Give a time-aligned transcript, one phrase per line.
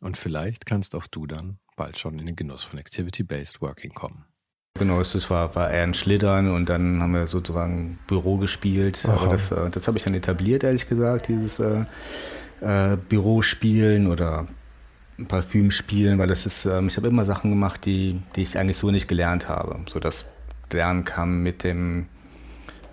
[0.00, 4.24] Und vielleicht kannst auch du dann bald schon in den Genuss von Activity-Based Working kommen.
[4.78, 9.00] Genau, das war, war eher ein Schlittern und dann haben wir sozusagen Büro gespielt.
[9.04, 9.14] Aha.
[9.14, 11.84] Aber das, äh, das habe ich dann etabliert, ehrlich gesagt, dieses äh,
[12.60, 14.46] äh, Bürospielen oder
[15.28, 18.90] Parfümspielen, weil das ist, äh, ich habe immer Sachen gemacht, die, die ich eigentlich so
[18.90, 19.80] nicht gelernt habe.
[19.88, 20.24] So das
[20.72, 22.06] Lernen kam mit dem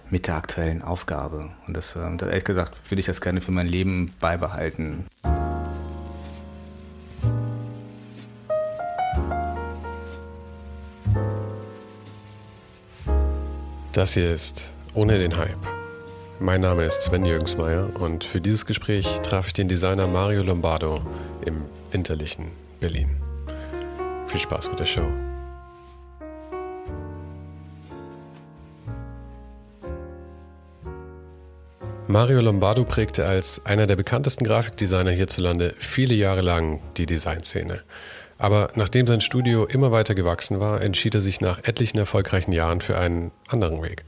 [0.10, 1.52] mit der aktuellen Aufgabe.
[1.68, 5.06] Und das, äh, ehrlich gesagt, würde ich das gerne für mein Leben beibehalten.
[13.98, 15.58] Das hier ist Ohne den Hype.
[16.40, 21.02] Mein Name ist Sven Jürgensmeier und für dieses Gespräch traf ich den Designer Mario Lombardo
[21.48, 23.10] im winterlichen Berlin.
[24.28, 25.08] Viel Spaß mit der Show.
[32.06, 37.82] Mario Lombardo prägte als einer der bekanntesten Grafikdesigner hierzulande viele Jahre lang die Designszene.
[38.38, 42.82] Aber nachdem sein Studio immer weiter gewachsen war, entschied er sich nach etlichen erfolgreichen Jahren
[42.82, 44.06] für einen anderen Weg.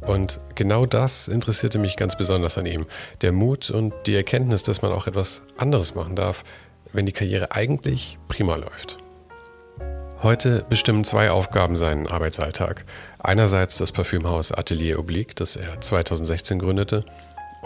[0.00, 2.86] Und genau das interessierte mich ganz besonders an ihm.
[3.22, 6.44] Der Mut und die Erkenntnis, dass man auch etwas anderes machen darf,
[6.92, 8.98] wenn die Karriere eigentlich prima läuft.
[10.22, 12.84] Heute bestimmen zwei Aufgaben seinen Arbeitsalltag.
[13.18, 17.04] Einerseits das Parfümhaus Atelier Oblique, das er 2016 gründete,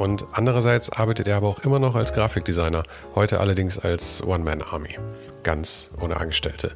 [0.01, 2.83] und andererseits arbeitet er aber auch immer noch als Grafikdesigner,
[3.15, 4.99] heute allerdings als One-Man-Army,
[5.43, 6.73] ganz ohne Angestellte.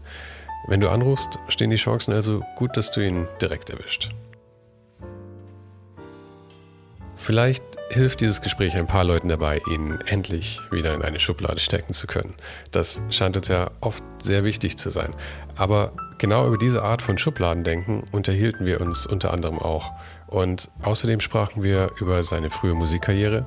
[0.69, 4.11] Wenn du anrufst, stehen die Chancen also gut, dass du ihn direkt erwischt.
[7.17, 11.95] Vielleicht hilft dieses Gespräch ein paar Leuten dabei, ihn endlich wieder in eine Schublade stecken
[11.95, 12.35] zu können.
[12.71, 15.15] Das scheint uns ja oft sehr wichtig zu sein.
[15.57, 19.93] Aber genau über diese Art von Schubladendenken unterhielten wir uns unter anderem auch.
[20.35, 23.47] Und außerdem sprachen wir über seine frühe Musikkarriere,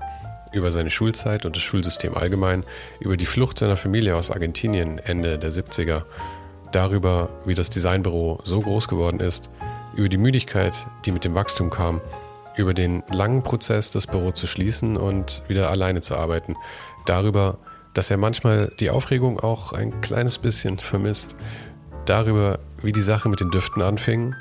[0.53, 2.63] über seine Schulzeit und das Schulsystem allgemein,
[3.01, 6.03] über die Flucht seiner Familie aus Argentinien Ende der 70er,
[6.71, 9.49] darüber, wie das Designbüro so groß geworden ist,
[9.97, 11.99] über die Müdigkeit, die mit dem Wachstum kam,
[12.55, 16.55] über den langen Prozess, das Büro zu schließen und wieder alleine zu arbeiten,
[17.05, 17.57] darüber,
[17.93, 21.35] dass er manchmal die Aufregung auch ein kleines bisschen vermisst,
[22.05, 24.35] darüber, wie die Sache mit den Düften anfing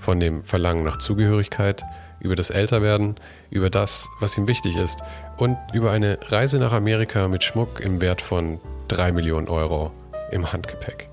[0.00, 1.84] von dem Verlangen nach Zugehörigkeit,
[2.20, 3.16] über das Älterwerden,
[3.50, 5.02] über das, was ihm wichtig ist
[5.38, 9.92] und über eine Reise nach Amerika mit Schmuck im Wert von 3 Millionen Euro
[10.30, 11.08] im Handgepäck.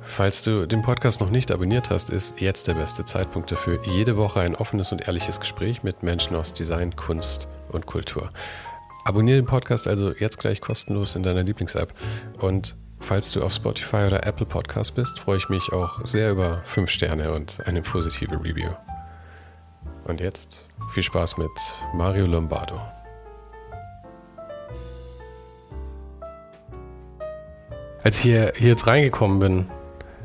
[0.00, 3.80] Falls du den Podcast noch nicht abonniert hast, ist jetzt der beste Zeitpunkt dafür.
[3.84, 8.28] Jede Woche ein offenes und ehrliches Gespräch mit Menschen aus Design, Kunst und Kultur.
[9.04, 11.92] Abonniere den Podcast also jetzt gleich kostenlos in deiner Lieblings-App
[12.38, 12.76] und
[13.06, 16.88] Falls du auf Spotify oder Apple Podcast bist, freue ich mich auch sehr über 5
[16.88, 18.70] Sterne und eine positive Review.
[20.04, 21.50] Und jetzt viel Spaß mit
[21.92, 22.80] Mario Lombardo.
[28.02, 29.66] Als ich hier, hier jetzt reingekommen bin,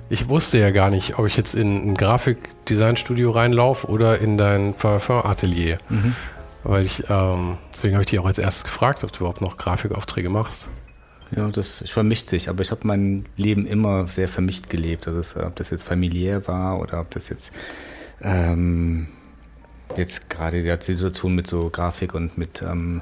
[0.10, 4.74] ich wusste ja gar nicht, ob ich jetzt in ein Grafikdesignstudio reinlaufe oder in dein
[4.74, 5.80] Parfum-Atelier.
[5.90, 6.16] Mhm.
[6.64, 9.58] Weil ich, ähm, deswegen habe ich dich auch als erstes gefragt, ob du überhaupt noch
[9.58, 10.70] Grafikaufträge machst.
[11.36, 15.08] Ja, das vermischt sich, aber ich habe mein Leben immer sehr vermischt gelebt.
[15.08, 17.52] Also es, ob das jetzt familiär war oder ob das jetzt
[18.22, 19.08] ähm,
[19.96, 23.02] jetzt gerade die Situation mit so Grafik und mit, ähm,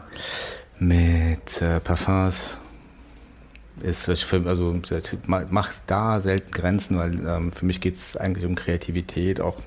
[0.79, 2.57] mit äh, Parfums
[3.81, 4.79] ist, ich also
[5.27, 9.57] macht da selten Grenzen, weil ähm, für mich geht es eigentlich um Kreativität, auch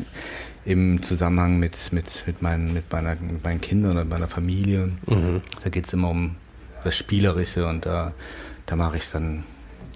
[0.64, 4.90] im Zusammenhang mit, mit, mit, meinen, mit, meiner, mit meinen Kindern und meiner Familie.
[5.06, 5.42] Mhm.
[5.62, 6.36] Da geht es immer um
[6.82, 8.12] das Spielerische und da
[8.70, 9.42] da mache ich dann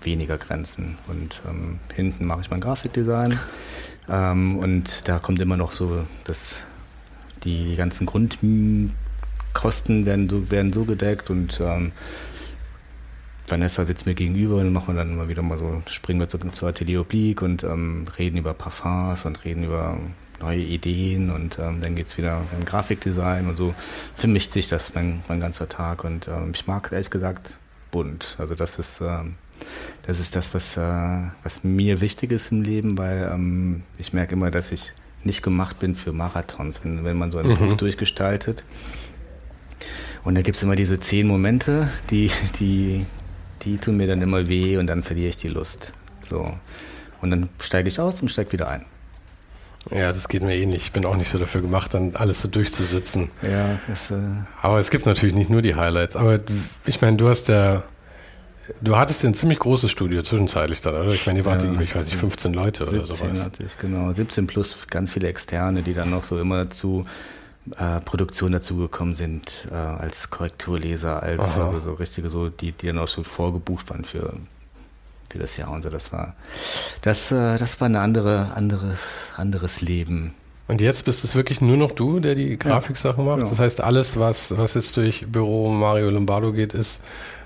[0.03, 0.99] weniger Grenzen.
[1.06, 3.38] Und ähm, hinten mache ich mein Grafikdesign.
[4.09, 6.56] Ähm, und da kommt immer noch so, dass
[7.44, 11.93] die, ganzen Grundkosten werden so, werden so gedeckt und ähm,
[13.47, 16.41] Vanessa sitzt mir gegenüber und machen wir dann immer wieder mal so, springen wir zur,
[16.53, 19.99] zur Atelier Oblique und ähm, reden über Parfums und reden über
[20.41, 23.75] neue Ideen und ähm, dann geht es wieder in Grafikdesign und so
[24.17, 27.59] vermischt sich das mein, mein ganzer Tag und ähm, ich mag ehrlich gesagt
[27.94, 28.35] bunt.
[28.38, 29.37] Also das ist, ähm,
[30.05, 34.35] das, ist das, was, äh, was mir wichtig ist im Leben, weil ähm, ich merke
[34.35, 34.93] immer, dass ich
[35.23, 37.55] nicht gemacht bin für Marathons, wenn, wenn man so ein mhm.
[37.55, 38.64] Buch durchgestaltet.
[40.25, 43.06] Und da gibt es immer diese zehn Momente, die, die,
[43.62, 45.93] die tun mir dann immer weh und dann verliere ich die Lust.
[46.29, 46.52] So.
[47.20, 48.85] Und dann steige ich aus und steige wieder ein.
[49.91, 50.85] Ja, das geht mir ähnlich.
[50.85, 53.31] Ich bin auch nicht so dafür gemacht, dann alles so durchzusitzen.
[53.43, 54.17] Ja, das, äh
[54.63, 56.17] Aber es gibt natürlich nicht nur die Highlights.
[56.17, 56.39] Aber
[56.87, 57.83] ich meine, du hast ja,
[58.81, 61.13] du hattest ja ein ziemlich großes Studio zwischenzeitlich dann, oder?
[61.13, 63.45] Ich meine, ihr wart ja, ich weiß nicht, 15 Leute oder sowas.
[63.45, 67.05] Hatte ich, genau, 17 plus ganz viele Externe, die dann noch so immer dazu
[67.79, 72.99] äh, Produktion dazugekommen sind, äh, als Korrekturleser, als also so richtige, so, die, die dann
[72.99, 74.35] auch schon vorgebucht waren für
[75.35, 75.91] für das Jahr und so.
[75.91, 76.37] Das war,
[77.03, 79.01] das, äh, das war ein andere, anderes,
[79.37, 80.33] anderes Leben.
[80.69, 83.39] Und jetzt bist es wirklich nur noch du, der die Grafiksachen macht?
[83.39, 83.51] Genau.
[83.51, 87.03] Das heißt, alles, was, was jetzt durch Büro Mario Lombardo geht, ist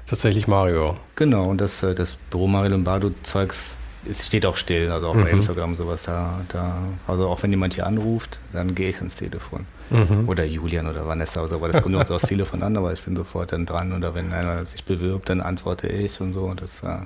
[0.07, 0.99] tatsächlich Mario.
[1.17, 3.77] Genau, und das, äh, das Büro Mario Lombardo-Zeugs
[4.09, 5.25] es steht auch still, also auch mhm.
[5.25, 6.79] bei Instagram sowas da, da.
[7.07, 9.67] Also auch wenn jemand hier anruft, dann gehe ich ans Telefon.
[9.91, 10.29] Mhm.
[10.29, 12.93] Oder Julian oder Vanessa oder so, weil das kommt nur so aufs Telefon an, aber
[12.93, 13.93] ich bin sofort dann dran.
[13.93, 16.43] Oder wenn einer sich bewirbt, dann antworte ich und so.
[16.45, 17.01] Und das, äh,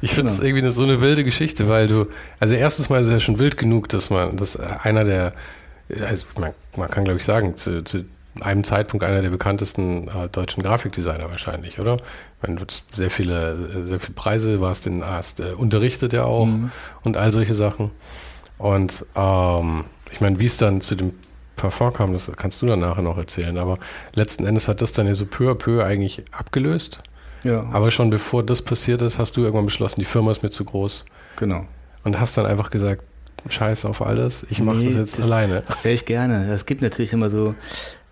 [0.00, 0.48] ich finde es genau.
[0.48, 2.06] irgendwie so eine wilde Geschichte, weil du,
[2.40, 5.32] also erstens mal ist es ja schon wild genug, dass man, dass einer der,
[6.02, 8.04] also man, man kann glaube ich sagen, zu, zu
[8.40, 11.98] einem Zeitpunkt einer der bekanntesten äh, deutschen Grafikdesigner wahrscheinlich, oder?
[12.42, 16.70] Du hast sehr viele, sehr viele Preise, warst in, hast äh, unterrichtet ja auch mhm.
[17.02, 17.90] und all solche Sachen.
[18.58, 21.12] Und ähm, ich meine, wie es dann zu dem
[21.56, 23.78] Parfum kam, das kannst du dann nachher noch erzählen, aber
[24.14, 27.00] letzten Endes hat das dann ja so peu à peu eigentlich abgelöst.
[27.44, 27.66] Ja.
[27.72, 30.64] Aber schon bevor das passiert ist, hast du irgendwann beschlossen, die Firma ist mir zu
[30.64, 31.04] groß.
[31.36, 31.66] Genau.
[32.04, 33.04] Und hast dann einfach gesagt,
[33.48, 35.62] Scheiß auf alles, ich mache nee, das jetzt das alleine.
[35.82, 36.52] Wäre ich gerne.
[36.52, 37.54] Es gibt natürlich immer so,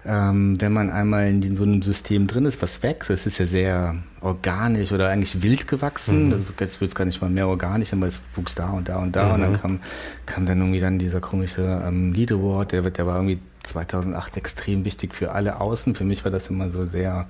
[0.05, 3.47] ähm, wenn man einmal in so einem System drin ist, was wächst, es ist ja
[3.47, 6.29] sehr organisch oder eigentlich wild gewachsen.
[6.29, 6.47] Mhm.
[6.61, 9.17] Jetzt wird es gar nicht mal mehr organisch, aber es wuchs da und da und
[9.17, 9.27] da.
[9.27, 9.35] Mhm.
[9.35, 9.61] Und dann mhm.
[9.61, 9.81] kam,
[10.27, 14.85] kam dann irgendwie dann dieser komische ähm, Lead Award, der, der war irgendwie 2008 extrem
[14.85, 15.95] wichtig für alle Außen.
[15.95, 17.27] Für mich war das immer so sehr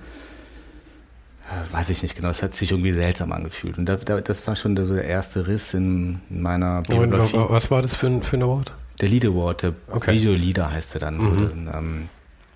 [1.71, 3.79] weiß ich nicht genau, es hat sich irgendwie seltsam angefühlt.
[3.79, 7.37] Und da, da, das war schon der, so der erste Riss in, in meiner Biografie.
[7.37, 8.73] Und, was war das für ein, für ein Award?
[9.01, 10.15] Der Lead Award, der okay.
[10.15, 11.19] Video Leader heißt er dann.
[11.19, 11.23] Mhm.
[11.23, 12.09] So, ähm,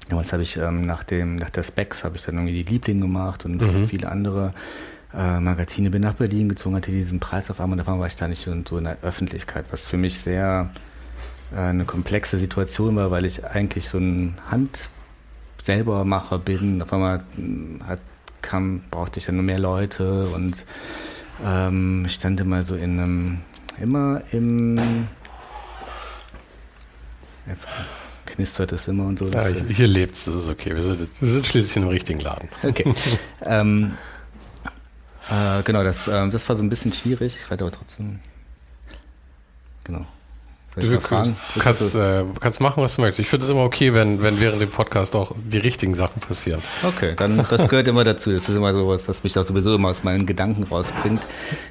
[0.08, 3.00] damals habe ich ähm, nach, dem, nach der Specs habe ich dann irgendwie die Liebling
[3.00, 3.88] gemacht und mhm.
[3.88, 4.54] viele andere
[5.14, 5.90] äh, Magazine.
[5.90, 8.78] Bin nach Berlin gezogen, hatte diesen Preis auf einmal, davon war ich da nicht so
[8.78, 10.70] in der Öffentlichkeit, was für mich sehr
[11.54, 14.88] äh, eine komplexe Situation war, weil ich eigentlich so ein Hand
[15.62, 16.82] selber Macher bin.
[16.82, 18.00] Auf einmal hm, hat
[18.42, 20.64] kam, brauchte ich ja nur mehr Leute und
[21.44, 23.38] ähm, ich stand immer so in einem,
[23.81, 25.06] immer im,
[27.46, 27.66] jetzt
[28.26, 29.26] knistert es immer und so.
[29.26, 30.75] Ja, ich, hier lebt es, das ist okay.
[30.75, 32.48] Wir sind, wir sind schließlich in einem richtigen Laden.
[32.62, 32.94] Okay.
[33.42, 33.96] ähm,
[35.31, 37.37] äh, genau, das, äh, das war so ein bisschen schwierig.
[37.42, 38.20] Ich werde aber trotzdem.
[39.84, 40.06] Genau.
[40.76, 43.20] Du kannst, kannst, äh, kannst machen, was du möchtest.
[43.20, 46.62] Ich finde es immer okay, wenn, wenn während dem Podcast auch die richtigen Sachen passieren.
[46.84, 48.31] Okay, dann das gehört immer dazu.
[48.32, 51.26] Das ist immer so was, was mich auch sowieso immer aus meinen Gedanken rausbringt.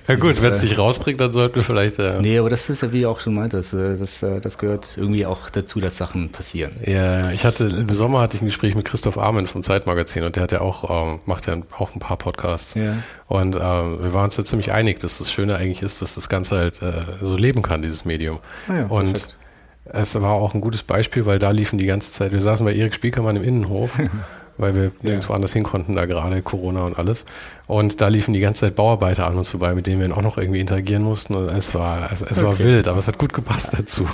[0.09, 1.97] Ja gut, wenn es äh, dich rausbringt, dann sollten wir vielleicht.
[1.97, 4.57] Äh, nee, aber das ist ja wie auch schon meinte, das, äh, das, äh, das
[4.57, 6.71] gehört irgendwie auch dazu, dass Sachen passieren.
[6.85, 10.35] Ja, ich hatte im Sommer hatte ich ein Gespräch mit Christoph Armen vom Zeitmagazin und
[10.35, 12.73] der hat ja auch, ähm, macht ja auch ein paar Podcasts.
[12.73, 12.97] Ja.
[13.29, 16.29] Und äh, wir waren uns da ziemlich einig, dass das Schöne eigentlich ist, dass das
[16.29, 18.39] Ganze halt äh, so leben kann, dieses Medium.
[18.67, 19.37] Ah ja, und perfekt.
[19.85, 22.73] es war auch ein gutes Beispiel, weil da liefen die ganze Zeit, wir saßen bei
[22.73, 23.91] Erik Spiekermann im Innenhof,
[24.57, 24.91] weil wir ja.
[25.03, 27.25] nirgendwo anders hin konnten, da gerade Corona und alles.
[27.67, 30.39] Und da liefen die ganze Zeit Bauarbeiter an uns vorbei, mit denen wir auch noch
[30.39, 31.35] irgendwie interagieren mussten.
[31.35, 32.43] Und es war, es, es okay.
[32.43, 34.07] war wild, aber es hat gut gepasst dazu.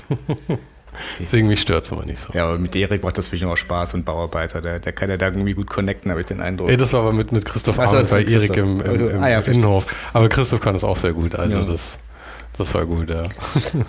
[1.19, 2.33] Deswegen mich stört es immer nicht so.
[2.33, 5.17] Ja, aber mit Erik macht das wirklich auch Spaß und Bauarbeiter, der, der kann ja
[5.17, 6.69] da irgendwie gut connecten, habe ich den Eindruck.
[6.69, 9.39] Ey, das war aber mit, mit Christoph Abend bei Erik im, im, im ah, ja,
[9.39, 9.85] Innenhof.
[10.13, 11.65] Aber Christoph kann das auch sehr gut, also ja.
[11.65, 11.97] das,
[12.57, 13.23] das war gut, ja.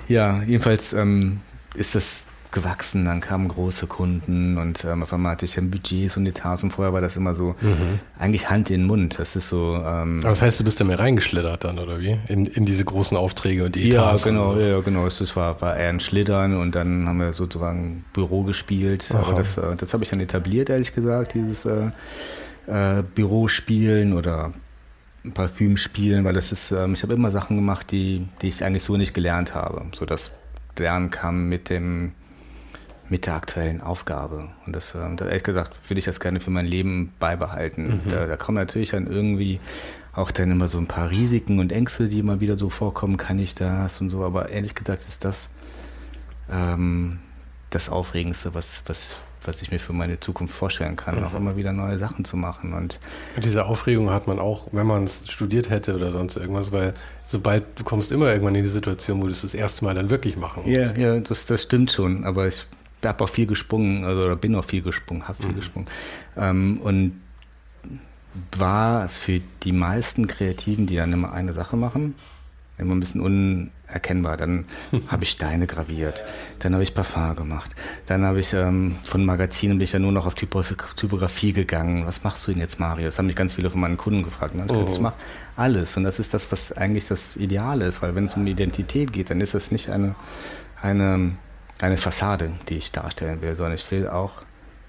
[0.09, 1.41] Ja, jedenfalls ähm,
[1.75, 6.17] ist das gewachsen, dann kamen große Kunden und ähm, auf einmal hatte ich dann Budgets
[6.17, 8.01] und Etats und vorher war das immer so mhm.
[8.19, 9.19] eigentlich Hand in den Mund.
[9.19, 9.75] Das ist so.
[9.77, 12.19] Ähm, Aber das heißt, du bist da mehr reingeschlittert dann, oder wie?
[12.29, 14.25] In, in diese großen Aufträge und die Etats?
[14.25, 15.05] Ja, genau, ja, genau.
[15.05, 19.07] Das war, war eher ein Schlittern und dann haben wir sozusagen Büro gespielt.
[19.11, 19.19] Aha.
[19.19, 21.91] Aber das, äh, das habe ich dann etabliert, ehrlich gesagt, dieses äh,
[22.67, 24.53] äh, Bürospielen oder
[25.35, 28.85] Parfüm spielen, weil das ist, ähm, ich habe immer Sachen gemacht, die, die ich eigentlich
[28.85, 29.87] so nicht gelernt habe.
[29.95, 30.31] So das
[30.79, 32.13] Lernen kam mit dem
[33.09, 34.49] mit der aktuellen Aufgabe.
[34.67, 38.03] Und das, äh, ehrlich gesagt, würde ich das gerne für mein Leben beibehalten.
[38.05, 38.11] Mhm.
[38.11, 39.61] Da, da kommen natürlich dann irgendwie
[40.13, 43.39] auch dann immer so ein paar Risiken und Ängste, die immer wieder so vorkommen, kann
[43.39, 44.25] ich das und so.
[44.25, 45.49] Aber ehrlich gesagt ist das
[46.51, 47.19] ähm,
[47.71, 51.25] das Aufregendste, was, was, was ich mir für meine Zukunft vorstellen kann, mhm.
[51.25, 52.73] auch immer wieder neue Sachen zu machen.
[52.73, 52.99] Und
[53.43, 56.95] diese Aufregung hat man auch, wenn man es studiert hätte oder sonst irgendwas, weil
[57.27, 60.11] sobald du kommst immer irgendwann in die Situation, wo du es das erste Mal dann
[60.11, 60.97] wirklich machen musst.
[60.97, 62.67] Ja, ja, das, das stimmt schon, aber ich
[63.09, 65.57] habe auch viel gesprungen, also, oder bin auch viel gesprungen, habe viel mhm.
[65.57, 65.89] gesprungen.
[66.37, 67.21] Ähm, und
[68.57, 72.15] war für die meisten Kreativen, die dann immer eine Sache machen,
[72.79, 74.37] immer ein bisschen unerkennbar.
[74.37, 74.67] Dann
[75.09, 76.25] habe ich Steine graviert,
[76.59, 77.75] dann habe ich Parfum gemacht,
[78.07, 82.07] dann habe ich ähm, von Magazinen bin ich ja nur noch auf Typografie gegangen.
[82.07, 83.07] Was machst du denn jetzt, Mario?
[83.07, 84.55] Das haben mich ganz viele von meinen Kunden gefragt.
[84.55, 84.67] Ne?
[84.69, 84.87] Oh.
[84.91, 85.17] Ich mache
[85.57, 89.13] alles und das ist das, was eigentlich das Ideale ist, weil wenn es um Identität
[89.13, 90.15] geht, dann ist das nicht eine,
[90.83, 91.33] eine,
[91.81, 94.43] eine Fassade, die ich darstellen will, sondern ich will auch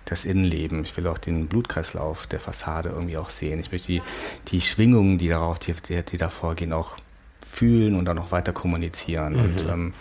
[0.06, 0.84] das Innenleben.
[0.84, 3.60] Ich will auch den Blutkreislauf der Fassade irgendwie auch sehen.
[3.60, 4.02] Ich möchte die,
[4.48, 6.98] die Schwingungen, die darauf, die, die davor gehen, auch
[7.46, 9.34] fühlen und dann auch weiter kommunizieren.
[9.34, 9.40] Mhm.
[9.40, 9.94] Und, ähm,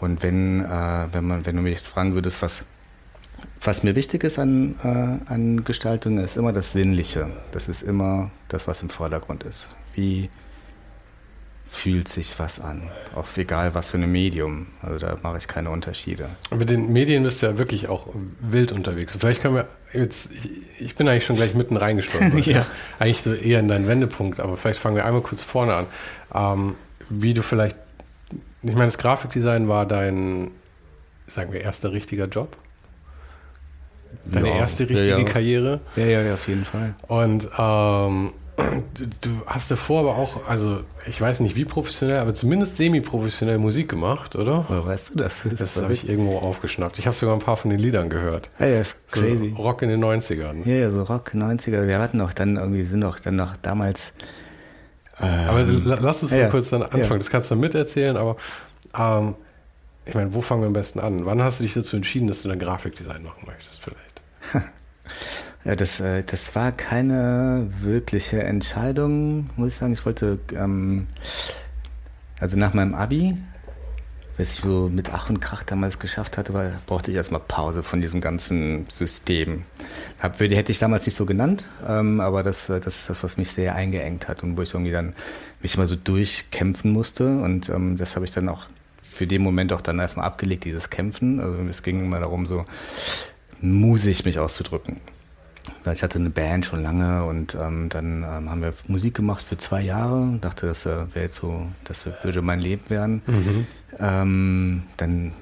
[0.00, 2.64] und wenn, äh, wenn man, wenn du mich jetzt fragen würdest, was,
[3.60, 7.30] was mir wichtig ist an, äh, an Gestaltung, ist immer das Sinnliche.
[7.50, 9.70] Das ist immer das, was im Vordergrund ist.
[9.94, 10.30] Wie,
[11.72, 12.90] fühlt sich was an.
[13.16, 14.66] Auch egal was für ein Medium.
[14.82, 16.28] Also da mache ich keine Unterschiede.
[16.50, 18.08] Und mit den Medien bist du ja wirklich auch
[18.40, 19.16] wild unterwegs.
[19.18, 20.30] Vielleicht können wir jetzt,
[20.78, 22.46] ich, bin eigentlich schon gleich mitten reingestolpert.
[22.46, 22.66] ja.
[22.98, 25.86] Eigentlich so eher in deinen Wendepunkt, aber vielleicht fangen wir einmal kurz vorne an.
[26.34, 26.74] Ähm,
[27.08, 27.76] wie du vielleicht,
[28.62, 30.50] ich meine, das Grafikdesign war dein,
[31.26, 32.54] sagen wir, erster richtiger Job?
[34.26, 35.24] Deine ja, erste richtige ja.
[35.24, 35.80] Karriere?
[35.96, 36.94] Ja, ja, ja, auf jeden Fall.
[37.08, 38.34] Und ähm,
[39.20, 43.88] du hast davor aber auch, also ich weiß nicht wie professionell, aber zumindest semi-professionell Musik
[43.88, 44.64] gemacht, oder?
[44.68, 45.42] Woher weißt du das?
[45.44, 46.98] Das, das habe ich irgendwo aufgeschnappt.
[46.98, 48.50] Ich habe sogar ein paar von den Liedern gehört.
[48.58, 49.54] Ja, ja, ist crazy.
[49.56, 50.66] So Rock in den 90ern.
[50.66, 51.86] Ja, ja, so Rock 90er.
[51.86, 54.12] Wir hatten auch dann irgendwie, sind auch dann noch damals.
[55.20, 55.64] Ähm, aber
[56.00, 57.02] lass uns mal ja, kurz dann anfangen.
[57.04, 57.18] Ja.
[57.18, 58.36] Das kannst du dann miterzählen, aber
[58.98, 59.34] ähm,
[60.04, 61.24] ich meine, wo fangen wir am besten an?
[61.26, 64.72] Wann hast du dich dazu entschieden, dass du dann Grafikdesign machen möchtest, vielleicht?
[65.64, 69.92] Das, äh, das war keine wirkliche Entscheidung, muss ich sagen.
[69.92, 71.06] Ich wollte, ähm,
[72.40, 73.36] also nach meinem Abi,
[74.36, 77.84] was ich so mit Ach und Krach damals geschafft hatte, war, brauchte ich erstmal Pause
[77.84, 79.62] von diesem ganzen System.
[80.18, 83.36] Hab, hätte ich damals nicht so genannt, ähm, aber das, äh, das ist das, was
[83.36, 85.14] mich sehr eingeengt hat und wo ich irgendwie dann
[85.60, 87.38] mich mal so durchkämpfen musste.
[87.38, 88.66] Und ähm, das habe ich dann auch
[89.00, 91.38] für den Moment auch dann erstmal abgelegt, dieses Kämpfen.
[91.38, 92.64] Also es ging immer darum, so
[93.60, 94.96] musig mich auszudrücken
[95.92, 99.58] ich hatte eine Band schon lange und ähm, dann ähm, haben wir Musik gemacht für
[99.58, 100.38] zwei Jahre.
[100.40, 103.22] Dachte, das äh, wäre jetzt so, das würde mein Leben werden.
[103.26, 103.66] Mhm.
[103.98, 105.32] Ähm, dann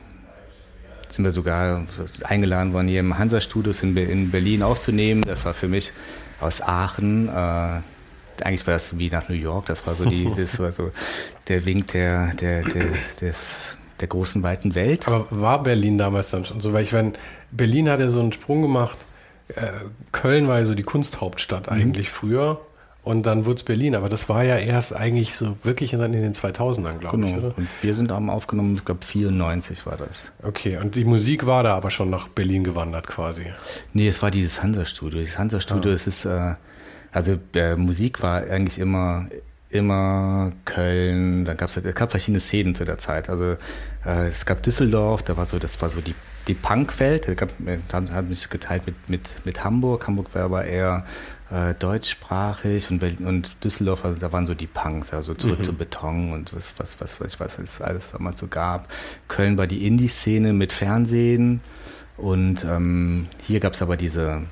[1.11, 1.83] sind wir sogar
[2.25, 5.23] eingeladen worden, hier im Hansa-Studios in, in, Berlin aufzunehmen.
[5.23, 5.93] Das war für mich
[6.41, 7.29] aus Aachen.
[7.29, 7.33] Äh,
[8.43, 9.67] eigentlich war das wie nach New York.
[9.67, 10.91] Das war so, die, das war so
[11.49, 12.87] der Wink der, der, der,
[13.21, 15.09] des, der großen, weiten Welt.
[15.09, 16.73] Aber war Berlin damals dann schon so?
[16.73, 17.13] Weil ich meine,
[17.51, 18.99] Berlin hat ja so einen Sprung gemacht
[20.13, 21.77] Köln war ja so die Kunsthauptstadt mhm.
[21.77, 22.61] eigentlich früher.
[23.03, 26.13] Und dann wurde es Berlin, aber das war ja erst eigentlich so wirklich in, in
[26.13, 27.29] den 2000ern, glaube genau.
[27.29, 27.57] ich, oder?
[27.57, 30.31] Und wir sind am aufgenommen, ich glaube 94 war das.
[30.43, 33.47] Okay, und die Musik war da aber schon nach Berlin gewandert quasi?
[33.95, 35.23] Nee, es war dieses Hansa-Studio.
[35.23, 35.95] Das Hansa-Studio, ah.
[35.95, 36.55] es ist, äh,
[37.11, 39.29] also äh, Musik war eigentlich immer,
[39.71, 43.31] immer Köln, da gab es es gab verschiedene Szenen zu der Zeit.
[43.31, 43.57] Also
[44.05, 46.15] äh, es gab Düsseldorf, da war so, das war so die
[46.49, 50.07] die Punkwelt, da hat mich geteilt mit, mit, mit Hamburg.
[50.07, 51.05] Hamburg war aber eher
[51.51, 55.65] äh, deutschsprachig und, Berlin, und Düsseldorf, also da waren so die Punks, also zurück mhm.
[55.65, 58.89] zu Beton und was, was, was, was, was es alles damals so gab.
[59.29, 61.61] Köln war die Indie-Szene mit Fernsehen
[62.17, 64.43] und ähm, hier gab es aber diese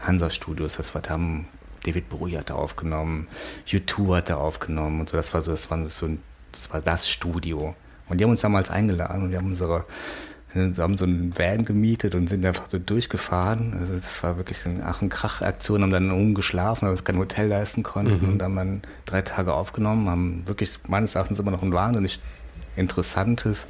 [0.00, 1.46] Hansa-Studios, das war, da haben
[1.84, 3.28] David Bowie hat da aufgenommen,
[3.68, 6.22] U2 hat da aufgenommen und so, das war so, das war so ein,
[6.52, 7.74] das war das Studio.
[8.08, 9.86] Und die haben uns damals eingeladen und wir haben unsere
[10.54, 13.74] wir haben so einen Van gemietet und sind einfach so durchgefahren.
[13.78, 17.04] Also das war wirklich so eine Ach- und Krach-Aktion, haben dann umgeschlafen, weil wir uns
[17.04, 18.32] kein Hotel leisten konnten mhm.
[18.32, 22.20] und dann mal drei Tage aufgenommen, haben wirklich meines Erachtens immer noch ein wahnsinnig
[22.76, 23.66] interessantes,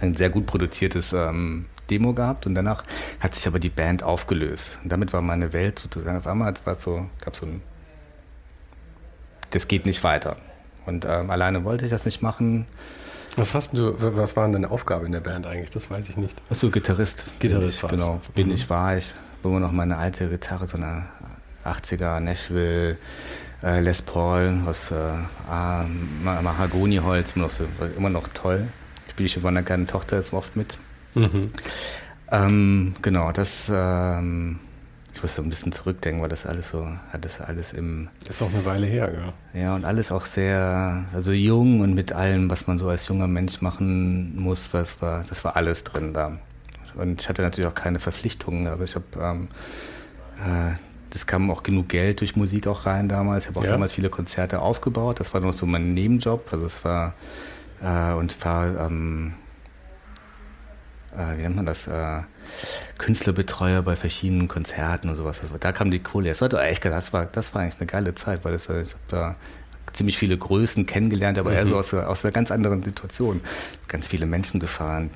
[0.00, 2.84] ein sehr gut produziertes ähm, Demo gehabt und danach
[3.20, 4.78] hat sich aber die Band aufgelöst.
[4.82, 7.62] Und damit war meine Welt sozusagen auf einmal, es war so, gab so ein,
[9.50, 10.36] das geht nicht weiter.
[10.86, 12.66] Und ähm, alleine wollte ich das nicht machen.
[13.36, 15.70] Was hast du, was war denn deine Aufgabe in der Band eigentlich?
[15.70, 16.36] Das weiß ich nicht.
[16.50, 17.24] Achso, Gitarrist.
[17.38, 18.20] Gitarrist, ich, genau.
[18.34, 18.54] Bin mhm.
[18.54, 19.14] ich, war ich.
[19.42, 21.04] Wo noch meine alte Gitarre, so eine
[21.64, 22.98] 80er Nashville
[23.62, 24.94] äh, Les Paul aus äh,
[26.22, 27.64] Mahagoniholz, immer noch, so,
[27.96, 28.66] immer noch toll.
[29.10, 30.78] Spiele ich mit meiner kleinen Tochter jetzt oft mit.
[31.14, 31.50] Mhm.
[32.30, 34.60] Ähm, genau, das, ähm,
[35.14, 38.08] ich muss so ein bisschen zurückdenken, weil das alles so, hat das alles im.
[38.20, 39.60] Das ist auch eine Weile her, ja.
[39.60, 43.26] Ja, und alles auch sehr, also jung und mit allem, was man so als junger
[43.26, 46.38] Mensch machen muss, was war, das war alles drin da.
[46.94, 49.48] Und ich hatte natürlich auch keine Verpflichtungen, aber ich habe, ähm,
[50.38, 50.76] äh,
[51.10, 53.44] das kam auch genug Geld durch Musik auch rein damals.
[53.44, 53.72] Ich habe auch ja.
[53.72, 55.18] damals viele Konzerte aufgebaut.
[55.18, 56.48] Das war noch so mein Nebenjob.
[56.52, 57.14] Also es war,
[57.82, 59.34] äh, und war, ähm,
[61.16, 61.86] äh, wie nennt man das?
[61.86, 62.20] Äh,
[62.98, 65.40] Künstlerbetreuer bei verschiedenen Konzerten und sowas.
[65.42, 66.30] Also da kam die Kohle.
[66.30, 68.86] Das war, echt, das war, das war eigentlich eine geile Zeit, weil das, ich habe
[69.08, 69.36] da
[69.92, 71.56] ziemlich viele Größen kennengelernt, aber mhm.
[71.56, 73.40] eher so aus, aus einer ganz anderen Situation.
[73.88, 75.10] Ganz viele Menschen gefahren.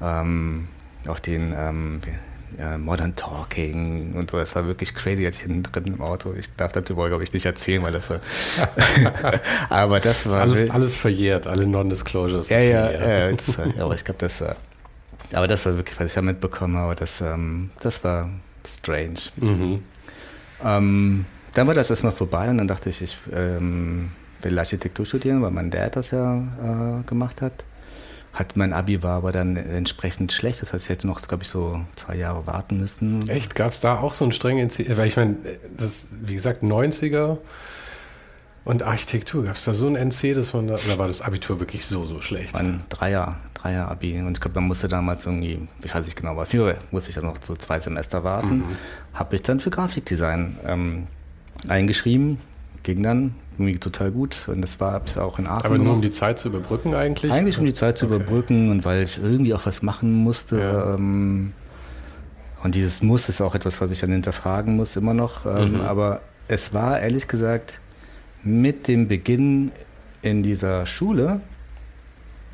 [0.00, 0.68] Ähm,
[1.06, 2.00] auch den ähm,
[2.58, 4.38] ja, Modern Talking und so.
[4.38, 6.34] Das war wirklich crazy, hatte ich hinten drin im Auto.
[6.34, 8.14] Ich darf darüber, glaube ich, nicht erzählen, weil das so.
[9.68, 10.42] aber das war.
[10.42, 12.48] Alles, alles verjährt, alle Non-Disclosures.
[12.50, 14.44] Ja, ja, ja, das, aber ich glaube, das.
[15.34, 16.94] Aber das war wirklich, was ich da mitbekommen habe.
[16.94, 18.30] Das, ähm, das war
[18.66, 19.20] strange.
[19.36, 19.82] Mhm.
[20.64, 21.24] Ähm,
[21.54, 24.10] dann war das erstmal vorbei und dann dachte ich, ich ähm,
[24.40, 27.64] will Architektur studieren, weil mein Dad das ja äh, gemacht hat.
[28.32, 30.62] Hat mein Abi war aber dann entsprechend schlecht.
[30.62, 33.28] Das heißt, ich hätte noch, glaube ich, so zwei Jahre warten müssen.
[33.28, 33.54] Echt?
[33.54, 34.96] Gab es da auch so einen strengen NC?
[34.96, 35.36] Weil ich meine,
[35.76, 37.36] das, wie gesagt, 90er
[38.64, 39.44] und Architektur.
[39.44, 42.06] Gab es da so ein NC, dass man da, oder war das Abitur wirklich so,
[42.06, 42.54] so schlecht?
[42.54, 44.20] Ein Dreier, Dreier-Abi.
[44.20, 47.14] Und ich glaube, man musste damals irgendwie, ich weiß nicht genau, aber viel musste ich
[47.14, 48.58] dann noch so zwei Semester warten.
[48.58, 48.64] Mhm.
[49.14, 51.06] Habe ich dann für Grafikdesign ähm,
[51.68, 52.38] eingeschrieben,
[52.82, 55.66] ging dann irgendwie total gut und das war auch in Aachen.
[55.66, 57.30] Aber nur um die Zeit zu überbrücken eigentlich?
[57.30, 58.16] Eigentlich um die Zeit zu okay.
[58.16, 60.58] überbrücken und weil ich irgendwie auch was machen musste.
[60.58, 60.94] Ja.
[60.94, 61.52] Ähm,
[62.62, 65.46] und dieses Muss ist auch etwas, was ich dann hinterfragen muss, immer noch.
[65.46, 65.80] Ähm, mhm.
[65.80, 67.80] Aber es war ehrlich gesagt
[68.42, 69.72] mit dem Beginn
[70.22, 71.40] in dieser Schule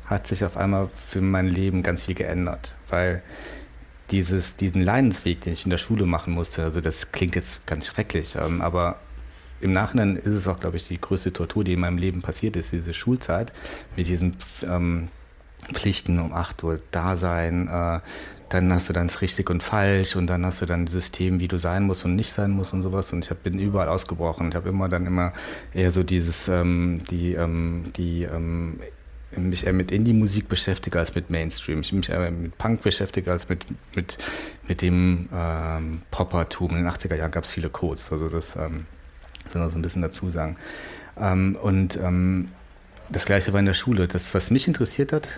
[0.09, 3.21] hat sich auf einmal für mein Leben ganz viel geändert, weil
[4.09, 7.85] dieses, diesen Leidensweg, den ich in der Schule machen musste, also das klingt jetzt ganz
[7.85, 8.99] schrecklich, ähm, aber
[9.61, 12.55] im Nachhinein ist es auch, glaube ich, die größte Tortur, die in meinem Leben passiert
[12.55, 13.53] ist, diese Schulzeit
[13.95, 15.07] mit diesen ähm,
[15.73, 17.99] Pflichten um 8 Uhr da sein, äh,
[18.49, 21.47] dann hast du dann richtig und falsch und dann hast du dann ein System, wie
[21.47, 24.49] du sein musst und nicht sein musst und sowas und ich hab, bin überall ausgebrochen.
[24.49, 25.33] Ich habe immer dann immer
[25.71, 28.79] eher so dieses, ähm, die, ähm, die ähm,
[29.35, 31.81] mich eher mit Indie-Musik beschäftige als mit Mainstream.
[31.81, 33.65] Ich mich eher mit Punk beschäftige als mit,
[33.95, 34.17] mit,
[34.67, 36.71] mit dem ähm, Poppertum.
[36.71, 38.85] In den 80er Jahren gab es viele Codes, also das ähm,
[39.51, 40.57] soll man so ein bisschen dazu sagen.
[41.17, 42.49] Ähm, und ähm,
[43.09, 44.07] das gleiche war in der Schule.
[44.07, 45.29] Das, was mich interessiert hat,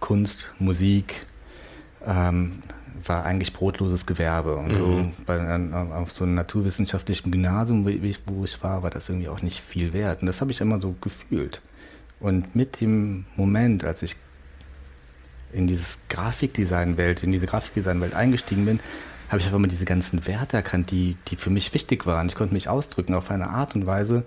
[0.00, 1.26] Kunst, Musik,
[2.06, 2.62] ähm,
[3.04, 4.56] war eigentlich brotloses Gewerbe.
[4.56, 4.74] Und mhm.
[4.74, 9.28] so bei, auf so einem naturwissenschaftlichen Gymnasium, wo ich, wo ich war, war das irgendwie
[9.28, 10.22] auch nicht viel wert.
[10.22, 11.60] Und das habe ich immer so gefühlt.
[12.20, 14.16] Und mit dem Moment, als ich
[15.52, 18.80] in dieses Grafikdesign-Welt, in diese Grafikdesign-Welt eingestiegen bin,
[19.28, 22.28] habe ich einfach mal diese ganzen Werte erkannt, die, die für mich wichtig waren.
[22.28, 24.24] Ich konnte mich ausdrücken auf eine Art und Weise,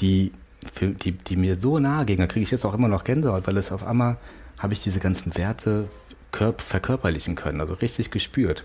[0.00, 0.32] die,
[0.72, 2.18] für, die, die mir so nahe ging.
[2.18, 4.18] Da kriege ich jetzt auch immer noch Gänsehaut, weil es auf einmal
[4.58, 5.88] habe ich diese ganzen Werte
[6.32, 8.64] verkörperlichen können, also richtig gespürt.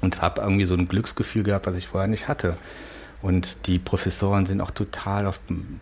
[0.00, 2.56] Und habe irgendwie so ein Glücksgefühl gehabt, was ich vorher nicht hatte.
[3.22, 5.40] Und die Professoren sind auch total auf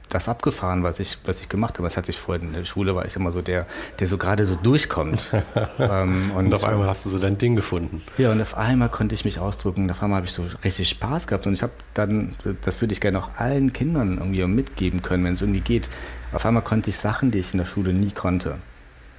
[0.09, 1.85] das abgefahren, was ich, was ich gemacht habe.
[1.87, 3.66] Das hatte ich vorhin in der Schule, war ich immer so der,
[4.01, 5.31] der so gerade so durchkommt.
[5.79, 8.03] ähm, und, und, auf einmal hast du so dein Ding gefunden.
[8.16, 9.85] Ja, und auf einmal konnte ich mich ausdrücken.
[9.85, 11.46] Und auf einmal habe ich so richtig Spaß gehabt.
[11.46, 15.35] Und ich habe dann, das würde ich gerne auch allen Kindern irgendwie mitgeben können, wenn
[15.35, 15.88] es irgendwie geht.
[16.33, 18.57] Auf einmal konnte ich Sachen, die ich in der Schule nie konnte.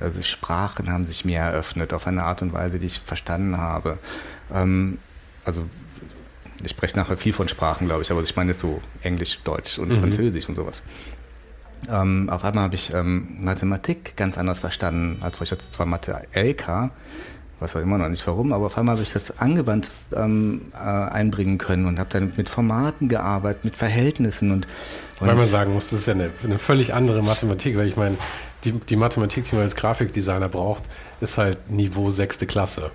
[0.01, 3.97] Also Sprachen haben sich mir eröffnet auf eine Art und Weise, die ich verstanden habe.
[4.53, 4.97] Ähm,
[5.45, 5.65] also
[6.63, 9.79] ich spreche nachher viel von Sprachen, glaube ich, aber ich meine jetzt so Englisch, Deutsch
[9.79, 10.01] und mhm.
[10.01, 10.81] Französisch und sowas.
[11.89, 16.21] Ähm, auf einmal habe ich ähm, Mathematik ganz anders verstanden, als ich jetzt zwar Mathe
[16.33, 16.91] LK,
[17.59, 20.77] was auch immer noch nicht warum, aber auf einmal habe ich das angewandt ähm, äh,
[20.77, 24.67] einbringen können und habe dann mit Formaten gearbeitet, mit Verhältnissen und,
[25.19, 27.95] und weil man sagen muss, das ist ja eine, eine völlig andere Mathematik, weil ich
[27.95, 28.17] meine,
[28.65, 30.83] die, die Mathematik, die man als Grafikdesigner braucht,
[31.21, 32.91] ist halt Niveau sechste Klasse.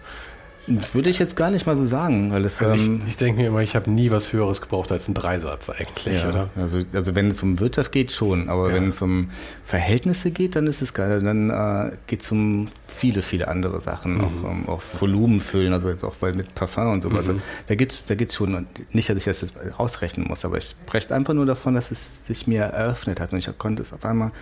[0.67, 2.61] Würde ich jetzt gar nicht mal so sagen, weil es.
[2.61, 5.15] Also ähm, ich, ich denke mir immer, ich habe nie was Höheres gebraucht als einen
[5.15, 6.51] Dreisatz eigentlich, ja, oder?
[6.57, 8.75] Also, also wenn es um Wirtschaft geht, schon, aber ja.
[8.75, 9.31] wenn es um
[9.65, 11.21] Verhältnisse geht, dann ist es geil.
[11.21, 14.21] Dann äh, geht es um viele, viele andere Sachen, mhm.
[14.21, 17.27] auch um auch Volumen füllen, also jetzt auch bei, mit Parfum und sowas.
[17.27, 17.43] Mhm.
[17.67, 20.71] Da geht es da geht's schon, nicht, dass ich das jetzt ausrechnen muss, aber ich
[20.71, 24.05] spreche einfach nur davon, dass es sich mir eröffnet hat und ich konnte es auf
[24.05, 24.33] einmal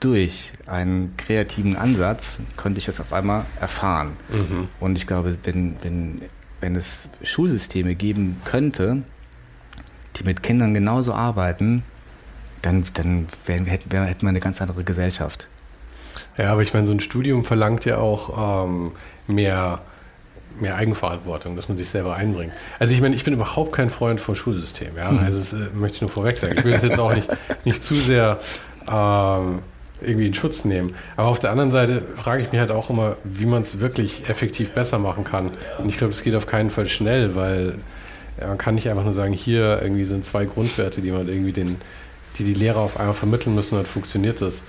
[0.00, 4.16] durch einen kreativen Ansatz konnte ich das auf einmal erfahren.
[4.28, 4.68] Mhm.
[4.80, 6.22] Und ich glaube, wenn, wenn,
[6.60, 9.02] wenn es Schulsysteme geben könnte,
[10.16, 11.82] die mit Kindern genauso arbeiten,
[12.62, 15.48] dann, dann hätten, hätten wir eine ganz andere Gesellschaft.
[16.36, 18.92] Ja, aber ich meine, so ein Studium verlangt ja auch ähm,
[19.26, 19.80] mehr
[20.60, 22.52] mehr Eigenverantwortung, dass man sich selber einbringt.
[22.78, 24.96] Also ich meine, ich bin überhaupt kein Freund vom Schulsystem.
[24.96, 25.08] Ja?
[25.10, 26.54] Also das äh, möchte ich nur vorweg sagen.
[26.56, 27.28] Ich will das jetzt auch nicht,
[27.64, 28.38] nicht zu sehr
[28.90, 29.60] ähm,
[30.06, 30.94] irgendwie in Schutz nehmen.
[31.16, 34.28] Aber auf der anderen Seite frage ich mich halt auch immer, wie man es wirklich
[34.28, 35.50] effektiv besser machen kann.
[35.78, 37.74] Und ich glaube, es geht auf keinen Fall schnell, weil
[38.40, 41.52] ja, man kann nicht einfach nur sagen, hier irgendwie sind zwei Grundwerte, die man irgendwie
[41.52, 41.76] den,
[42.38, 44.62] die die Lehrer auf einmal vermitteln müssen, und dann funktioniert das.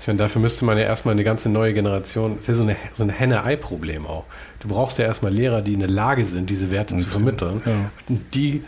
[0.00, 2.62] Ich meine, dafür müsste man ja erstmal eine ganze neue Generation, das ist ja so,
[2.62, 4.24] eine, so ein Henne-Ei-Problem auch.
[4.60, 7.02] Du brauchst ja erstmal Lehrer, die in der Lage sind, diese Werte okay.
[7.02, 7.62] zu vermitteln.
[7.66, 7.72] Ja.
[8.32, 8.62] Die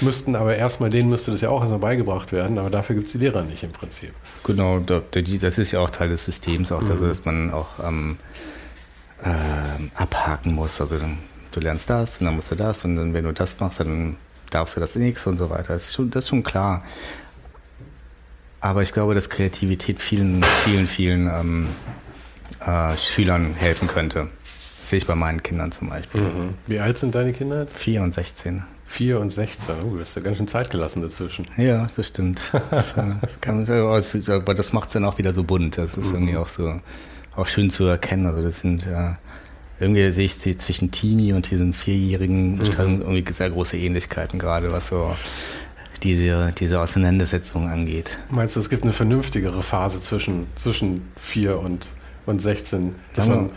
[0.00, 3.12] müssten aber erstmal, denen müsste das ja auch erstmal beigebracht werden, aber dafür gibt es
[3.12, 4.12] die Lehrer nicht im Prinzip.
[4.44, 6.90] Genau, das ist ja auch Teil des Systems, auch, mhm.
[6.90, 8.18] also, dass man auch ähm,
[9.22, 9.28] äh,
[9.94, 10.80] abhaken muss.
[10.80, 10.96] Also
[11.52, 14.16] du lernst das und dann musst du das und dann, wenn du das machst, dann
[14.50, 15.74] darfst du das nichts und so weiter.
[15.74, 16.84] Das ist schon, das ist schon klar.
[18.60, 21.68] Aber ich glaube, dass Kreativität vielen, vielen, vielen ähm,
[22.64, 24.28] äh, Schülern helfen könnte.
[24.80, 26.20] Das sehe ich bei meinen Kindern zum Beispiel.
[26.20, 26.54] Mhm.
[26.66, 27.76] Wie alt sind deine Kinder jetzt?
[27.76, 28.62] Vier und 16.
[28.92, 29.74] 4 und 16.
[29.84, 31.46] Oh, das ist ja ganz schön Zeit gelassen dazwischen.
[31.56, 32.40] Ja, das stimmt.
[32.70, 35.78] Das, äh, kann, aber das macht es dann auch wieder so bunt.
[35.78, 36.14] Das ist mhm.
[36.14, 36.78] irgendwie auch so
[37.34, 38.26] auch schön zu erkennen.
[38.26, 39.16] Also das sind ja
[39.80, 42.62] irgendwie sehe ich sie zwischen Teenie und diesen vierjährigen mhm.
[42.68, 45.16] irgendwie sehr große Ähnlichkeiten gerade, was so
[46.02, 48.18] diese, diese Auseinandersetzung angeht.
[48.28, 51.86] Meinst du, es gibt eine vernünftigere Phase zwischen, zwischen 4 und,
[52.26, 52.94] und 16?
[53.14, 53.50] Dass man,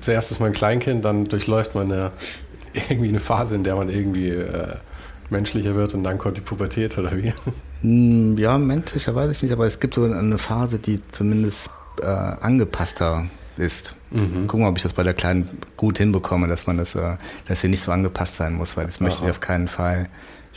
[0.00, 2.12] zuerst ist man ein Kleinkind, dann durchläuft man eine,
[2.88, 4.76] irgendwie eine Phase, in der man irgendwie äh,
[5.30, 7.32] menschlicher wird und dann kommt die Pubertät oder wie?
[7.82, 11.70] Hm, ja, menschlicher weiß ich nicht, aber es gibt so eine Phase, die zumindest
[12.02, 13.94] äh, angepasster ist.
[14.10, 14.48] Mhm.
[14.48, 17.68] Gucken, ob ich das bei der Kleinen gut hinbekomme, dass man das, äh, dass sie
[17.68, 20.08] nicht so angepasst sein muss, weil das möchte ich auf keinen Fall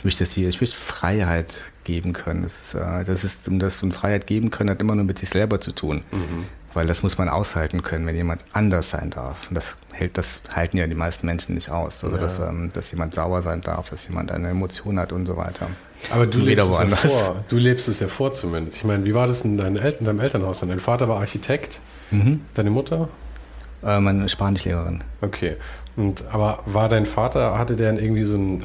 [0.04, 2.42] möchte das hier, ich möchte Freiheit geben können.
[2.42, 5.18] Das ist, äh, das ist, um das um Freiheit geben können, hat immer nur mit
[5.18, 6.04] sich selber zu tun.
[6.12, 6.44] Mhm.
[6.74, 9.48] Weil das muss man aushalten können, wenn jemand anders sein darf.
[9.48, 12.04] Und das hält, das halten ja die meisten Menschen nicht aus.
[12.04, 12.22] Also ja.
[12.22, 15.68] dass, ähm, dass jemand sauer sein darf, dass jemand eine Emotion hat und so weiter.
[16.10, 17.44] Aber du lebst, es ja vor.
[17.48, 18.76] du lebst es ja vor zumindest.
[18.76, 20.60] Ich meine, wie war das in deinem, Eltern, deinem Elternhaus?
[20.60, 21.80] Dein Vater war Architekt,
[22.10, 22.42] mhm.
[22.54, 23.08] deine Mutter?
[23.84, 25.02] Äh, meine Spanischlehrerin.
[25.20, 25.56] Okay.
[25.96, 28.64] Und, aber war dein Vater, hatte der irgendwie so einen, äh,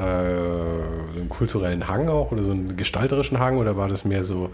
[1.13, 4.49] so einen kulturellen Hang auch oder so einen gestalterischen Hang oder war das mehr so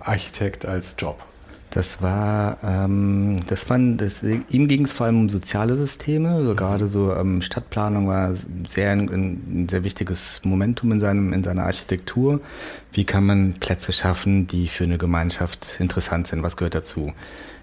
[0.00, 1.24] Architekt als Job?
[1.70, 6.56] Das war, ähm, das waren, das, ihm ging es vor allem um soziale Systeme, mhm.
[6.56, 8.34] gerade so ähm, Stadtplanung war
[8.68, 12.40] sehr ein, ein, sehr wichtiges Momentum in seinem in seiner Architektur.
[12.92, 16.42] Wie kann man Plätze schaffen, die für eine Gemeinschaft interessant sind?
[16.42, 17.12] Was gehört dazu?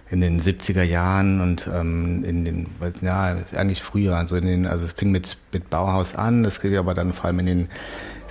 [0.10, 2.67] in den 70er Jahren und ähm, in den,
[3.02, 6.78] ja, eigentlich früher, also in den, also es fing mit, mit Bauhaus an, das ging
[6.78, 7.70] aber dann vor allem in den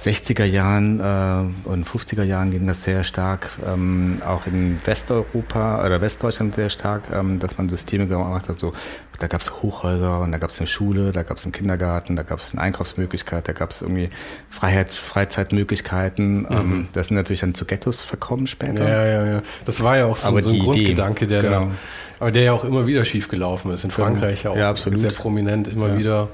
[0.05, 6.01] 60er Jahren äh, und 50er Jahren ging das sehr stark, ähm, auch in Westeuropa oder
[6.01, 8.73] Westdeutschland sehr stark, ähm, dass man Systeme gemacht hat, so
[9.19, 12.17] da gab es Hochhäuser und da gab es eine Schule, da gab es einen Kindergarten,
[12.17, 14.11] da gab es eine Einkaufsmöglichkeit, da gab es irgendwie
[14.51, 16.41] Freiheits Freizeitmöglichkeiten.
[16.41, 16.47] Mhm.
[16.51, 18.87] Ähm, das sind natürlich dann zu Ghettos verkommen später.
[18.87, 19.43] Ja, ja, ja.
[19.65, 21.61] Das war ja auch so, so ein Grundgedanke, der genau.
[21.61, 21.71] da,
[22.21, 23.85] aber der ja auch immer wieder schief gelaufen ist.
[23.85, 24.05] In genau.
[24.05, 25.99] Frankreich ja auch ja, sehr prominent immer ja.
[25.99, 26.29] wieder,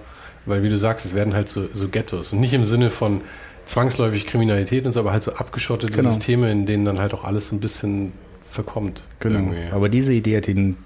[0.46, 3.20] weil wie du sagst, es werden halt so, so Ghettos und nicht im Sinne von
[3.66, 6.11] zwangsläufig Kriminalität und so, aber halt so abgeschottete genau.
[6.11, 8.12] Systeme, in denen dann halt auch alles so ein bisschen
[8.48, 9.05] verkommt.
[9.20, 9.38] Genau.
[9.38, 9.72] Irgendwie.
[9.72, 10.77] Aber diese Idee hat ihn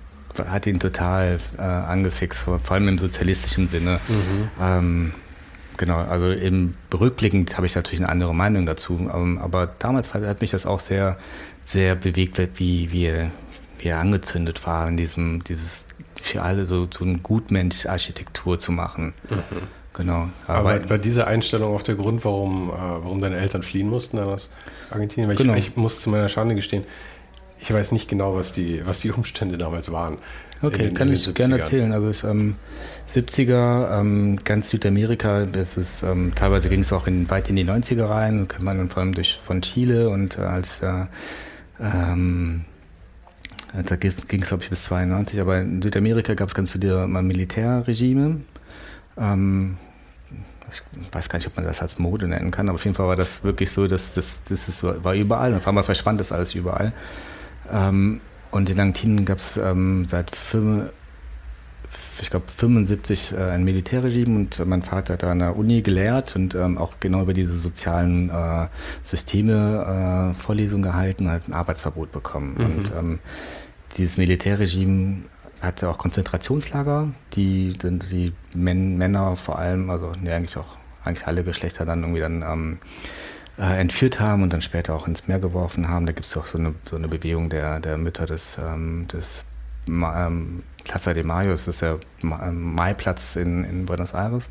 [0.45, 4.01] hat ihn total äh, angefixt, vor, vor, allem im sozialistischen Sinne.
[4.09, 4.49] Mhm.
[4.61, 5.15] Ähm,
[5.77, 10.41] genau, also im rückblickend habe ich natürlich eine andere Meinung dazu, ähm, aber damals hat
[10.41, 11.17] mich das auch sehr,
[11.65, 13.31] sehr bewegt, wie, wie, er,
[13.79, 15.87] wie er angezündet war, in diesem, dieses
[16.21, 19.15] für alle so, so eine Gutmensch-Architektur zu machen.
[19.31, 19.39] Mhm.
[19.97, 20.29] Genau.
[20.47, 24.19] Aber, aber war diese Einstellung auch der Grund, warum, äh, warum deine Eltern fliehen mussten
[24.19, 24.51] aus
[24.91, 25.29] Argentinien?
[25.29, 25.55] Weil genau.
[25.55, 26.85] ich, ich muss zu meiner Schande gestehen,
[27.59, 30.19] ich weiß nicht genau, was die, was die Umstände damals waren.
[30.63, 31.93] Okay, kann ich gerne erzählen.
[31.93, 32.57] Also ich, ähm,
[33.11, 37.65] 70er, ähm, ganz Südamerika, das ist, ähm, teilweise ging es auch in, weit in die
[37.65, 41.07] 90er rein, kennt man dann vor allem durch, von Chile und äh, als äh,
[41.81, 42.65] ähm,
[43.85, 48.41] da ging es, glaube ich, bis 92, aber in Südamerika gab es ganz viele Militärregime.
[49.19, 49.77] Ähm,
[51.01, 53.07] ich weiß gar nicht, ob man das als Mode nennen kann, aber auf jeden Fall
[53.07, 56.21] war das wirklich so, dass das, das ist so, war überall und auf einmal verschwand
[56.21, 56.93] das alles überall.
[57.73, 60.91] Ähm, und in Argentinien gab es ähm, seit fünf,
[62.21, 66.37] ich glaube 75 äh, ein Militärregime und mein Vater hat da an der Uni gelehrt
[66.37, 68.69] und ähm, auch genau über diese sozialen äh,
[69.05, 72.55] Systeme äh, Vorlesungen gehalten und hat ein Arbeitsverbot bekommen.
[72.57, 72.65] Mhm.
[72.65, 73.19] Und ähm,
[73.97, 75.23] dieses Militärregime
[75.67, 81.85] hatte auch Konzentrationslager, die die, Männer vor allem, also nee, eigentlich auch eigentlich alle Geschlechter
[81.85, 82.79] dann irgendwie dann ähm,
[83.59, 86.07] äh, entführt haben und dann später auch ins Meer geworfen haben.
[86.07, 89.45] Da gibt es auch so eine, so eine Bewegung der, der Mütter des, ähm, des
[89.89, 94.49] ähm, Plaza de Mayo, das ist der ähm, Maiplatz in, in Buenos Aires,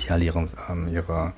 [0.00, 1.32] die alle ihre, ähm, ihre,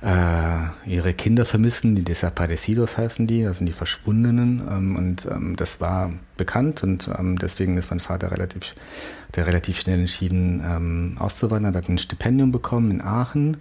[0.00, 4.62] äh, ihre Kinder vermissen, die Desaparecidos heißen die, das sind die Verschwundenen.
[4.70, 8.74] Ähm, und ähm, das war bekannt und ähm, deswegen ist mein Vater relativ,
[9.34, 13.56] der relativ schnell entschieden, ähm, auszuwandern, hat ein Stipendium bekommen in Aachen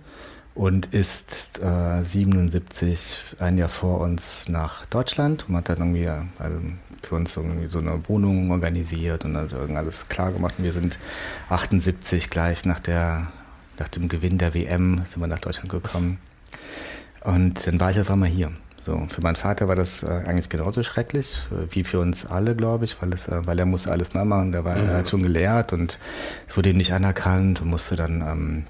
[0.57, 6.57] und ist äh, 77, ein Jahr vor uns nach Deutschland und hat dann irgendwie also
[7.03, 10.55] für uns irgendwie so eine Wohnung organisiert und also alles klar gemacht.
[10.57, 10.97] Und wir sind
[11.49, 13.27] 78 gleich nach, der,
[13.79, 16.19] nach dem Gewinn der WM sind wir nach Deutschland gekommen.
[17.21, 18.51] Und dann war ich auf einmal hier.
[18.79, 22.55] So, für meinen Vater war das äh, eigentlich genauso schrecklich, äh, wie für uns alle,
[22.55, 24.53] glaube ich, weil, es, äh, weil er musste alles neu machen.
[24.53, 24.87] Der war, mhm.
[24.87, 25.99] er hat schon gelehrt und
[26.47, 28.63] es wurde ihm nicht anerkannt und musste dann ähm,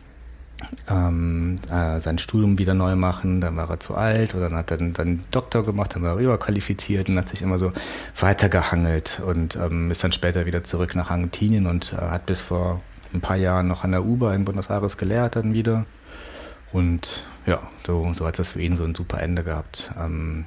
[0.90, 4.72] ähm, äh, sein Studium wieder neu machen, dann war er zu alt und dann hat
[4.72, 7.72] er dann, dann Doktor gemacht, dann war er überqualifiziert und hat sich immer so
[8.20, 12.82] weitergehangelt und ähm, ist dann später wieder zurück nach Argentinien und äh, hat bis vor
[13.14, 15.86] ein paar Jahren noch an der UBA in Buenos Aires gelehrt dann wieder
[16.72, 19.92] und ja, so, so hat das für ihn so ein super Ende gehabt.
[19.98, 20.46] Ähm,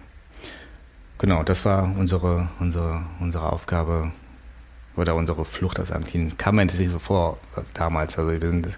[1.19, 4.13] genau, das war unsere, unsere, unsere Aufgabe
[4.97, 6.37] oder unsere Flucht aus Argentinien.
[6.37, 8.69] Kam mir nicht so vor äh, damals, also wir sind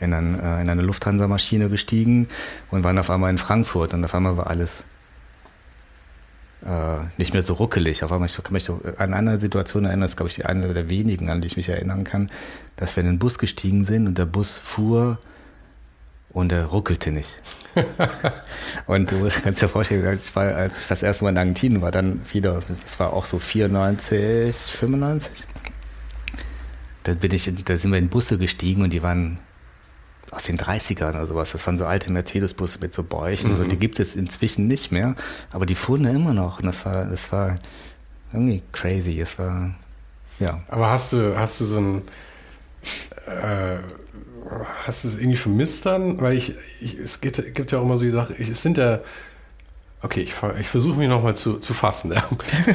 [0.00, 2.28] in, ein, äh, in eine Lufthansa-Maschine gestiegen
[2.70, 4.84] und waren auf einmal in Frankfurt und auf einmal war alles
[6.64, 8.02] äh, nicht mehr so ruckelig.
[8.02, 10.72] Auf einmal, ich kann mich an eine Situation erinnern, das ist glaube ich die eine
[10.72, 12.30] der wenigen, an die ich mich erinnern kann,
[12.76, 15.18] dass wir in den Bus gestiegen sind und der Bus fuhr
[16.30, 17.40] und er ruckelte nicht.
[18.86, 21.82] und du kannst dir vorstellen, als ich, war, als ich das erste Mal in Argentinien
[21.82, 25.32] war, dann wieder, das war auch so 94, 95.
[27.04, 29.38] Da, bin ich, da sind wir in Busse gestiegen und die waren
[30.36, 31.52] aus den 30ern oder sowas.
[31.52, 33.52] Das waren so alte Mercedes-Busse mit so Bäuchen.
[33.52, 33.56] Mhm.
[33.56, 35.16] So, die gibt es jetzt inzwischen nicht mehr,
[35.50, 36.60] aber die fuhren da immer noch.
[36.60, 37.58] Und das war, das war
[38.32, 39.18] irgendwie crazy.
[39.20, 39.74] Es war,
[40.38, 40.62] ja.
[40.68, 42.02] Aber hast du, hast du so ein,
[43.26, 43.78] äh,
[44.86, 46.20] hast du es irgendwie vermisst dann?
[46.20, 49.00] Weil ich, ich es gibt, gibt ja auch immer so die Sache, es sind ja,
[50.06, 52.12] Okay, ich, ich versuche mich nochmal zu, zu fassen.
[52.12, 52.22] Ja.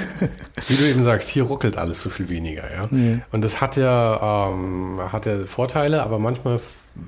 [0.67, 2.63] Wie du eben sagst, hier ruckelt alles so viel weniger.
[2.63, 2.88] Ja?
[2.89, 3.22] Mhm.
[3.32, 6.60] Und das hat ja, ähm, hat ja Vorteile, aber manchmal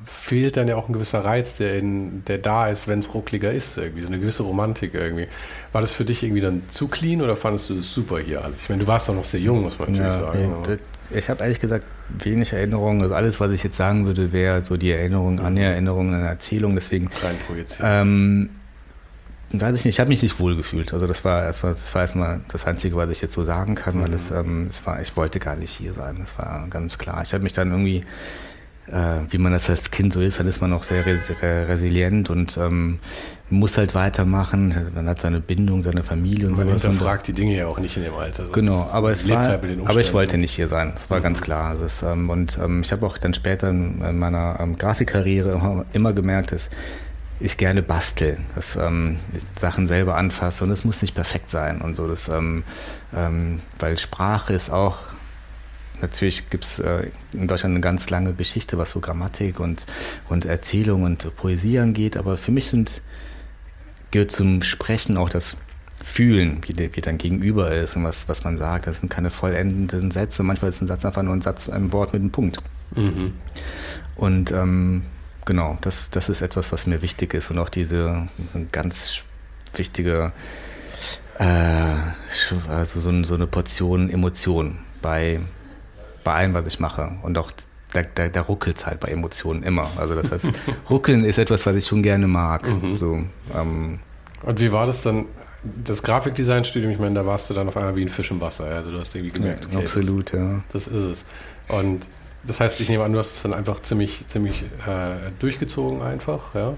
[0.05, 3.51] fehlt dann ja auch ein gewisser Reiz, der, in, der da ist, wenn es ruckliger
[3.51, 5.27] ist, irgendwie, so eine gewisse Romantik irgendwie.
[5.73, 8.61] War das für dich irgendwie dann zu clean oder fandest du das super hier alles?
[8.61, 10.55] Ich meine, du warst doch noch sehr jung, muss man natürlich ja, sagen.
[10.65, 13.01] Nee, ich habe ehrlich gesagt wenig Erinnerungen.
[13.01, 16.21] Also alles, was ich jetzt sagen würde, wäre so die Erinnerung an die Erinnerung, an
[16.21, 16.75] eine Erzählung.
[16.75, 17.09] Deswegen.
[17.21, 17.81] Rein projiziert.
[17.83, 18.51] Ähm,
[19.61, 20.93] weiß ich nicht, ich habe mich nicht wohl gefühlt.
[20.93, 24.01] Also das war, war, das war erstmal das Einzige, was ich jetzt so sagen kann,
[24.01, 26.17] weil es, ähm, es war, ich wollte gar nicht hier sein.
[26.19, 27.21] Das war ganz klar.
[27.23, 28.03] Ich habe mich dann irgendwie
[28.87, 32.29] äh, wie man das als Kind so ist, dann ist man auch sehr res resilient
[32.29, 32.99] und ähm,
[33.49, 34.75] muss halt weitermachen.
[34.93, 36.83] Man hat seine Bindung, seine Familie und man sowas.
[36.83, 38.47] Man hinterfragt die Dinge ja auch nicht in dem Alter.
[38.51, 40.91] Genau, aber es war, halt aber ich wollte nicht hier sein.
[40.95, 41.23] Das war mhm.
[41.23, 41.75] ganz klar.
[41.79, 46.51] Das, ähm, und ähm, ich habe auch dann später in meiner ähm, Grafikkarriere immer gemerkt,
[46.51, 46.69] dass
[47.39, 51.81] ich gerne bastel, dass ähm, ich Sachen selber anfasse und es muss nicht perfekt sein
[51.81, 52.07] und so.
[52.07, 52.63] Das, ähm,
[53.15, 54.97] ähm, weil Sprache ist auch
[56.03, 59.85] Natürlich gibt es äh, in Deutschland eine ganz lange Geschichte, was so Grammatik und,
[60.27, 63.01] und Erzählung und Poesie angeht, aber für mich sind,
[64.11, 65.55] gehört zum Sprechen auch das
[66.03, 68.87] Fühlen, wie, wie dein Gegenüber ist und was, was man sagt.
[68.87, 70.43] Das sind keine vollendenden Sätze.
[70.43, 72.57] Manchmal ist ein Satz einfach nur ein Satz, ein Wort mit einem Punkt.
[72.93, 73.33] Mhm.
[74.17, 75.03] Und ähm,
[75.45, 78.27] genau, das, das ist etwas, was mir wichtig ist und auch diese
[78.71, 79.23] ganz
[79.75, 80.31] wichtige,
[81.39, 81.43] äh,
[82.69, 85.39] also so, so eine Portion Emotion bei
[86.23, 87.11] bei allem, was ich mache.
[87.21, 87.51] Und auch
[87.91, 89.87] da, da, da ruckelt es halt bei Emotionen immer.
[89.97, 90.47] Also das heißt,
[90.89, 92.67] ruckeln ist etwas, was ich schon gerne mag.
[92.67, 92.95] Mhm.
[92.95, 93.23] So,
[93.55, 93.99] ähm,
[94.41, 95.25] und wie war das dann?
[95.85, 98.65] Das Grafikdesign-Studium, ich meine, da warst du dann auf einmal wie ein Fisch im Wasser.
[98.65, 100.61] Also du hast irgendwie gemerkt, okay, absolut, das, ja.
[100.73, 101.25] Das ist es.
[101.69, 102.01] Und
[102.45, 106.53] das heißt, ich nehme an, du hast es dann einfach ziemlich, ziemlich äh, durchgezogen einfach,
[106.55, 106.75] ja?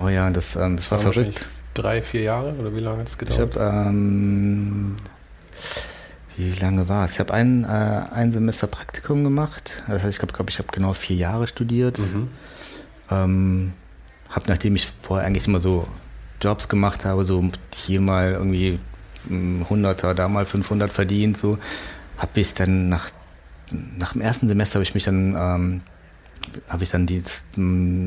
[0.00, 1.46] Oh ja, das, ähm, das war, war verrückt.
[1.74, 3.56] Drei, vier Jahre oder wie lange hat es gedauert?
[3.56, 4.96] Ich habe ähm,
[6.38, 7.14] wie lange war es?
[7.14, 9.82] Ich habe ein, äh, ein Semester Praktikum gemacht.
[9.88, 11.98] Das heißt, ich glaube, glaub, ich habe genau vier Jahre studiert.
[11.98, 12.28] Mhm.
[13.10, 13.72] Ähm,
[14.30, 15.88] habe, nachdem ich vorher eigentlich immer so
[16.40, 18.78] Jobs gemacht habe, so hier mal irgendwie
[19.28, 21.58] 100er, da mal 500 verdient, so
[22.18, 23.10] habe ich dann nach,
[23.70, 25.80] nach dem ersten Semester habe ich mich dann ähm,
[26.68, 27.44] habe ich dann dieses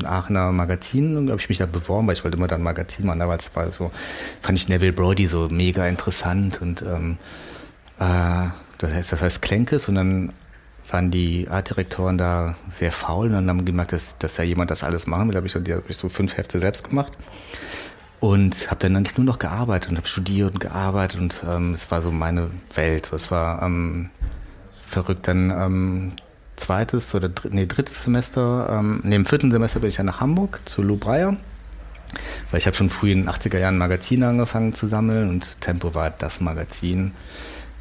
[0.04, 3.36] Aachener Magazin, habe ich mich da beworben, weil ich wollte immer dann Magazin machen, aber
[3.36, 3.92] es war so,
[4.40, 7.18] fand ich Neville Brody so mega interessant und ähm,
[7.98, 8.48] äh,
[8.78, 10.32] das heißt, das heißt Klenkes und dann
[10.90, 14.82] waren die Artdirektoren da sehr faul und dann haben gemerkt, dass, dass da jemand das
[14.82, 15.34] alles machen will.
[15.34, 17.12] Da habe ich, hab ich so fünf Hefte selbst gemacht
[18.20, 21.90] und habe dann eigentlich nur noch gearbeitet und habe studiert und gearbeitet und ähm, es
[21.90, 23.12] war so meine Welt.
[23.12, 24.10] Es war ähm,
[24.92, 25.28] verrückt.
[25.28, 26.12] Dann ähm,
[26.56, 30.20] zweites oder dr nee, drittes Semester, ähm, nee, im vierten Semester bin ich ja nach
[30.20, 31.36] Hamburg zu Lou Breyer.
[32.50, 35.94] Weil ich habe schon früh in den 80er Jahren Magazine angefangen zu sammeln und Tempo
[35.94, 37.12] war das Magazin.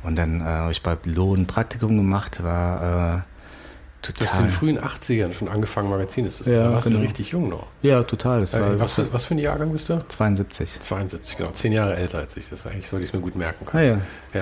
[0.03, 3.21] Und dann äh, habe ich bei Loh ein Praktikum gemacht, war äh,
[4.01, 4.25] total.
[4.25, 6.99] Du hast in den frühen 80ern schon angefangen, Magazine zu ja, Da warst genau.
[6.99, 7.67] du richtig jung noch.
[7.81, 8.39] Ja, total.
[8.39, 10.03] Das äh, was, für, was für ein Jahrgang bist du?
[10.07, 10.79] 72.
[10.79, 11.51] 72, genau.
[11.51, 12.49] Zehn Jahre älter als ich.
[12.49, 14.01] Das eigentlich sollte ich es mir gut merken können.
[14.33, 14.41] Ah, ja.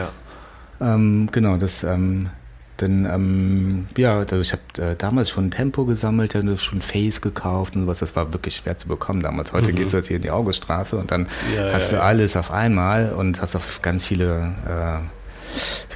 [0.80, 0.96] ja.
[0.96, 2.30] Ähm, genau, das ähm,
[2.82, 7.76] dann, ähm, ja, also ich habe äh, damals schon Tempo gesammelt, dann schon Face gekauft
[7.76, 8.00] und sowas.
[8.00, 9.54] Das war wirklich schwer zu bekommen damals.
[9.54, 9.78] Heute mhm.
[9.78, 12.52] gehst du jetzt hier in die Auguststraße und dann ja, hast ja, du alles auf
[12.52, 15.00] einmal und hast auf ganz viele äh,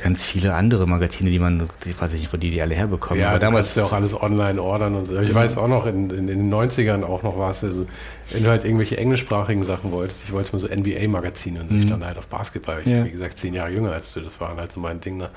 [0.03, 3.21] ganz viele andere Magazine, die man, ich weiß nicht, wo die die alle herbekommen.
[3.21, 5.19] Ja, aber damals ist ja auch alles online ordern und so.
[5.19, 7.85] Ich weiß auch noch, in, in, in den 90ern auch noch war es, also,
[8.33, 11.83] wenn du halt irgendwelche englischsprachigen Sachen wolltest, ich wollte mal so NBA-Magazine und so, ich
[11.83, 11.87] mhm.
[11.87, 12.81] stand halt auf Basketball.
[12.83, 13.05] Ich ja.
[13.05, 15.17] wie gesagt, zehn Jahre jünger als du, das war halt so mein Ding.
[15.17, 15.29] Ne?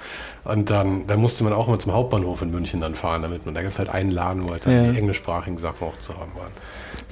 [0.45, 3.55] Und dann, dann musste man auch mal zum Hauptbahnhof in München dann fahren, damit man,
[3.55, 4.91] da gab es halt einen Laden, wo halt ja.
[4.91, 6.51] die englischsprachigen Sachen auch zu haben waren.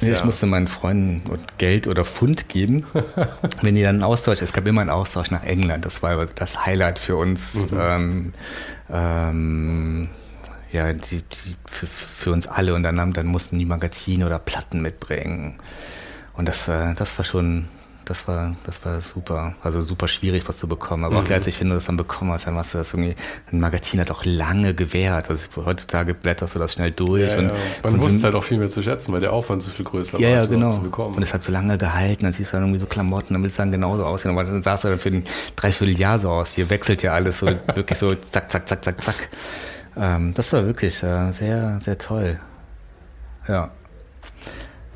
[0.01, 0.14] Nee, ja.
[0.14, 1.23] Ich musste meinen Freunden
[1.59, 2.85] Geld oder Pfund geben,
[3.62, 6.66] wenn die dann einen Austausch, es gab immer einen Austausch nach England, das war das
[6.66, 7.55] Highlight für uns.
[7.55, 7.68] Mhm.
[7.79, 8.33] Ähm,
[8.92, 10.09] ähm,
[10.75, 14.83] ja, die, die, für, für, uns alle und dann, dann mussten die Magazine oder Platten
[14.83, 15.55] mitbringen.
[16.37, 17.69] Und das, äh, das war schon,
[18.07, 19.55] das war, das war super.
[19.63, 21.05] Also super schwierig, was zu bekommen.
[21.05, 21.21] Aber mhm.
[21.21, 23.15] auch gleichzeitig, wenn du das dann bekommen hast, dann hast du das irgendwie,
[23.53, 25.31] ein Magazin hat auch lange gewährt.
[25.31, 27.31] Also heutzutage blätterst du das schnell durch.
[27.31, 27.55] Ja, und ja.
[27.85, 30.29] Man wusste halt auch viel mehr zu schätzen, weil der Aufwand so viel größer ja,
[30.29, 30.71] war, ja, genau.
[30.71, 31.15] zu bekommen.
[31.15, 33.59] Und es hat so lange gehalten, dann siehst du dann irgendwie so Klamotten, dann willst
[33.59, 34.33] du dann genauso aussehen.
[34.33, 36.51] Aber dann sahst du dann für ein Dreivierteljahr so aus.
[36.51, 39.29] Hier wechselt ja alles so, wirklich so zack, zack, zack, zack, zack.
[39.96, 42.40] Ähm, das war wirklich äh, sehr, sehr toll.
[43.48, 43.70] Ja.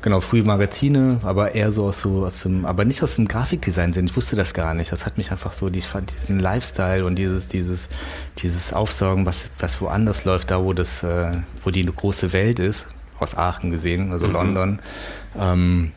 [0.01, 4.05] Genau, frühe Magazine, aber eher so aus so aus dem, aber nicht aus dem Grafikdesign-Sinn.
[4.05, 4.93] Ich wusste das gar nicht.
[4.93, 7.89] Das hat mich einfach so, ich fand diesen Lifestyle und dieses, dieses,
[8.37, 11.33] dieses Aufsaugen, was, was woanders läuft, da wo das, äh,
[11.65, 12.87] wo die große Welt ist,
[13.19, 14.33] aus Aachen gesehen, also mhm.
[14.33, 14.79] London,
[15.37, 15.91] ähm,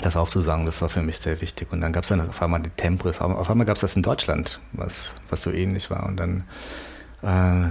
[0.00, 1.68] das aufzusaugen, das war für mich sehr wichtig.
[1.72, 4.02] Und dann gab es dann auf einmal die Tempris, auf einmal gab es das in
[4.02, 6.06] Deutschland, was, was so ähnlich war.
[6.06, 6.44] Und dann
[7.22, 7.68] äh,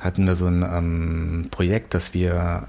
[0.00, 2.66] hatten wir so ein ähm, Projekt, dass wir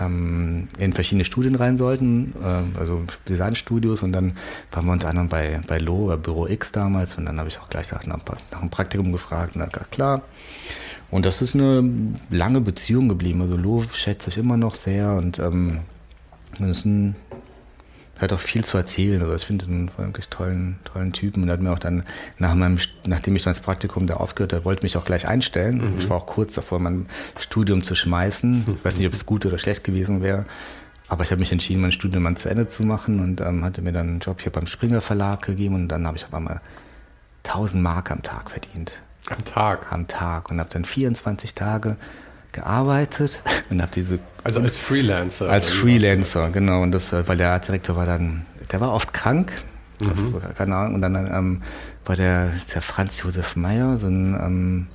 [0.00, 4.36] ähm, in verschiedene Studien rein sollten, äh, also Designstudios und dann
[4.72, 7.58] waren wir unter anderem bei, bei Lo, bei Büro X damals und dann habe ich
[7.58, 10.22] auch gleich nach, nach einem Praktikum gefragt und dann gesagt, klar.
[11.10, 11.90] Und das ist eine
[12.28, 13.40] lange Beziehung geblieben.
[13.40, 15.80] Also Lo schätze ich immer noch sehr und ähm,
[16.58, 17.16] das ist ein
[18.18, 19.22] er hat auch viel zu erzählen.
[19.22, 21.42] Also ich finde ihn wirklich tollen, tollen Typen.
[21.42, 22.02] Und er hat mir auch dann,
[22.38, 25.76] nach meinem, nachdem ich dann das Praktikum da aufgehört habe, wollte mich auch gleich einstellen.
[25.76, 25.98] Mhm.
[25.98, 27.06] Ich war auch kurz davor, mein
[27.38, 28.66] Studium zu schmeißen.
[28.78, 30.46] Ich weiß nicht, ob es gut oder schlecht gewesen wäre.
[31.08, 33.82] Aber ich habe mich entschieden, mein Studium mal zu Ende zu machen und ähm, hatte
[33.82, 36.60] mir dann einen Job hier beim Springer Verlag gegeben und dann habe ich auf einmal
[37.44, 38.92] 1000 Mark am Tag verdient.
[39.28, 39.90] Am Tag?
[39.90, 41.96] Am Tag und habe dann 24 Tage
[42.58, 46.82] gearbeitet und habe diese also als Freelancer als Freelancer genau.
[46.82, 49.52] Und das weil der Artdirektor war dann der war oft krank.
[50.00, 50.34] Mhm.
[50.42, 50.94] das, keine Ahnung.
[50.94, 51.62] Und dann ähm,
[52.04, 54.86] war der der Franz Josef Meyer so ein ähm,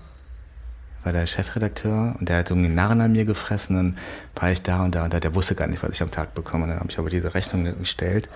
[1.03, 2.15] war der Chefredakteur.
[2.19, 3.77] Und der hat irgendwie Narren an mir gefressen.
[3.77, 3.97] Und
[4.35, 5.05] war ich da und da.
[5.05, 6.63] Und da der wusste gar nicht was ich am Tag bekomme.
[6.63, 8.29] Und dann habe ich aber diese Rechnung gestellt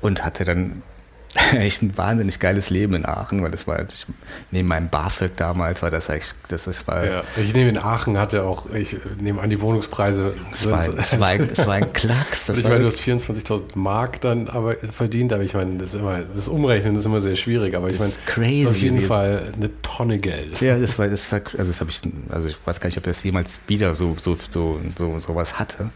[0.00, 0.82] und hatte dann
[1.52, 4.06] echt ein wahnsinnig geiles Leben in Aachen, weil das war ich,
[4.50, 8.18] neben meinem BAföG damals war das eigentlich das, das war ja, ich nehme in Aachen
[8.18, 12.48] hatte auch ich nehme an die Wohnungspreise es war, es war, es war ein Klacks
[12.56, 16.48] ich meine du hast 24.000 Mark dann aber verdient aber ich meine das immer das
[16.48, 20.18] Umrechnen ist immer sehr schwierig aber ich meine crazy ist auf jeden Fall eine Tonne
[20.18, 20.60] Geld.
[20.60, 23.04] Ja das war das war also das habe ich also ich weiß gar nicht ob
[23.04, 25.90] das jemals wieder so so so so sowas hatte.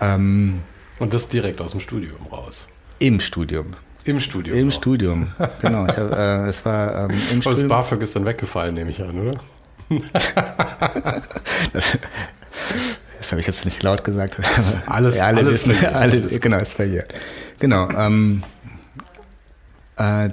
[0.00, 0.60] Ähm,
[0.98, 2.68] und das direkt aus dem Studium raus.
[2.98, 3.74] im Studium
[4.08, 4.56] im Studium.
[4.56, 4.72] Im auch.
[4.72, 5.28] Studium,
[5.60, 5.86] genau.
[5.86, 7.68] Ich hab, äh, es war ähm, im Studium.
[7.68, 9.38] Das BAföG ist dann weggefallen, nehme ich an, oder?
[13.18, 14.38] das habe ich jetzt nicht laut gesagt.
[14.86, 17.14] Alles, ja, alle alles, wissen, alle, genau, ist verjährt.
[17.60, 17.88] Genau.
[17.90, 18.42] Ähm,
[19.96, 20.30] äh,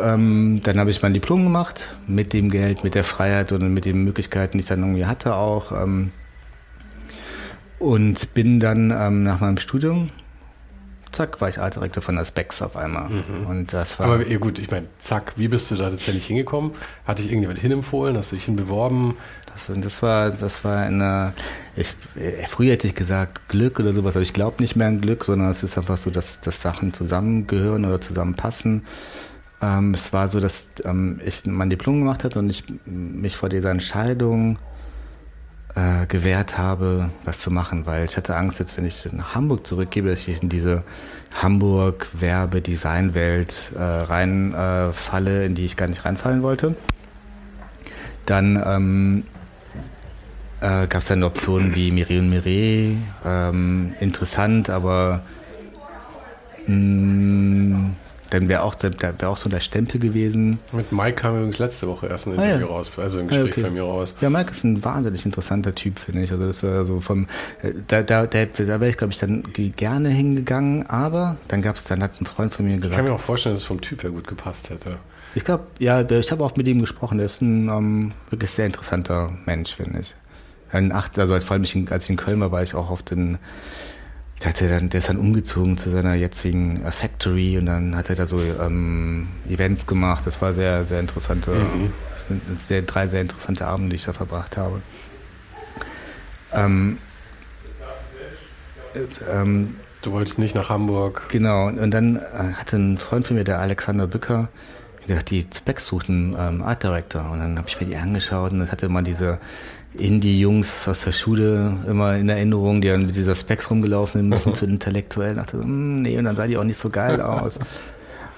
[0.00, 3.84] ähm, dann habe ich mein Diplom gemacht mit dem Geld, mit der Freiheit und mit
[3.84, 5.72] den Möglichkeiten, die ich dann irgendwie hatte auch.
[5.72, 6.12] Ähm,
[7.78, 10.10] und bin dann ähm, nach meinem Studium
[11.12, 13.08] zack, war ich Artdirektor von der Specs auf einmal.
[13.08, 13.46] Mhm.
[13.46, 14.06] Und das war.
[14.06, 16.72] Aber ja, gut, ich meine, zack, wie bist du da tatsächlich hingekommen?
[17.06, 18.16] Hatte ich irgendjemand hinempfohlen?
[18.16, 19.16] Hast du dich hinbeworben?
[19.46, 21.34] Das, das war, das war eine,
[21.76, 21.94] ich,
[22.48, 25.50] früher hätte ich gesagt Glück oder sowas, aber ich glaube nicht mehr an Glück, sondern
[25.50, 28.86] es ist einfach so, dass, dass Sachen zusammengehören oder zusammenpassen.
[29.60, 33.50] Ähm, es war so, dass ähm, ich mein Diplom gemacht hatte und ich mich vor
[33.50, 34.58] dieser Entscheidung
[35.74, 39.66] äh, gewährt habe, was zu machen, weil ich hatte Angst, jetzt wenn ich nach Hamburg
[39.66, 40.82] zurückgebe, dass ich in diese
[41.34, 46.76] Hamburg-Werbe-Design-Welt äh, reinfalle, äh, in die ich gar nicht reinfallen wollte.
[48.26, 49.24] dann ähm,
[50.60, 52.98] äh, gab es dann Optionen wie Mireille und Mireille.
[53.24, 55.22] Ähm, interessant, aber
[56.66, 57.96] mh, mm,
[58.32, 60.58] dann wäre auch, wär auch so der Stempel gewesen.
[60.72, 62.66] Mit Mike kam übrigens letzte Woche erst ein Interview ah, ja.
[62.66, 63.62] raus, also ein Gespräch ah, okay.
[63.62, 64.14] bei mir raus.
[64.20, 66.32] Ja, Mike ist ein wahnsinnig interessanter Typ, finde ich.
[66.32, 67.26] Also, das, also vom,
[67.62, 69.44] äh, da, da, da, da wäre ich, glaube ich, dann
[69.76, 72.92] gerne hingegangen, aber dann gab es, dann hat ein Freund von mir gesagt.
[72.92, 74.98] Ich kann mir auch vorstellen, dass es vom Typ her gut gepasst hätte.
[75.34, 77.18] Ich glaube, ja, ich habe auch mit ihm gesprochen.
[77.18, 80.14] Der ist ein ähm, wirklich sehr interessanter Mensch, finde ich.
[80.72, 83.38] In acht, also vor allem als ich in Köln war, war ich auch auf den
[84.42, 88.10] der, hat dann, der ist dann umgezogen zu seiner jetzigen äh, Factory und dann hat
[88.10, 90.26] er da so ähm, Events gemacht.
[90.26, 91.92] Das war sehr, sehr interessante, mhm.
[92.66, 94.82] sehr, drei sehr interessante Abende, die ich da verbracht habe.
[96.52, 96.98] Ähm,
[98.94, 101.28] äh, ähm, du wolltest nicht nach Hamburg.
[101.28, 104.48] Genau, und dann äh, hatte ein Freund von mir, der Alexander Bücker,
[105.06, 107.30] gesagt, die Specs suchten ähm, Art Director.
[107.30, 109.38] Und dann habe ich mir die angeschaut und hatte mal diese
[109.98, 114.54] Indie-Jungs aus der Schule immer in Erinnerung, die dann mit dieser Specs rumgelaufen sind, müssen
[114.56, 115.34] zu intellektuell.
[115.34, 117.58] Dachte so, hm, nee, und dann sah die auch nicht so geil aus.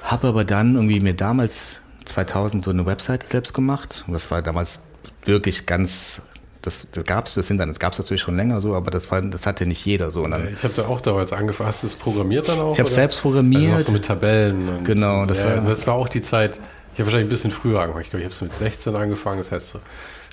[0.03, 4.05] Habe aber dann irgendwie mir damals 2000 so eine Webseite selbst gemacht.
[4.07, 4.81] Und das war damals
[5.25, 6.21] wirklich ganz
[6.65, 9.21] das, das gab es, das Internet gab es natürlich schon länger so, aber das, war,
[9.21, 10.25] das hatte nicht jeder so.
[10.27, 11.69] Dann, ich habe da auch damals angefangen.
[11.69, 12.73] Hast du es programmiert dann auch?
[12.73, 13.75] Ich habe es selbst programmiert.
[13.75, 14.69] Also so mit Tabellen.
[14.69, 15.27] Und, genau.
[15.27, 16.59] Das, ja, war, das war auch die Zeit,
[16.95, 18.05] ich habe wahrscheinlich ein bisschen früher angefangen.
[18.05, 19.39] Ich glaube, ich habe es mit 16 angefangen.
[19.41, 19.81] Das heißt so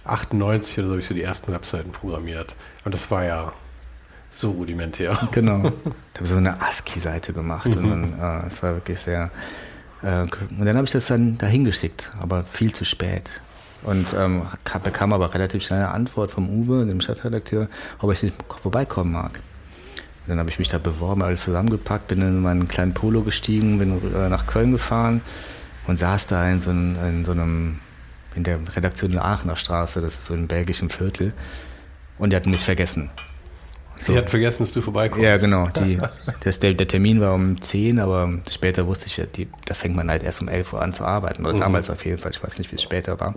[0.05, 2.55] 98 oder so habe ich so die ersten Webseiten programmiert.
[2.85, 3.53] Und das war ja
[4.31, 5.17] so rudimentär.
[5.31, 5.71] Genau.
[6.13, 7.77] Ich habe so eine ASCII-Seite gemacht mhm.
[7.77, 9.31] und dann, äh, es war wirklich sehr.
[10.03, 13.31] Äh, und dann habe ich das dann dahin geschickt, aber viel zu spät.
[13.81, 14.43] Und ähm,
[14.83, 17.67] bekam aber relativ schnell eine Antwort vom Uwe, dem Chefredakteur,
[17.99, 19.39] ob ich nicht vorbeikommen mag.
[20.21, 23.79] Und dann habe ich mich da beworben, alles zusammengepackt, bin in meinen kleinen Polo gestiegen,
[23.79, 25.21] bin äh, nach Köln gefahren
[25.87, 27.79] und saß da in so, in so einem
[28.35, 31.33] in der Redaktion in der Aachener Straße, das ist so im belgischen Viertel.
[32.17, 33.09] Und die hatten mich vergessen.
[33.97, 34.13] So.
[34.13, 35.23] Sie hat vergessen, dass du vorbeikommst.
[35.23, 35.67] Ja, genau.
[35.67, 35.99] Die,
[36.43, 40.09] das, der, der, Termin war um 10, aber später wusste ich, die, da fängt man
[40.09, 41.45] halt erst um 11 Uhr an zu arbeiten.
[41.45, 41.59] Oder mhm.
[41.59, 43.35] damals auf jeden Fall, ich weiß nicht, wie es später war.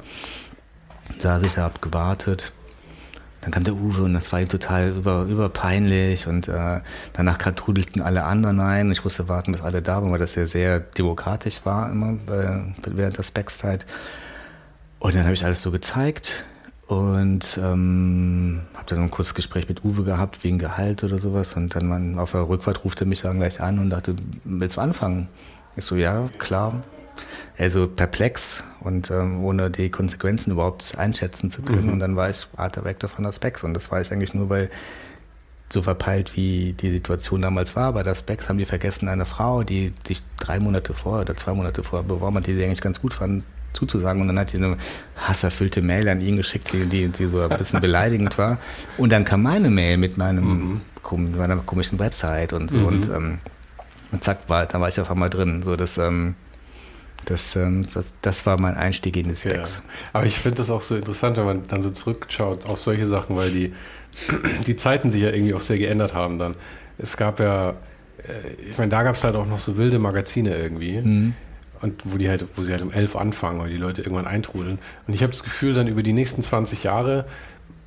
[1.19, 2.53] Saß ich da, hab gewartet.
[3.43, 6.81] Dann kam der Uwe und das war ihm total über, überpeinlich und äh,
[7.13, 8.91] danach trudelten alle anderen ein.
[8.91, 12.73] Ich musste warten, bis alle da waren, weil das ja sehr demokratisch war immer äh,
[12.87, 13.85] während der Specs-Zeit.
[14.99, 16.45] Und dann habe ich alles so gezeigt
[16.87, 21.55] und ähm, habe dann ein kurzes Gespräch mit Uwe gehabt wegen Gehalt oder sowas.
[21.55, 24.77] Und dann man, auf der Rückfahrt ruft er mich dann gleich an und dachte, willst
[24.77, 25.29] du anfangen?
[25.77, 26.83] Ich so, ja, klar.
[27.57, 31.87] Also perplex und ähm, ohne die Konsequenzen überhaupt einschätzen zu können.
[31.87, 31.93] Mhm.
[31.95, 33.65] Und dann war ich Art Director von der Specs.
[33.65, 34.71] Und das war ich eigentlich nur, weil
[35.71, 37.93] so verpeilt wie die Situation damals war.
[37.93, 41.55] Bei der Specs haben die vergessen, eine Frau, die sich drei Monate vorher oder zwei
[41.55, 44.23] Monate vorher beworben hat, die sie eigentlich ganz gut fand, zuzusagen.
[44.23, 44.77] Und dann hat sie eine
[45.17, 48.59] hasserfüllte Mail an ihn geschickt, die, die, die so ein bisschen beleidigend war.
[48.97, 51.37] Und dann kam meine Mail mit meinem mhm.
[51.37, 52.79] meiner komischen Website und so.
[52.79, 52.87] Mhm.
[52.87, 53.39] Und, ähm,
[54.13, 55.63] und zack, war, da war ich auf einmal drin.
[55.63, 56.35] So, das, ähm,
[57.27, 59.75] das, ähm, das, das, war mein Einstieg in die Specs.
[59.77, 59.83] Ja.
[60.13, 63.37] Aber ich finde das auch so interessant, wenn man dann so zurückschaut auf solche Sachen,
[63.37, 63.73] weil die,
[64.67, 66.55] die Zeiten sich ja irgendwie auch sehr geändert haben dann.
[66.97, 70.57] Es gab ja, äh, ich meine, da gab es halt auch noch so wilde Magazine
[70.57, 71.01] irgendwie.
[71.01, 71.35] Mhm
[71.85, 74.79] und wo die halt, wo sie halt um elf anfangen, weil die Leute irgendwann eintrudeln.
[75.07, 77.27] Und ich habe das Gefühl, dann über die nächsten 20 Jahre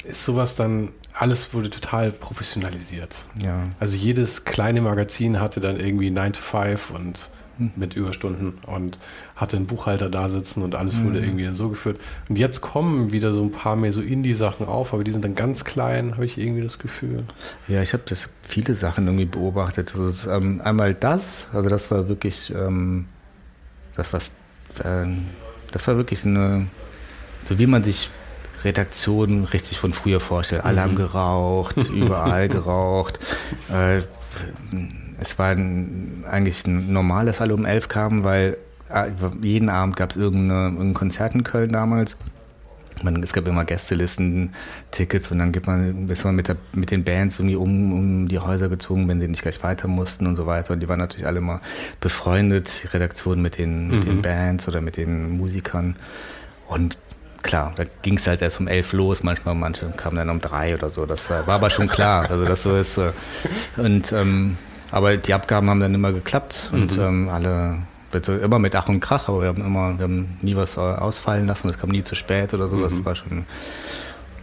[0.06, 3.16] ist sowas dann, alles wurde total professionalisiert.
[3.42, 3.64] Ja.
[3.80, 7.72] Also jedes kleine Magazin hatte dann irgendwie 9 to 5 und hm.
[7.76, 9.00] mit Überstunden und
[9.36, 11.26] hatte einen Buchhalter da sitzen und alles wurde mhm.
[11.26, 12.00] irgendwie dann so geführt.
[12.30, 15.34] Und jetzt kommen wieder so ein paar mehr so Indie-Sachen auf, aber die sind dann
[15.34, 17.24] ganz klein, habe ich irgendwie das Gefühl.
[17.68, 19.96] Ja, ich habe das viele Sachen irgendwie beobachtet.
[19.98, 23.06] Also, ähm, einmal das, also das war wirklich ähm,
[23.98, 24.30] das, was,
[24.84, 25.08] äh,
[25.72, 26.68] das war wirklich eine,
[27.44, 28.10] so wie man sich
[28.64, 30.64] Redaktionen richtig von früher vorstellt.
[30.64, 30.84] Alle mhm.
[30.84, 33.20] haben geraucht, überall geraucht.
[33.70, 34.02] Äh,
[35.20, 38.58] es war ein, eigentlich ein normales alle um elf kamen, weil
[38.90, 39.10] äh,
[39.42, 42.18] jeden Abend gab es irgendein Konzert in Köln damals.
[43.04, 44.54] Man, es gab immer Gästelisten,
[44.92, 48.28] Tickets und dann gibt man, ist man mit, der, mit den Bands irgendwie um, um
[48.28, 50.74] die Häuser gezogen, wenn sie nicht gleich weiter mussten und so weiter.
[50.74, 51.62] Und die waren natürlich alle mal
[52.00, 54.22] befreundet, die Redaktion mit den, mit den mhm.
[54.22, 55.96] Bands oder mit den Musikern.
[56.68, 56.98] Und
[57.44, 60.76] klar, da ging es halt erst um elf los, manchmal manche kamen dann um drei
[60.76, 61.06] oder so.
[61.06, 62.30] Das war, war aber schon klar.
[62.30, 63.00] Also das so ist.
[63.78, 64.58] Und ähm,
[64.92, 67.04] aber die Abgaben haben dann immer geklappt und mhm.
[67.04, 67.78] ähm, alle
[68.20, 71.70] immer mit Ach und Krach, aber wir haben immer, wir haben nie was ausfallen lassen,
[71.70, 72.84] es kam nie zu spät oder so, mhm.
[72.84, 73.46] das war schon.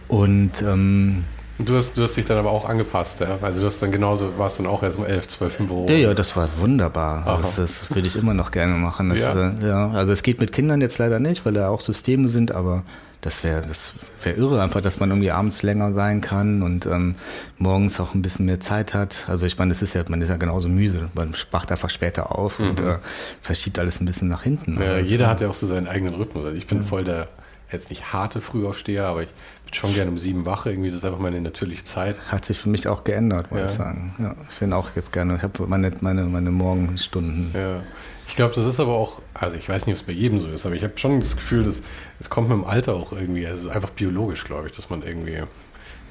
[0.07, 1.23] Und ähm,
[1.57, 3.37] Du hast, du hast dich dann aber auch angepasst, ja?
[3.41, 5.85] Also du hast dann genauso, warst dann auch erst um 11, 12 im Büro.
[5.87, 7.39] Ja, ja, das war wunderbar.
[7.41, 9.09] Das, das, würde ich immer noch gerne machen.
[9.09, 9.51] Das, ja.
[9.51, 9.91] Äh, ja.
[9.91, 12.83] Also es geht mit Kindern jetzt leider nicht, weil da auch Systeme sind, aber
[13.25, 17.15] das wäre das wär irre, einfach, dass man irgendwie abends länger sein kann und ähm,
[17.57, 19.25] morgens auch ein bisschen mehr Zeit hat.
[19.27, 21.09] Also ich meine, das ist ja, man ist ja genauso müde.
[21.15, 22.69] Man wacht einfach später auf mhm.
[22.69, 22.99] und äh,
[23.41, 24.79] verschiebt alles ein bisschen nach hinten.
[24.79, 26.45] Ja, also, jeder hat ja auch so seinen eigenen Rhythmus.
[26.45, 26.83] Also ich bin ja.
[26.83, 27.27] voll der
[27.71, 29.29] jetzt nicht harte Frühaufsteher, aber ich
[29.65, 30.67] bin schon gerne um sieben wach.
[30.67, 32.31] Irgendwie, das ist einfach meine natürliche Zeit.
[32.31, 33.65] Hat sich für mich auch geändert, muss ja.
[33.65, 34.13] ich sagen.
[34.19, 37.49] Ja, ich bin auch jetzt gerne, ich habe meine, meine, meine Morgenstunden.
[37.55, 37.81] Ja.
[38.27, 40.47] Ich glaube, das ist aber auch, also ich weiß nicht, ob es bei jedem so
[40.47, 41.83] ist, aber ich habe schon das Gefühl, dass
[42.19, 45.43] es kommt mit dem Alter auch irgendwie, also einfach biologisch, glaube ich, dass man irgendwie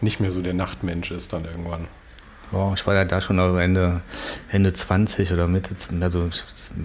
[0.00, 1.88] nicht mehr so der Nachtmensch ist dann irgendwann.
[2.52, 4.00] Oh, ich war ja da schon Ende,
[4.48, 6.28] Ende 20 oder Mitte, also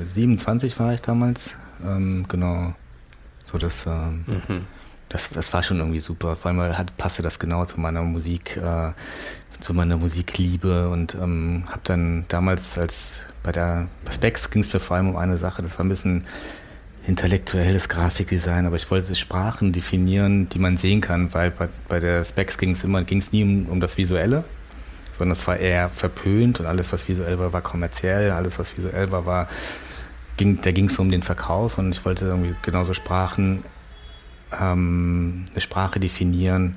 [0.01, 1.51] 27 war ich damals.
[1.83, 2.73] Ähm, genau.
[3.45, 4.65] So das, ähm, mhm.
[5.09, 6.35] das, das war schon irgendwie super.
[6.35, 8.93] Vor allem hat, passte das genau zu meiner Musik, äh,
[9.59, 14.71] zu meiner Musikliebe und ähm, habe dann damals als bei der bei Specs ging es
[14.71, 16.23] mir vor allem um eine Sache, das war ein bisschen
[17.07, 22.23] intellektuelles Grafikdesign, aber ich wollte Sprachen definieren, die man sehen kann, weil bei, bei der
[22.23, 24.43] Specs ging es immer, ging es nie um, um das Visuelle,
[25.17, 29.11] sondern es war eher verpönt und alles, was visuell war, war kommerziell, alles, was visuell
[29.11, 29.47] war, war
[30.37, 33.63] ging, da ging es um den Verkauf und ich wollte irgendwie genauso Sprachen,
[34.59, 36.75] ähm, eine Sprache definieren,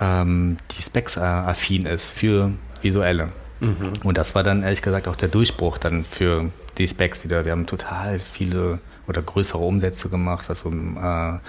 [0.00, 3.28] ähm, die Specs-affin ist für visuelle.
[3.60, 3.94] Mhm.
[4.02, 7.44] Und das war dann ehrlich gesagt auch der Durchbruch dann für die Specs wieder.
[7.44, 11.40] Wir haben total viele oder größere Umsätze gemacht, was um äh, äh,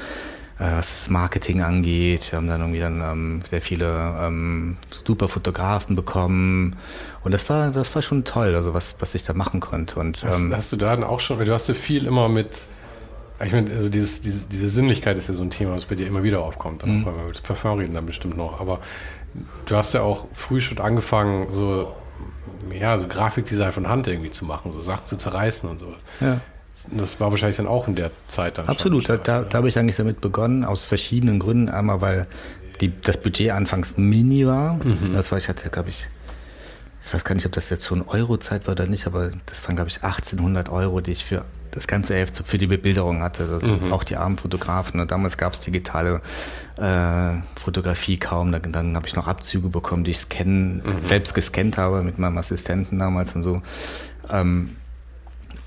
[0.59, 2.31] was das Marketing angeht.
[2.31, 6.75] Wir haben dann irgendwie dann ähm, sehr viele ähm, super Fotografen bekommen
[7.23, 9.99] und das war das war schon toll, also was was ich da machen konnte.
[9.99, 12.67] Und hast, ähm, hast du da dann auch schon, du hast ja viel immer mit
[13.43, 16.07] ich meine, also dieses, diese, diese Sinnlichkeit ist ja so ein Thema, was bei dir
[16.07, 16.85] immer wieder aufkommt.
[16.85, 17.01] Mhm.
[17.01, 18.61] Auch wir über das Parfum reden dann bestimmt noch.
[18.61, 18.79] Aber
[19.65, 21.93] du hast ja auch früh schon angefangen, so,
[22.71, 25.99] ja, so Grafikdesign von Hand irgendwie zu machen, so Sachen zu zerreißen und sowas.
[26.19, 26.39] Ja.
[26.91, 28.67] Das war wahrscheinlich dann auch in der Zeit dann.
[28.67, 31.69] Absolut, da, da, da habe ich eigentlich damit begonnen, aus verschiedenen Gründen.
[31.69, 32.27] Einmal, weil
[32.81, 34.75] die, das Budget anfangs mini war.
[34.75, 35.13] Mhm.
[35.13, 36.07] Das war, ich hatte, glaube ich,
[37.05, 39.75] ich weiß gar nicht, ob das jetzt schon Euro-Zeit war oder nicht, aber das waren,
[39.75, 43.49] glaube ich, 1800 Euro, die ich für das ganze Heft für die Bebilderung hatte.
[43.51, 43.91] Also mhm.
[43.91, 44.99] Auch die armen Fotografen.
[44.99, 46.21] Und damals gab es digitale
[46.77, 48.51] äh, Fotografie kaum.
[48.51, 50.99] Dann, dann habe ich noch Abzüge bekommen, die ich scannen, mhm.
[51.01, 53.61] selbst gescannt habe mit meinem Assistenten damals und so.
[54.29, 54.75] Ähm,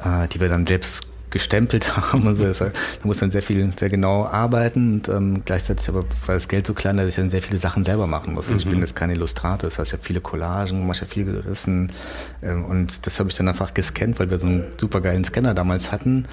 [0.04, 1.06] äh, die wir dann selbst
[1.36, 2.44] gestempelt haben und so.
[2.44, 2.70] Das, da
[3.02, 6.74] muss man sehr viel, sehr genau arbeiten und ähm, gleichzeitig aber war das Geld so
[6.74, 8.50] klein, dass ich dann sehr viele Sachen selber machen muss.
[8.50, 8.56] Mhm.
[8.56, 11.92] Ich bin jetzt kein Illustrator, das heißt, ich habe viele Collagen, mache ja viel gerissen
[12.42, 15.92] ähm, und das habe ich dann einfach gescannt, weil wir so einen supergeilen Scanner damals
[15.92, 16.26] hatten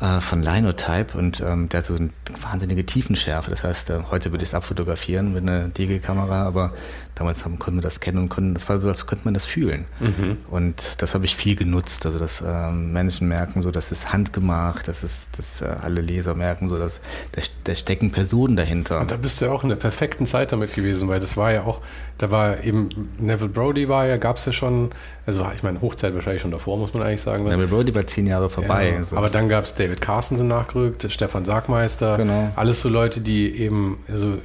[0.00, 3.50] äh, von Linotype und ähm, der hat so eine wahnsinnige Tiefenschärfe.
[3.50, 6.72] Das heißt, äh, heute würde ich es abfotografieren mit einer DG-Kamera, aber
[7.14, 9.44] damals haben, konnten wir das kennen und konnten, das war so, als könnte man das
[9.44, 9.84] fühlen.
[10.00, 10.38] Mhm.
[10.50, 12.06] Und das habe ich viel genutzt.
[12.06, 16.34] Also dass ähm, Menschen merken, so, das ist handgemacht, das ist, dass äh, alle Leser
[16.34, 17.00] merken, so, dass
[17.32, 19.00] da, da stecken Personen dahinter.
[19.00, 21.52] Und da bist du ja auch in der perfekten Zeit damit gewesen, weil das war
[21.52, 21.82] ja auch,
[22.16, 22.88] da war eben
[23.18, 24.92] Neville Brody war ja, gab es ja schon,
[25.38, 27.44] also ich meine, Hochzeit wahrscheinlich schon davor, muss man eigentlich sagen.
[27.44, 27.50] Ne?
[27.50, 29.00] Neville Brody war zehn Jahre vorbei.
[29.10, 32.50] Ja, aber dann gab es David Carson nachgerückt, Stefan Sargmeister, genau.
[32.56, 34.38] alles so Leute, die eben, also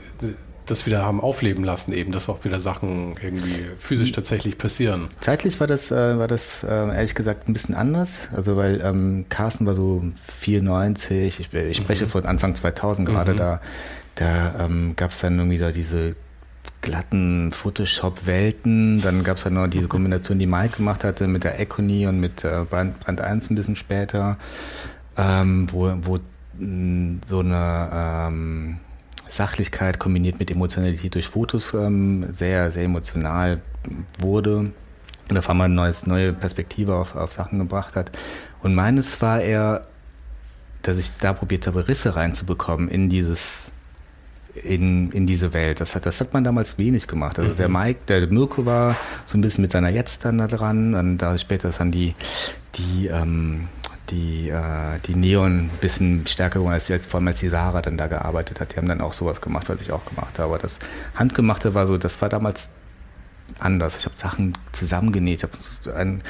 [0.66, 5.08] das wieder haben aufleben lassen, eben, dass auch wieder Sachen irgendwie physisch tatsächlich passieren.
[5.22, 8.10] Zeitlich war das, äh, war das äh, ehrlich gesagt ein bisschen anders.
[8.36, 10.04] Also weil ähm, Carsten war so
[10.40, 12.10] 94, ich, ich spreche mhm.
[12.10, 13.38] von Anfang 2000 gerade, mhm.
[13.38, 13.62] da,
[14.16, 16.16] da ähm, gab es dann irgendwie da diese
[16.86, 19.02] glatten Photoshop-Welten.
[19.02, 22.20] Dann gab es dann noch diese Kombination, die Mike gemacht hatte mit der Econy und
[22.20, 24.38] mit äh, Brand, Brand 1 ein bisschen später,
[25.18, 26.20] ähm, wo, wo
[26.60, 28.78] mh, so eine ähm,
[29.28, 33.62] Sachlichkeit kombiniert mit Emotionalität durch Fotos ähm, sehr, sehr emotional
[34.20, 34.72] wurde
[35.30, 38.12] und auf einmal eine neue Perspektive auf, auf Sachen gebracht hat.
[38.62, 39.88] Und meines war eher,
[40.84, 43.72] dass ich da probiert habe, Risse reinzubekommen in dieses
[44.64, 45.80] in, in diese Welt.
[45.80, 47.40] Das hat, das hat man damals wenig gemacht.
[47.40, 47.58] Also mhm.
[47.58, 50.94] der Mike, der Mirko war so ein bisschen mit seiner Jetzt dann da dran.
[50.94, 52.16] Dann da später ist dann die,
[52.76, 53.68] die ähm,
[54.10, 57.82] die, äh, die Neon ein bisschen stärker geworden ist, als vor allem als die Sarah
[57.82, 58.74] dann da gearbeitet hat.
[58.74, 60.54] Die haben dann auch sowas gemacht, was ich auch gemacht habe.
[60.54, 60.80] Aber das
[61.16, 62.70] Handgemachte war so, das war damals
[63.60, 63.98] anders.
[63.98, 65.44] Ich habe Sachen zusammengenäht.
[65.44, 66.22] Ich, ein,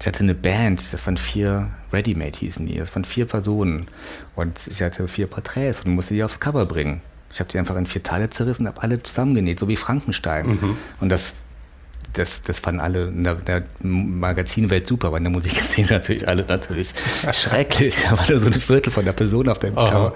[0.00, 2.76] ich hatte eine Band, das waren vier Ready-Made hießen die.
[2.76, 3.86] Das waren vier Personen.
[4.34, 7.00] Und ich hatte vier Porträts und musste die aufs Cover bringen.
[7.32, 10.46] Ich habe die einfach in vier Teile zerrissen und habe alle zusammengenäht, so wie Frankenstein.
[10.48, 10.76] Mhm.
[11.00, 11.32] Und das
[12.12, 16.44] das, das fanden alle in der, der Magazinwelt super, aber in der Musikszene natürlich alle
[16.44, 16.94] natürlich
[17.32, 18.02] schrecklich.
[18.02, 20.12] Da war da so ein Viertel von der Person auf dem Cover.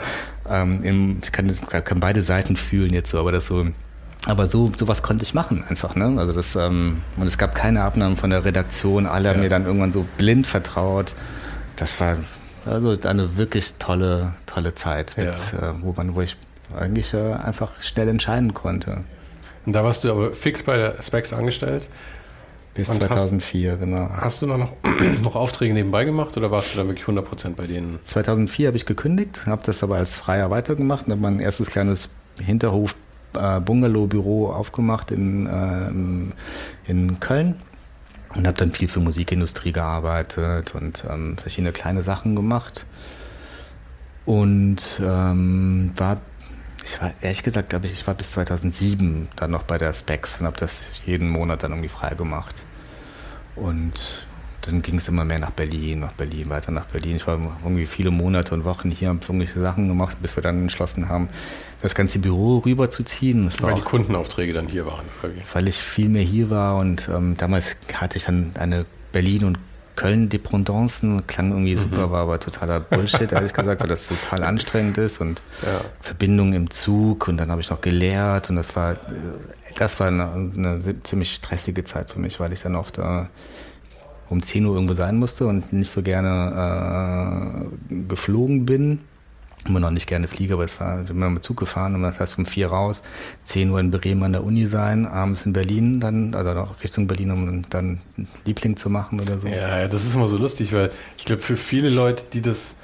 [0.49, 3.67] Ähm, ich kann, kann, beide Seiten fühlen jetzt so, aber das so.
[4.27, 6.17] Aber so sowas konnte ich machen einfach, ne?
[6.19, 9.07] Also das ähm, und es gab keine Abnahmen von der Redaktion.
[9.07, 9.35] Alle ja.
[9.35, 11.15] haben mir dann irgendwann so blind vertraut.
[11.77, 12.17] Das war
[12.65, 15.71] also eine wirklich tolle tolle Zeit, mit, ja.
[15.71, 16.37] äh, wo man wo ich
[16.75, 19.05] eigentlich äh, einfach schnell entscheiden konnte.
[19.65, 21.89] Und da warst du aber fix bei der Specs angestellt?
[22.75, 24.11] Bis und 2004, hast, genau.
[24.21, 24.73] Hast du noch,
[25.23, 27.99] noch Aufträge nebenbei gemacht oder warst du da wirklich 100% bei denen?
[28.05, 32.11] 2004 habe ich gekündigt, habe das aber als Freier weitergemacht und habe mein erstes kleines
[32.39, 32.95] Hinterhof
[33.35, 37.55] äh, aufgemacht in, äh, in Köln
[38.35, 42.85] und habe dann viel für Musikindustrie gearbeitet und ähm, verschiedene kleine Sachen gemacht
[44.27, 46.19] und ähm, war
[46.87, 50.41] ich war ehrlich gesagt, glaube ich, ich war bis 2007 dann noch bei der Specs
[50.41, 52.63] und habe das jeden Monat dann irgendwie frei gemacht.
[53.57, 54.27] Und
[54.63, 57.17] dann ging es immer mehr nach Berlin, nach Berlin, weiter nach Berlin.
[57.17, 60.63] Ich war irgendwie viele Monate und Wochen hier, habe irgendwelche Sachen gemacht, bis wir dann
[60.63, 61.29] entschlossen haben,
[61.83, 63.51] das ganze Büro rüberzuziehen.
[63.61, 65.07] weil die Kundenaufträge dann hier waren.
[65.53, 69.59] Weil ich viel mehr hier war und ähm, damals hatte ich dann eine Berlin- und
[69.97, 71.81] Köln-Dependancen, klang irgendwie mhm.
[71.81, 75.81] super, war aber totaler Bullshit, ehrlich gesagt, weil das total anstrengend ist und ja.
[76.01, 78.97] Verbindung im Zug und dann habe ich noch gelehrt und das war,
[79.75, 83.25] das war eine, eine, ziemlich stressige Zeit für mich, weil ich dann oft äh,
[84.29, 89.01] um 10 Uhr irgendwo sein musste und nicht so gerne äh, geflogen bin
[89.69, 92.39] immer noch nicht gerne fliege, aber es war immer mit Zug gefahren und das heißt
[92.39, 93.03] um vier raus,
[93.45, 97.07] 10 Uhr in Bremen an der Uni sein, abends in Berlin dann, also auch Richtung
[97.07, 98.01] Berlin, um dann
[98.45, 99.47] Liebling zu machen oder so.
[99.49, 102.75] Ja, das ist immer so lustig, weil ich glaube, für viele Leute, die das,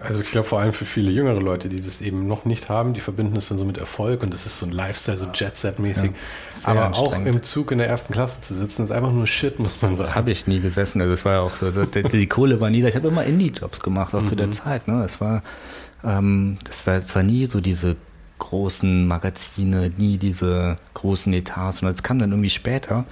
[0.00, 2.94] also ich glaube vor allem für viele jüngere Leute, die das eben noch nicht haben,
[2.94, 6.10] die verbinden es dann so mit Erfolg und das ist so ein Lifestyle, so Jet-Set-mäßig.
[6.64, 9.58] Ja, aber auch im Zug in der ersten Klasse zu sitzen, ist einfach nur Shit,
[9.58, 10.14] muss man sagen.
[10.14, 12.82] Habe ich nie gesessen, also es war ja auch so, die, die Kohle war nie
[12.82, 12.88] da.
[12.88, 14.26] Ich habe immer Indie-Jobs gemacht, auch mhm.
[14.26, 14.52] zu der mhm.
[14.52, 14.88] Zeit.
[14.88, 15.04] Ne?
[15.04, 15.42] Es war
[16.04, 17.96] ähm, das war zwar nie so diese
[18.38, 23.04] großen Magazine, nie diese großen Etats, sondern es kam dann irgendwie später.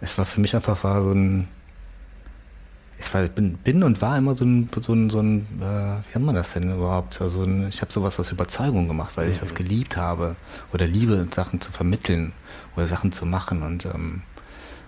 [0.00, 1.48] Es war für mich einfach war so ein
[2.98, 5.62] ich war, bin, bin, und war immer so ein, so ein, so ein äh,
[6.08, 7.20] wie hat man das denn überhaupt?
[7.20, 9.56] Also ein, ich habe sowas aus Überzeugung gemacht, weil ich das mhm.
[9.56, 10.36] geliebt habe
[10.72, 12.32] oder liebe, Sachen zu vermitteln
[12.74, 14.22] oder Sachen zu machen und ähm,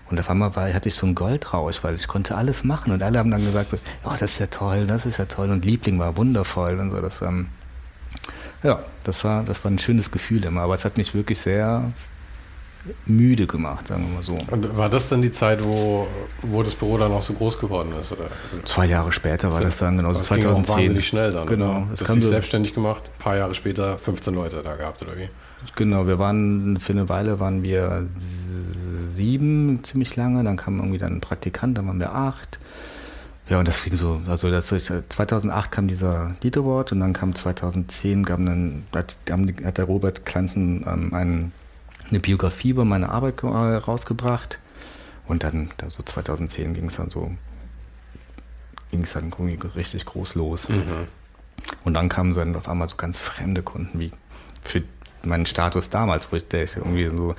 [0.09, 3.03] und auf einmal war, hatte ich so einen Goldrausch, weil ich konnte alles machen und
[3.03, 5.65] alle haben dann gesagt, so, oh, das ist ja toll, das ist ja toll und
[5.65, 7.01] Liebling war wundervoll und so.
[7.01, 7.47] Das, ähm,
[8.63, 11.91] ja, das war, das war ein schönes Gefühl immer, aber es hat mich wirklich sehr
[13.05, 14.37] müde gemacht, sagen wir mal so.
[14.51, 16.07] Und war das dann die Zeit, wo,
[16.41, 18.11] wo das Büro dann auch so groß geworden ist?
[18.11, 18.29] Oder?
[18.65, 20.39] Zwei Jahre später war das, dann, genau, das 2010.
[20.39, 21.47] Ging auch wahnsinnig schnell dann.
[21.47, 21.69] Genau.
[21.69, 21.87] Oder?
[21.91, 25.17] Das hast dich so selbstständig gemacht, ein paar Jahre später 15 Leute da gehabt, oder
[25.17, 25.29] wie?
[25.75, 31.17] Genau, wir waren, für eine Weile waren wir sieben ziemlich lange, dann kam irgendwie dann
[31.17, 32.59] ein Praktikant, dann waren wir acht.
[33.49, 37.33] Ja, und das ging so, also das, 2008 kam dieser Lead Award und dann kam
[37.33, 39.17] 2010, kam dann, hat,
[39.63, 41.51] hat der Robert Klanten ähm, ein,
[42.09, 44.59] eine Biografie über meine Arbeit äh, rausgebracht
[45.27, 47.31] und dann, da so 2010 ging es dann so,
[48.91, 49.33] ging es dann
[49.75, 50.69] richtig groß los.
[50.69, 51.07] Mhm.
[51.83, 54.11] Und dann kamen dann auf einmal so ganz fremde Kunden wie
[54.61, 54.83] für
[55.23, 57.35] meinen Status damals, wo ich der irgendwie so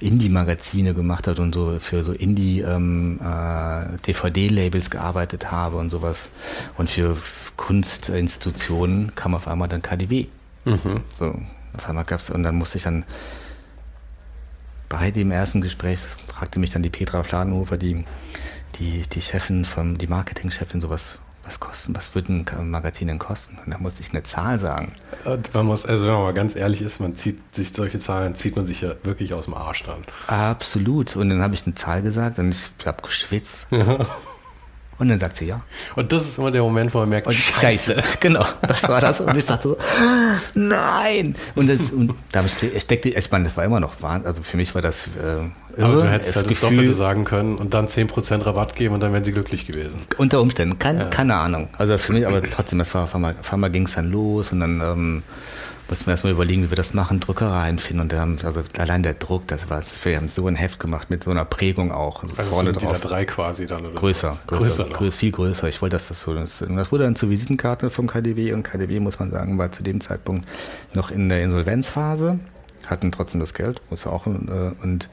[0.00, 6.30] Indie-Magazine gemacht hat und so für so Indie-DVD-Labels ähm, äh, gearbeitet habe und sowas.
[6.76, 7.16] Und für
[7.56, 10.26] Kunstinstitutionen kam auf einmal dann KDW.
[10.64, 11.02] Mhm.
[11.14, 11.34] So,
[11.76, 13.04] auf einmal gab's, und dann musste ich dann
[14.88, 18.04] bei dem ersten Gespräch fragte mich dann die Petra Fladenhofer, die,
[18.78, 23.58] die, die Chefin vom, die Marketingchefin, sowas, was kosten, was wird ein Magazin denn kosten?
[23.64, 24.92] Und da muss ich eine Zahl sagen.
[25.52, 28.56] Man muss, also wenn man mal ganz ehrlich ist, man zieht sich solche Zahlen, zieht
[28.56, 30.04] man sich ja wirklich aus dem Arsch dann.
[30.26, 31.16] Absolut.
[31.16, 33.66] Und dann habe ich eine Zahl gesagt und ich habe geschwitzt.
[34.98, 35.60] Und dann sagt sie ja.
[35.96, 37.96] Und das ist immer der Moment, wo man merkt, und Scheiße.
[38.20, 39.20] Genau, das war das.
[39.20, 39.76] Und ich dachte so,
[40.54, 41.34] nein.
[41.54, 44.26] Und, das, und da steckte, ich meine, das war immer noch Wahnsinn.
[44.26, 45.86] Also für mich war das äh, irre.
[45.86, 49.00] Aber du hättest halt das, das Doppelte sagen können und dann 10% Rabatt geben und
[49.00, 50.00] dann wären sie glücklich gewesen.
[50.16, 51.06] Unter Umständen, kein, ja.
[51.06, 51.68] keine Ahnung.
[51.76, 54.60] Also für mich, aber trotzdem, das war, auf einmal, einmal ging es dann los und
[54.60, 55.22] dann ähm,
[55.88, 58.02] mussten wir erstmal überlegen, wie wir das machen, Druckereien finden.
[58.02, 61.24] Und haben, also allein der Druck, das war, wir haben so ein Heft gemacht mit
[61.24, 62.22] so einer Prägung auch.
[62.22, 63.00] Also, vorne drauf.
[63.00, 63.94] Die drei quasi dann, oder?
[63.94, 65.68] Größer, größer, größer viel größer.
[65.68, 66.62] Ich wollte, dass das so ist.
[66.62, 69.82] Und das wurde dann zur Visitenkarte vom KDW und KDW, muss man sagen, war zu
[69.82, 70.48] dem Zeitpunkt
[70.94, 72.38] noch in der Insolvenzphase,
[72.86, 75.08] hatten trotzdem das Geld, muss auch, äh, und,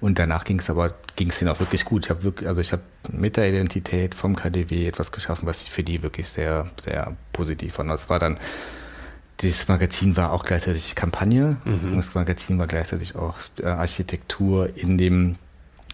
[0.00, 2.04] und danach ging es aber, ging es denen auch wirklich gut.
[2.06, 5.70] Ich habe wirklich, also ich habe mit der Identität vom KDW etwas geschaffen, was ich
[5.70, 7.90] für die wirklich sehr, sehr positiv fand.
[7.90, 8.38] Das war dann
[9.40, 11.56] dieses Magazin war auch gleichzeitig Kampagne.
[11.64, 11.96] Mhm.
[11.96, 15.34] Das Magazin war gleichzeitig auch äh, Architektur in dem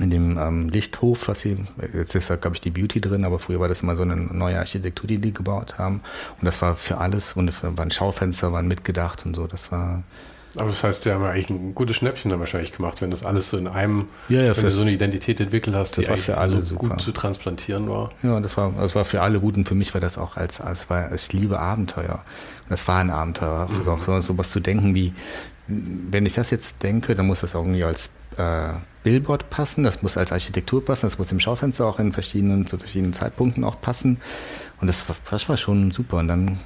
[0.00, 1.56] in dem ähm, Lichthof, was sie,
[1.92, 4.16] jetzt ist da glaube ich die Beauty drin, aber früher war das immer so eine
[4.16, 6.00] neue Architektur, die die gebaut haben.
[6.40, 9.46] Und das war für alles und es waren Schaufenster, waren mitgedacht und so.
[9.46, 10.02] Das war
[10.56, 13.48] Aber das heißt, sie haben eigentlich ein gutes Schnäppchen dann wahrscheinlich gemacht, wenn das alles
[13.48, 16.62] so in einem, ja, ja, wenn du so eine Identität entwickelt hast, die für alle
[16.62, 18.10] so gut zu transplantieren war.
[18.22, 20.60] Ja, das war, das war für alle gut und für mich war das auch als,
[20.60, 22.22] als war, ich liebe Abenteuer.
[22.64, 23.68] Und das war ein Abenteuer.
[23.70, 23.76] Mhm.
[23.76, 25.14] Also auch so, so was zu denken wie,
[25.68, 28.72] wenn ich das jetzt denke, dann muss das irgendwie als äh,
[29.04, 32.78] Billboard passen, das muss als Architektur passen, das muss im Schaufenster auch in verschiedenen, zu
[32.78, 34.20] verschiedenen Zeitpunkten auch passen.
[34.80, 36.18] Und das war, das war schon super.
[36.18, 36.60] Und dann,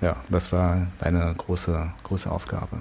[0.00, 2.80] ja, das war eine große, große Aufgabe.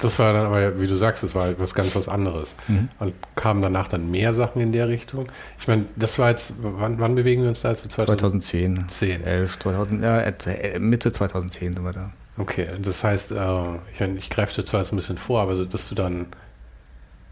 [0.00, 2.54] Das war dann aber, wie du sagst, das war halt was ganz was anderes.
[2.68, 2.88] Mhm.
[2.98, 5.28] Und kamen danach dann mehr Sachen in der Richtung?
[5.58, 7.90] Ich meine, das war jetzt, wann, wann bewegen wir uns da jetzt?
[7.90, 8.88] 2010.
[8.88, 9.24] 10.
[9.24, 12.12] 11, 2000, ja, Mitte 2010 sind wir da.
[12.38, 15.56] Okay, das heißt, äh, ich, meine, ich greife dir zwar jetzt ein bisschen vor, aber
[15.56, 16.26] so, dass du dann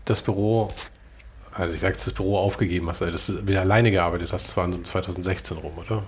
[0.04, 0.68] das Büro,
[1.52, 4.56] also ich sage das Büro aufgegeben hast, also dass du wieder alleine gearbeitet hast, das
[4.56, 6.02] war so 2016 rum, oder?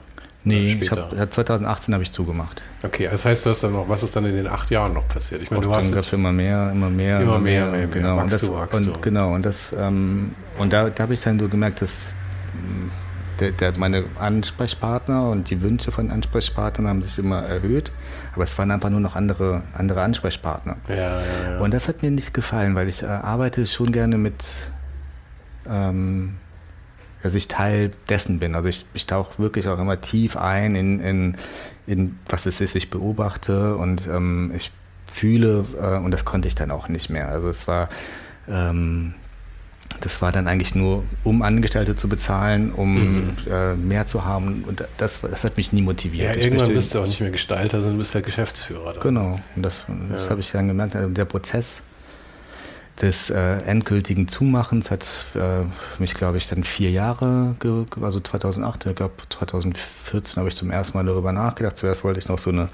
[0.49, 1.11] Nee, später.
[1.17, 2.63] Hab, 2018 habe ich zugemacht.
[2.83, 5.07] Okay, das heißt, du hast dann noch, was ist dann in den acht Jahren noch
[5.07, 5.43] passiert?
[5.43, 8.17] Ich meine, du hast dann immer mehr, immer mehr, immer mehr, mehr, mehr genau.
[8.17, 9.01] Wachst und das, du, wachst und, du.
[9.01, 12.13] Genau, und das, ähm, und da, da habe ich dann so gemerkt, dass
[12.53, 12.91] hm,
[13.41, 17.93] der, der, meine Ansprechpartner und die Wünsche von Ansprechpartnern haben sich immer erhöht,
[18.35, 20.77] aber es waren einfach nur noch andere, andere Ansprechpartner.
[20.89, 21.21] Ja, ja,
[21.51, 21.61] ja.
[21.61, 24.45] Und das hat mir nicht gefallen, weil ich äh, arbeite schon gerne mit
[25.69, 26.37] ähm,
[27.23, 28.55] dass ich Teil dessen bin.
[28.55, 31.37] Also ich, ich tauche wirklich auch immer tief ein in, in,
[31.87, 34.71] in was es ist, ich beobachte und ähm, ich
[35.07, 37.29] fühle äh, und das konnte ich dann auch nicht mehr.
[37.29, 37.89] Also es war
[38.49, 39.15] ähm,
[40.01, 43.37] das war dann eigentlich nur, um Angestellte zu bezahlen, um mhm.
[43.51, 44.65] äh, mehr zu haben.
[44.67, 46.37] Und das, das hat mich nie motiviert.
[46.37, 48.93] Ja, irgendwann bist du auch nicht mehr Gestalter, sondern du bist ja Geschäftsführer.
[48.95, 49.03] Dann.
[49.03, 50.31] Genau, und das, das ja.
[50.31, 50.95] habe ich dann gemerkt.
[50.95, 51.81] Also der Prozess
[53.01, 55.65] des äh, endgültigen Zumachens hat äh,
[56.01, 57.57] mich, glaube ich, dann vier Jahre,
[58.01, 61.77] also 2008, ich glaube 2014 habe ich zum ersten Mal darüber nachgedacht.
[61.77, 62.69] Zuerst wollte ich noch so eine,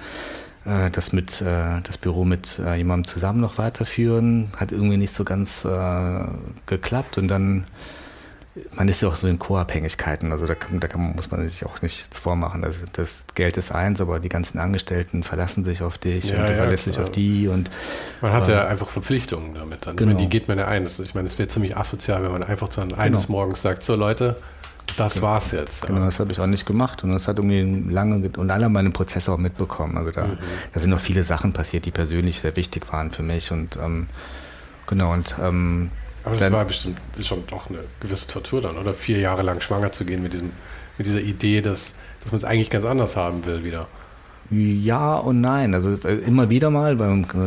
[0.64, 4.52] äh, das mit, äh, das Büro mit äh, jemandem zusammen noch weiterführen.
[4.56, 6.24] Hat irgendwie nicht so ganz äh,
[6.66, 7.66] geklappt und dann
[8.76, 11.66] man ist ja auch so in Co-Abhängigkeiten, also da, kann, da kann, muss man sich
[11.66, 12.64] auch nichts vormachen.
[12.64, 16.42] Also das Geld ist eins, aber die ganzen Angestellten verlassen sich auf dich ja, und
[16.42, 17.70] du ja, verlässt dich auf die und
[18.20, 19.96] man hat ja einfach Verpflichtungen damit dann.
[19.96, 20.12] Genau.
[20.12, 20.86] Meine, die geht man ja ein.
[20.86, 23.38] Ich meine, es wäre ziemlich asozial, wenn man einfach dann eines genau.
[23.38, 24.36] Morgens sagt, so Leute,
[24.96, 25.26] das genau.
[25.26, 25.86] war's jetzt.
[25.86, 28.72] Genau, das habe ich auch nicht gemacht und das hat irgendwie lange und alle haben
[28.72, 29.98] meine Prozesse auch mitbekommen.
[29.98, 30.38] Also da, mhm.
[30.72, 34.06] da sind noch viele Sachen passiert, die persönlich sehr wichtig waren für mich und ähm,
[34.86, 35.90] genau und ähm,
[36.24, 38.94] aber das war bestimmt schon doch eine gewisse Tortur dann, oder?
[38.94, 40.52] Vier Jahre lang schwanger zu gehen mit, diesem,
[40.96, 43.88] mit dieser Idee, dass, dass man es eigentlich ganz anders haben will wieder.
[44.50, 45.74] Ja und nein.
[45.74, 47.00] Also äh, immer wieder mal,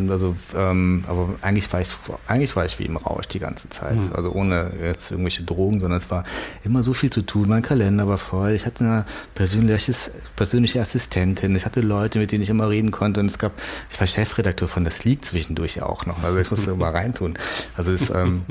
[0.09, 1.89] also, ähm, aber eigentlich war, ich,
[2.27, 3.95] eigentlich war ich wie im Rausch die ganze Zeit.
[3.95, 4.11] Mhm.
[4.13, 6.23] Also ohne jetzt irgendwelche Drogen, sondern es war
[6.63, 7.49] immer so viel zu tun.
[7.49, 8.51] Mein Kalender war voll.
[8.51, 11.55] Ich hatte eine persönliches, persönliche Assistentin.
[11.55, 13.19] Ich hatte Leute, mit denen ich immer reden konnte.
[13.19, 13.51] Und es gab,
[13.91, 16.23] ich war Chefredakteur von Das Lied zwischendurch ja auch noch.
[16.23, 17.37] Also ich musste mal reintun.
[17.75, 18.41] Also es, ähm,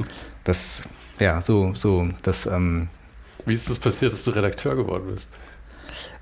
[0.45, 0.83] das,
[1.19, 2.47] ja, so, so, das.
[2.47, 2.89] Ähm,
[3.45, 5.31] wie ist das passiert, dass du Redakteur geworden bist?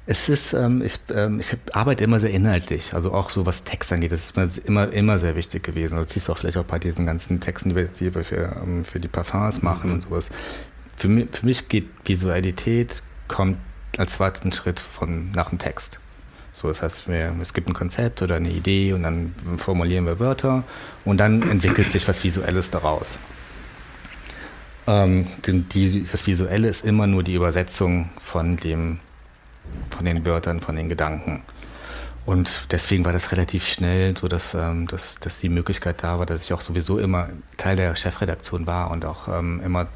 [0.06, 3.90] Es ist, ähm, ich, ähm, ich arbeite immer sehr inhaltlich, also auch so was Text
[3.90, 5.94] angeht, das ist immer, immer sehr wichtig gewesen.
[5.94, 8.56] Also, du siehst auch vielleicht auch bei diesen ganzen Texten, die wir, die wir für,
[8.62, 9.94] ähm, für die Parfums machen mhm.
[9.94, 10.28] und sowas.
[10.96, 13.56] Für mich, für mich geht Visualität, kommt
[13.96, 15.98] als zweiten Schritt von, nach dem Text.
[16.52, 20.20] So, das heißt, wir, es gibt ein Konzept oder eine Idee und dann formulieren wir
[20.20, 20.64] Wörter
[21.04, 23.18] und dann entwickelt sich was Visuelles daraus.
[24.86, 29.00] Ähm, die, das Visuelle ist immer nur die Übersetzung von dem
[29.90, 31.42] von den Wörtern, von den Gedanken.
[32.26, 36.26] Und deswegen war das relativ schnell so, dass, ähm, dass, dass die Möglichkeit da war,
[36.26, 39.88] dass ich auch sowieso immer Teil der Chefredaktion war und auch ähm, immer,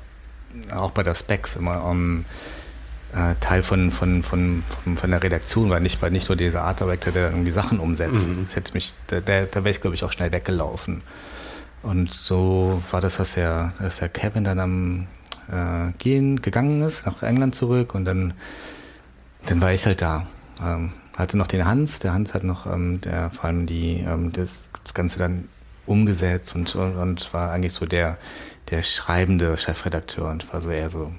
[0.75, 2.27] auch bei der Specs, immer ähm,
[3.15, 5.81] äh, Teil von, von, von, von, von, der Redaktion war.
[5.81, 8.27] Nicht, war nicht nur dieser Art Director, der dann irgendwie Sachen umsetzt.
[8.27, 8.45] Mhm.
[8.45, 11.03] Das hätte mich, da, da, da wäre ich, glaube ich, auch schnell weggelaufen.
[11.83, 15.07] Und so war das, dass der, dass der Kevin dann am
[15.51, 18.35] äh, Gehen gegangen ist, nach England zurück und dann
[19.47, 20.27] dann war ich halt da.
[20.63, 24.33] Ähm, hatte noch den Hans, der Hans hat noch ähm, der, vor allem die, ähm,
[24.33, 24.51] das,
[24.85, 25.49] das, Ganze dann
[25.85, 28.19] umgesetzt und, und, und, war eigentlich so der,
[28.71, 31.13] der schreibende Chefredakteur und war so eher so,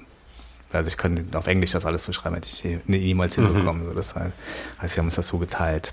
[0.72, 3.46] also ich könnte auf Englisch das alles so schreiben, hätte ich niemals mhm.
[3.46, 3.86] hinbekommen.
[3.86, 4.32] So, das war,
[4.78, 5.90] also wir haben uns das so geteilt.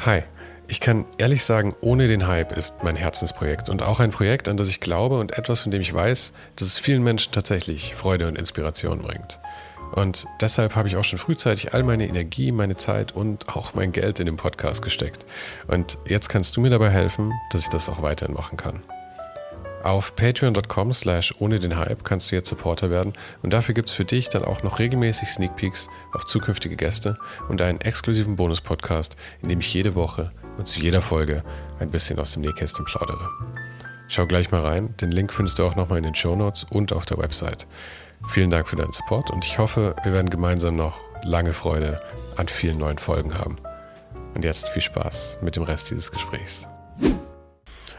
[0.00, 0.22] Hi.
[0.66, 4.56] Ich kann ehrlich sagen, ohne den Hype ist mein Herzensprojekt und auch ein Projekt, an
[4.56, 8.28] das ich glaube und etwas, von dem ich weiß, dass es vielen Menschen tatsächlich Freude
[8.28, 9.38] und Inspiration bringt.
[9.94, 13.92] Und deshalb habe ich auch schon frühzeitig all meine Energie, meine Zeit und auch mein
[13.92, 15.24] Geld in den Podcast gesteckt.
[15.68, 18.82] Und jetzt kannst du mir dabei helfen, dass ich das auch weiterhin machen kann.
[19.84, 23.94] Auf patreon.com slash ohne den Hype kannst du jetzt Supporter werden und dafür gibt es
[23.94, 27.18] für dich dann auch noch regelmäßig Sneak Peeks auf zukünftige Gäste
[27.50, 31.42] und einen exklusiven Bonus-Podcast, in dem ich jede Woche und zu jeder Folge
[31.80, 33.28] ein bisschen aus dem Nähkästchen plaudere.
[34.08, 36.94] Schau gleich mal rein, den Link findest du auch nochmal in den Show Notes und
[36.94, 37.66] auf der Website.
[38.28, 42.00] Vielen Dank für deinen Support und ich hoffe, wir werden gemeinsam noch lange Freude
[42.36, 43.56] an vielen neuen Folgen haben.
[44.34, 46.66] Und jetzt viel Spaß mit dem Rest dieses Gesprächs.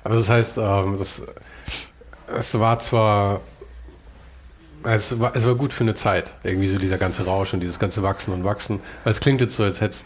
[0.04, 1.22] Aber das heißt, ähm, das,
[2.28, 3.40] es war zwar
[4.84, 7.80] es war, es war gut für eine Zeit, irgendwie so dieser ganze Rausch und dieses
[7.80, 8.80] ganze Wachsen und Wachsen.
[9.04, 10.06] Es klingt jetzt so, als hättest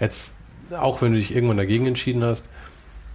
[0.00, 0.32] jetzt,
[0.76, 2.48] auch wenn du dich irgendwann dagegen entschieden hast,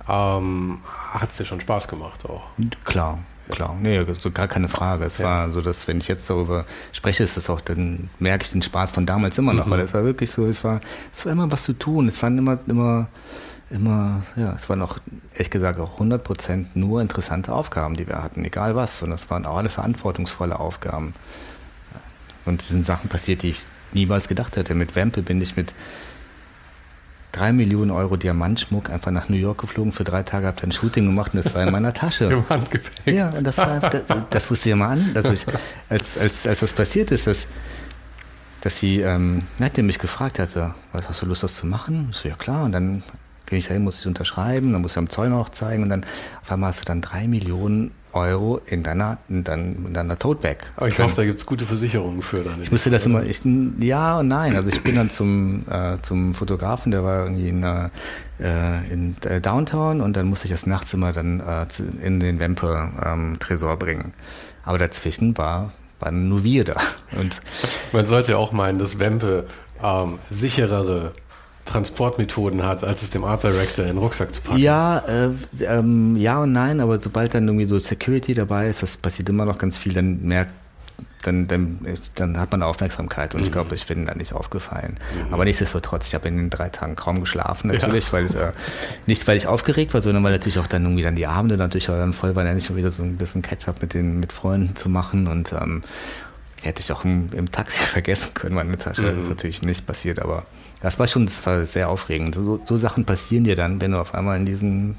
[0.07, 0.79] ähm,
[1.11, 2.43] hat es dir schon Spaß gemacht auch.
[2.85, 3.19] Klar,
[3.51, 3.77] klar.
[3.79, 5.05] Nee, so gar keine Frage.
[5.05, 5.25] Es ja.
[5.25, 8.63] war so, dass wenn ich jetzt darüber spreche, ist das auch, dann merke ich den
[8.63, 9.71] Spaß von damals immer noch, mhm.
[9.71, 10.81] weil es war wirklich so, es war,
[11.13, 12.07] es war immer was zu tun.
[12.07, 13.07] Es waren immer, immer
[13.71, 14.97] immer, ja, es waren auch,
[15.33, 19.01] ehrlich gesagt, auch 100% nur interessante Aufgaben, die wir hatten, egal was.
[19.01, 21.13] Und es waren auch alle verantwortungsvolle Aufgaben.
[22.45, 24.73] Und es sind Sachen passiert, die ich niemals gedacht hätte.
[24.75, 25.73] Mit Wempe bin ich mit
[27.31, 29.91] drei Millionen Euro Diamantschmuck einfach nach New York geflogen.
[29.91, 32.25] Für drei Tage habe ich ein Shooting gemacht und das war in meiner Tasche.
[32.31, 33.13] Im Handgepäck.
[33.13, 35.45] Ja, und das war, das, das wusste ich mal an, dass ich,
[35.89, 37.47] als, als, als das passiert ist, dass,
[38.61, 42.09] dass sie, ähm, Nadja mich gefragt hatte, was hast du Lust, das zu machen?
[42.11, 42.65] Ich so, ja klar.
[42.65, 43.03] Und dann
[43.45, 46.05] gehe ich dahin, muss ich unterschreiben, dann muss ich am Zoll noch zeigen und dann
[46.41, 50.57] auf einmal hast du dann drei Millionen Euro in deiner, in deiner, in deiner Tote
[50.75, 52.61] Aber ich hoffe, da gibt es gute Versicherungen für dann.
[52.61, 53.41] Ich musste das immer, ich,
[53.79, 54.55] ja und nein.
[54.55, 57.89] Also ich bin dann zum, äh, zum Fotografen, der war irgendwie in, äh,
[58.89, 61.65] in äh, Downtown und dann musste ich das nachts immer dann äh,
[62.05, 64.13] in den Wempe-Tresor ähm, bringen.
[64.63, 66.77] Aber dazwischen war, waren nur wir da.
[67.17, 67.41] Und
[67.93, 69.45] Man sollte ja auch meinen, dass Wempe
[69.83, 71.13] ähm, sicherere
[71.71, 74.59] Transportmethoden hat, als es dem Art Director in den Rucksack zu packen.
[74.59, 75.29] Ja, äh,
[75.63, 79.45] ähm, ja und nein, aber sobald dann irgendwie so Security dabei ist, das passiert immer
[79.45, 80.53] noch ganz viel, dann merkt
[81.23, 81.79] dann, dann,
[82.15, 83.45] dann hat man Aufmerksamkeit und mhm.
[83.45, 84.97] ich glaube, ich bin da nicht aufgefallen.
[85.27, 85.33] Mhm.
[85.33, 88.13] Aber nichtsdestotrotz, ich habe in den drei Tagen kaum geschlafen natürlich, ja.
[88.13, 88.51] weil ich, äh,
[89.05, 91.89] nicht weil ich aufgeregt war, sondern weil natürlich auch dann irgendwie dann die Abende natürlich
[91.89, 94.33] auch dann voll war, dann nicht schon wieder so ein bisschen Catch-up mit den mit
[94.33, 95.83] Freunden zu machen und ähm,
[96.61, 99.03] hätte ich auch im, im Taxi vergessen können, meine Tasche.
[99.03, 99.07] Mhm.
[99.07, 100.45] Das ist natürlich nicht passiert, aber
[100.81, 102.35] das war schon das war sehr aufregend.
[102.35, 104.95] So, so Sachen passieren dir dann, wenn du auf einmal in diesen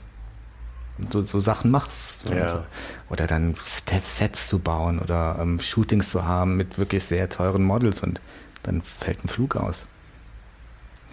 [1.11, 2.25] so, so Sachen machst.
[2.31, 2.65] Ja.
[3.11, 8.01] Oder dann Sets zu bauen oder ähm, Shootings zu haben mit wirklich sehr teuren Models
[8.03, 8.21] und
[8.63, 9.87] dann fällt ein Flug aus.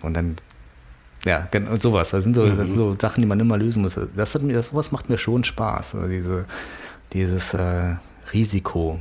[0.02, 0.36] Und dann,
[1.26, 2.12] ja, und sowas.
[2.12, 2.58] Das sind so, mhm.
[2.58, 4.00] das sind so Sachen, die man immer lösen muss.
[4.16, 5.96] Das hat mir, das, sowas macht mir schon Spaß.
[5.96, 6.46] Also diese,
[7.12, 7.96] dieses äh,
[8.32, 9.00] Risiko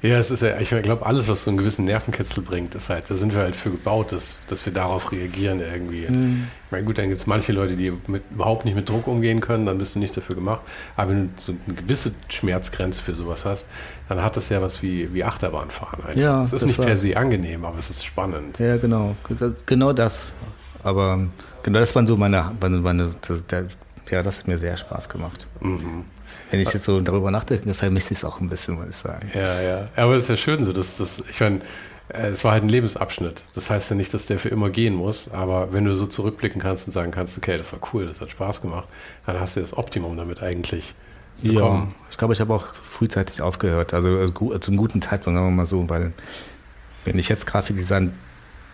[0.00, 3.04] ja, es ist ja, ich glaube, alles, was so einen gewissen Nervenkitzel bringt, ist halt,
[3.08, 6.06] da sind wir halt für gebaut, dass, dass wir darauf reagieren irgendwie.
[6.08, 6.46] Mhm.
[6.66, 9.40] Ich meine, gut, dann gibt es manche Leute, die mit, überhaupt nicht mit Druck umgehen
[9.40, 10.60] können, dann bist du nicht dafür gemacht.
[10.96, 13.66] Aber wenn du so eine gewisse Schmerzgrenze für sowas hast,
[14.08, 16.16] dann hat das ja was wie, wie Achterbahnfahren einfach.
[16.16, 18.58] Ja, es ist nicht per se angenehm, aber es ist spannend.
[18.60, 19.16] Ja, genau.
[19.66, 20.32] Genau das.
[20.84, 21.26] Aber
[21.64, 23.14] genau das waren so meine, meine, meine
[23.50, 23.66] der,
[24.10, 25.46] ja, das hat mir sehr Spaß gemacht.
[25.60, 26.04] Mhm.
[26.50, 29.30] Wenn ich jetzt so darüber nachdenke, vermisse ich es auch ein bisschen, muss ich sagen.
[29.34, 29.88] Ja, ja.
[29.96, 31.60] Aber es ist ja schön so, dass das, ich meine,
[32.08, 33.42] äh, es war halt ein Lebensabschnitt.
[33.54, 36.60] Das heißt ja nicht, dass der für immer gehen muss, aber wenn du so zurückblicken
[36.60, 38.88] kannst und sagen kannst, okay, das war cool, das hat Spaß gemacht,
[39.26, 40.94] dann hast du das Optimum damit eigentlich
[41.42, 41.88] bekommen.
[41.88, 45.56] Ja, ich glaube, ich habe auch frühzeitig aufgehört, also, also zum guten Zeitpunkt, sagen wir
[45.56, 46.12] mal so, weil
[47.04, 48.12] wenn ich jetzt Grafikdesign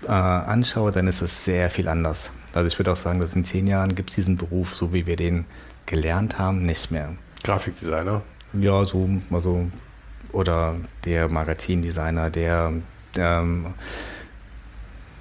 [0.05, 2.31] äh, anschaue, dann ist es sehr viel anders.
[2.53, 5.07] Also ich würde auch sagen, dass in zehn Jahren gibt es diesen Beruf, so wie
[5.07, 5.45] wir den
[5.87, 7.17] gelernt haben, nicht mehr.
[7.45, 8.23] Grafikdesigner?
[8.55, 9.67] Ja, so, also,
[10.33, 12.73] oder der Magazindesigner, der,
[13.17, 13.67] ähm,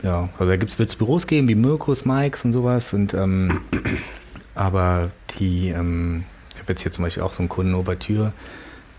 [0.02, 3.62] ja, also da wird es Büros geben wie Mirkus, Mikes und sowas und ähm,
[4.56, 8.34] aber die, ähm, ich habe jetzt hier zum Beispiel auch so einen Kunden Overtür,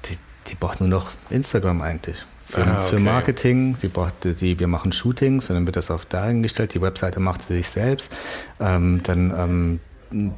[0.07, 0.17] die,
[0.49, 2.25] die braucht nur noch Instagram eigentlich.
[2.47, 2.89] Für, ah, okay.
[2.91, 6.83] für, Marketing, sie braucht sie, wir machen Shootings und dann wird das auf dahingestellt, die
[6.83, 8.15] Webseite macht sie sich selbst.
[8.61, 9.81] Ähm, dann
[10.13, 10.35] ähm,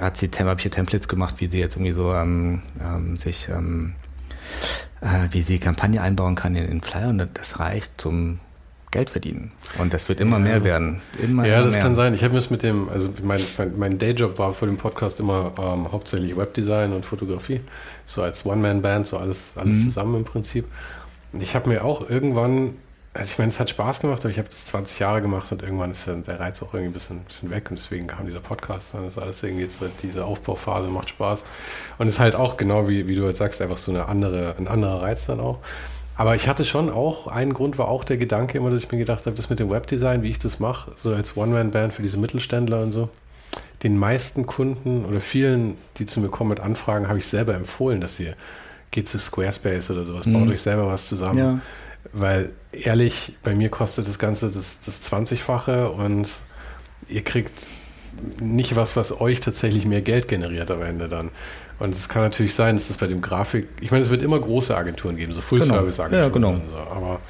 [0.00, 3.48] hat sie habe ich hier Templates gemacht, wie sie jetzt irgendwie so ähm, ähm, sich
[3.48, 3.94] ähm,
[5.00, 8.40] äh, wie sie Kampagne einbauen kann in, in Flyer und das reicht zum
[8.92, 9.52] Geld verdienen.
[9.78, 10.44] Und das wird immer ja.
[10.44, 11.00] mehr werden.
[11.20, 11.82] Immer, ja, immer das mehr.
[11.82, 12.12] kann sein.
[12.12, 15.18] Ich habe mir das mit dem, also mein, mein, mein, Dayjob war vor dem Podcast
[15.18, 17.62] immer ähm, hauptsächlich Webdesign und Fotografie.
[18.04, 19.80] So als One-Man-Band, so alles, alles mhm.
[19.80, 20.66] zusammen im Prinzip.
[21.32, 22.74] Und ich habe mir auch irgendwann
[23.14, 25.62] also ich meine, es hat Spaß gemacht, aber ich habe das 20 Jahre gemacht und
[25.62, 28.94] irgendwann ist der Reiz auch irgendwie ein bisschen, bisschen weg und deswegen kam dieser Podcast
[28.94, 29.04] dann.
[29.04, 31.44] Das ist alles irgendwie jetzt diese Aufbauphase, macht Spaß.
[31.98, 34.66] Und ist halt auch genau wie, wie du jetzt sagst, einfach so eine andere, ein
[34.66, 35.58] anderer Reiz dann auch.
[36.16, 38.98] Aber ich hatte schon auch, ein Grund war auch der Gedanke immer, dass ich mir
[38.98, 42.18] gedacht habe, das mit dem Webdesign, wie ich das mache, so als One-Man-Band für diese
[42.18, 43.10] Mittelständler und so.
[43.82, 48.00] Den meisten Kunden oder vielen, die zu mir kommen mit Anfragen, habe ich selber empfohlen,
[48.00, 48.36] dass ihr
[48.90, 50.34] geht zu Squarespace oder sowas, mhm.
[50.34, 51.38] baut euch selber was zusammen.
[51.38, 51.60] Ja
[52.12, 56.28] weil ehrlich, bei mir kostet das Ganze das, das 20-fache und
[57.08, 57.52] ihr kriegt
[58.40, 61.30] nicht was, was euch tatsächlich mehr Geld generiert am Ende dann.
[61.78, 64.38] Und es kann natürlich sein, dass das bei dem Grafik, ich meine, es wird immer
[64.38, 66.32] große Agenturen geben, so Full-Service-Agenturen.
[66.32, 66.50] Genau.
[66.52, 66.70] Ja, genau.
[66.70, 67.20] So, aber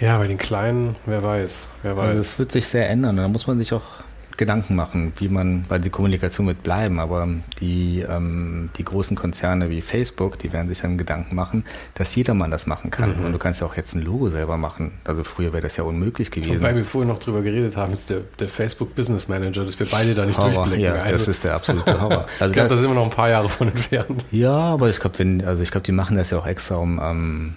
[0.00, 2.08] ja, bei den kleinen, wer weiß, wer weiß.
[2.08, 3.16] Also es wird sich sehr ändern.
[3.16, 4.02] Da muss man sich auch
[4.40, 7.28] Gedanken machen, wie man, weil die Kommunikation wird bleiben, aber
[7.60, 11.62] die, ähm, die großen Konzerne wie Facebook, die werden sich dann Gedanken machen,
[11.92, 13.18] dass jedermann das machen kann.
[13.18, 13.26] Mhm.
[13.26, 14.92] Und du kannst ja auch jetzt ein Logo selber machen.
[15.04, 16.52] Also früher wäre das ja unmöglich gewesen.
[16.52, 19.78] Und weil wir vorhin noch drüber geredet haben, ist der, der Facebook Business Manager, dass
[19.78, 20.84] wir beide da nicht Horror, durchblicken.
[20.84, 22.26] Ja, also, das ist der absolute Horror.
[22.40, 24.24] Also ich glaube, da sind wir noch ein paar Jahre von entfernt.
[24.30, 27.54] Ja, aber ich glaube, also ich glaube, die machen das ja auch extra um, ähm,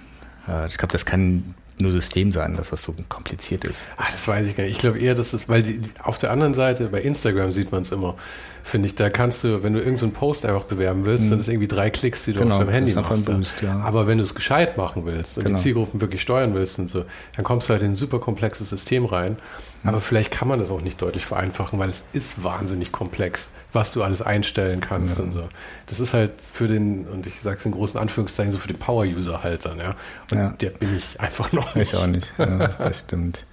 [0.49, 3.79] äh, ich glaube, das kann nur System sein, dass das so kompliziert ist.
[3.97, 4.73] Ach, das weiß ich gar nicht.
[4.73, 7.81] Ich glaube eher, dass das, weil die, auf der anderen Seite, bei Instagram sieht man
[7.81, 8.15] es immer,
[8.63, 11.29] finde ich, da kannst du, wenn du irgendeinen so Post einfach bewerben willst, mhm.
[11.31, 13.25] dann ist irgendwie drei Klicks, die du genau, auf deinem Handy machst.
[13.25, 13.79] Boost, ja.
[13.79, 15.57] Aber wenn du es gescheit machen willst und genau.
[15.57, 17.05] die Zielgruppen wirklich steuern willst und so,
[17.35, 19.37] dann kommst du halt in ein super komplexes System rein.
[19.83, 23.91] Aber vielleicht kann man das auch nicht deutlich vereinfachen, weil es ist wahnsinnig komplex, was
[23.91, 25.25] du alles einstellen kannst ja.
[25.25, 25.49] und so.
[25.87, 28.79] Das ist halt für den, und ich sage es in großen Anführungszeichen, so für den
[28.79, 29.95] Power-User halt dann, ja.
[30.31, 30.49] Und ja.
[30.51, 31.93] der bin ich einfach noch nicht.
[31.93, 33.45] Ich auch nicht, ja, das stimmt.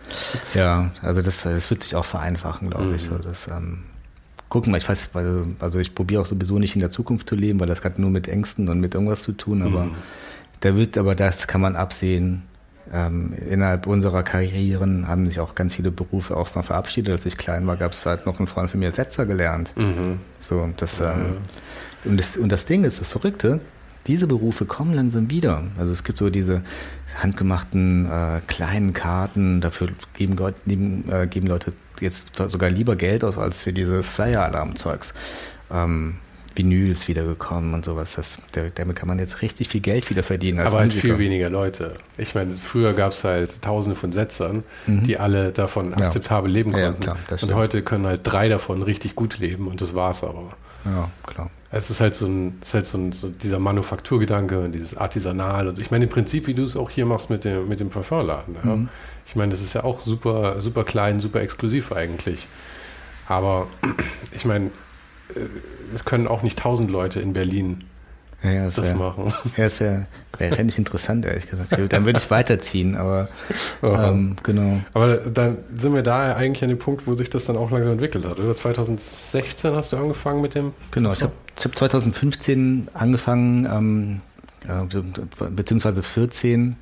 [0.54, 2.94] Ja, also das, das wird sich auch vereinfachen, glaube mhm.
[2.94, 3.02] ich.
[3.02, 3.84] So, das, ähm,
[4.50, 7.58] gucken, ich weiß, weil, also ich probiere auch sowieso nicht in der Zukunft zu leben,
[7.60, 9.94] weil das hat nur mit Ängsten und mit irgendwas zu tun, aber mhm.
[10.60, 12.42] da wird, aber das kann man absehen,
[12.92, 17.12] ähm, innerhalb unserer Karrieren haben sich auch ganz viele Berufe auch mal verabschiedet.
[17.12, 19.72] Als ich klein war, gab es halt noch einen Freund von mir Setzer gelernt.
[19.76, 20.18] Mhm.
[20.48, 21.36] So, und, das, ähm,
[22.04, 23.60] und, das, und das Ding ist, das Verrückte,
[24.06, 25.62] diese Berufe kommen langsam wieder.
[25.78, 26.62] Also es gibt so diese
[27.22, 30.36] handgemachten äh, kleinen Karten, dafür geben,
[30.66, 35.12] geben, äh, geben Leute jetzt sogar lieber Geld aus als für dieses Flyer-Alarm-Zeugs.
[35.70, 36.16] Ähm,
[36.60, 38.14] Vinyl ist wiedergekommen und sowas.
[38.14, 38.38] Das,
[38.74, 40.60] damit kann man jetzt richtig viel Geld wieder verdienen.
[40.60, 41.94] Aber halt viel weniger Leute.
[42.18, 45.02] Ich meine, früher gab es halt tausende von Setzern, mhm.
[45.04, 46.06] die alle davon ja.
[46.06, 47.02] akzeptabel leben konnten.
[47.02, 50.52] Ja, klar, und heute können halt drei davon richtig gut leben und das war's aber.
[50.84, 51.50] Ja, klar.
[51.72, 55.68] Es ist halt so ein, ist halt so, ein, so dieser Manufakturgedanke und dieses Artisanal.
[55.68, 57.90] Und ich meine, im Prinzip, wie du es auch hier machst mit dem, mit dem
[57.90, 58.56] Parfumladen.
[58.62, 58.76] Ja?
[58.76, 58.88] Mhm.
[59.26, 62.48] Ich meine, das ist ja auch super, super klein, super exklusiv eigentlich.
[63.28, 63.68] Aber
[64.32, 64.70] ich meine,
[65.94, 67.84] es können auch nicht tausend Leute in Berlin
[68.42, 69.32] ja, ja, das, das wär, machen.
[69.56, 70.06] Ja, das wäre
[70.38, 71.72] wär nicht interessant, ehrlich gesagt.
[71.92, 73.28] Dann würde ich weiterziehen, aber
[73.82, 74.80] ähm, genau.
[74.94, 77.92] Aber dann sind wir da eigentlich an dem Punkt, wo sich das dann auch langsam
[77.92, 78.56] entwickelt hat, oder?
[78.56, 80.72] 2016 hast du angefangen mit dem?
[80.90, 84.20] Genau, ich habe hab 2015 angefangen, ähm,
[85.54, 86.76] beziehungsweise 14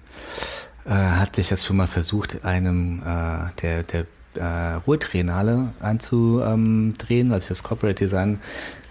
[0.85, 4.07] äh, hatte ich das schon mal versucht, einem äh, der, der
[4.39, 8.41] äh, Ruhrtriennale einzudrehen, als ich das Corporate Design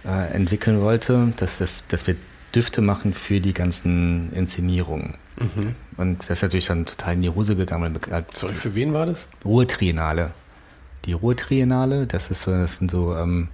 [0.05, 2.15] äh, entwickeln wollte, dass, das, dass wir
[2.55, 5.13] Düfte machen für die ganzen Inszenierungen.
[5.39, 5.75] Mhm.
[5.97, 7.97] Und das ist natürlich dann total in die Hose gegangen.
[8.33, 9.27] Sorry, für wen war das?
[9.43, 10.31] Ruhrtriennale.
[11.05, 13.49] Die Ruhrtriennale, das ist so, das sind so, ähm,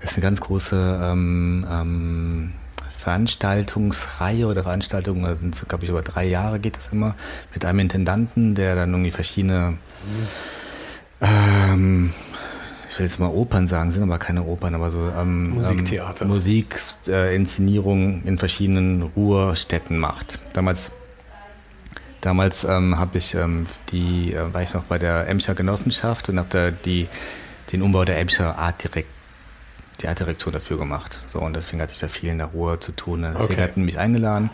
[0.00, 2.52] das ist eine ganz große ähm, ähm,
[2.96, 7.14] Veranstaltungsreihe oder Veranstaltungen, das sind so, glaube ich, über drei Jahre geht das immer,
[7.52, 10.28] mit einem Intendanten, der dann irgendwie verschiedene mhm
[11.20, 12.12] ähm,
[12.90, 16.22] ich will jetzt mal Opern sagen, sind aber keine Opern, aber so ähm, Musiktheater.
[16.22, 20.38] Ähm, Musikinszenierung äh, in verschiedenen Ruhrstädten macht.
[20.52, 20.90] Damals
[22.20, 26.38] Damals ähm, habe ich ähm, die, äh, war ich noch bei der Emscher Genossenschaft und
[26.38, 27.06] habe da die,
[27.70, 29.10] den Umbau der Emscher Artdirekt,
[30.00, 31.20] die Artdirektion dafür gemacht.
[31.28, 33.24] So und deswegen hatte ich da viel in der Ruhr zu tun.
[33.24, 33.60] Deswegen okay.
[33.60, 34.48] hatten mich eingeladen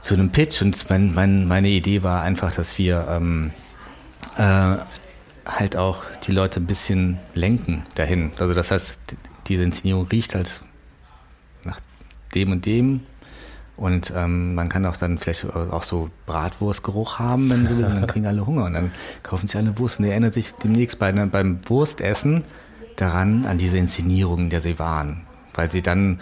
[0.00, 3.50] zu einem Pitch und mein, mein, meine Idee war einfach, dass wir ähm,
[4.38, 4.76] äh,
[5.48, 8.30] halt auch die Leute ein bisschen lenken dahin.
[8.38, 8.98] Also das heißt,
[9.46, 10.62] diese Inszenierung riecht halt
[11.64, 11.80] nach
[12.34, 13.00] dem und dem.
[13.76, 17.94] Und ähm, man kann auch dann vielleicht auch so Bratwurstgeruch haben, wenn so will, und
[17.94, 18.90] dann kriegen alle Hunger und dann
[19.22, 20.00] kaufen sie alle Wurst.
[20.00, 22.44] Und erinnert sich demnächst bei, beim Wurstessen
[22.96, 25.22] daran, an diese Inszenierung, in der sie waren.
[25.54, 26.18] Weil sie dann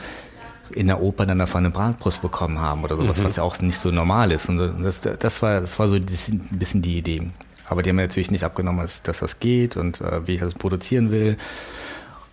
[0.75, 3.25] in der Oper dann davon eine Bratwurst bekommen haben oder sowas, mhm.
[3.25, 4.49] was ja auch nicht so normal ist.
[4.51, 6.05] Und das, das, war, das war so ein
[6.51, 7.31] bisschen die Idee.
[7.69, 10.41] Aber die haben mir natürlich nicht abgenommen, dass, dass das geht und äh, wie ich
[10.41, 11.37] das produzieren will.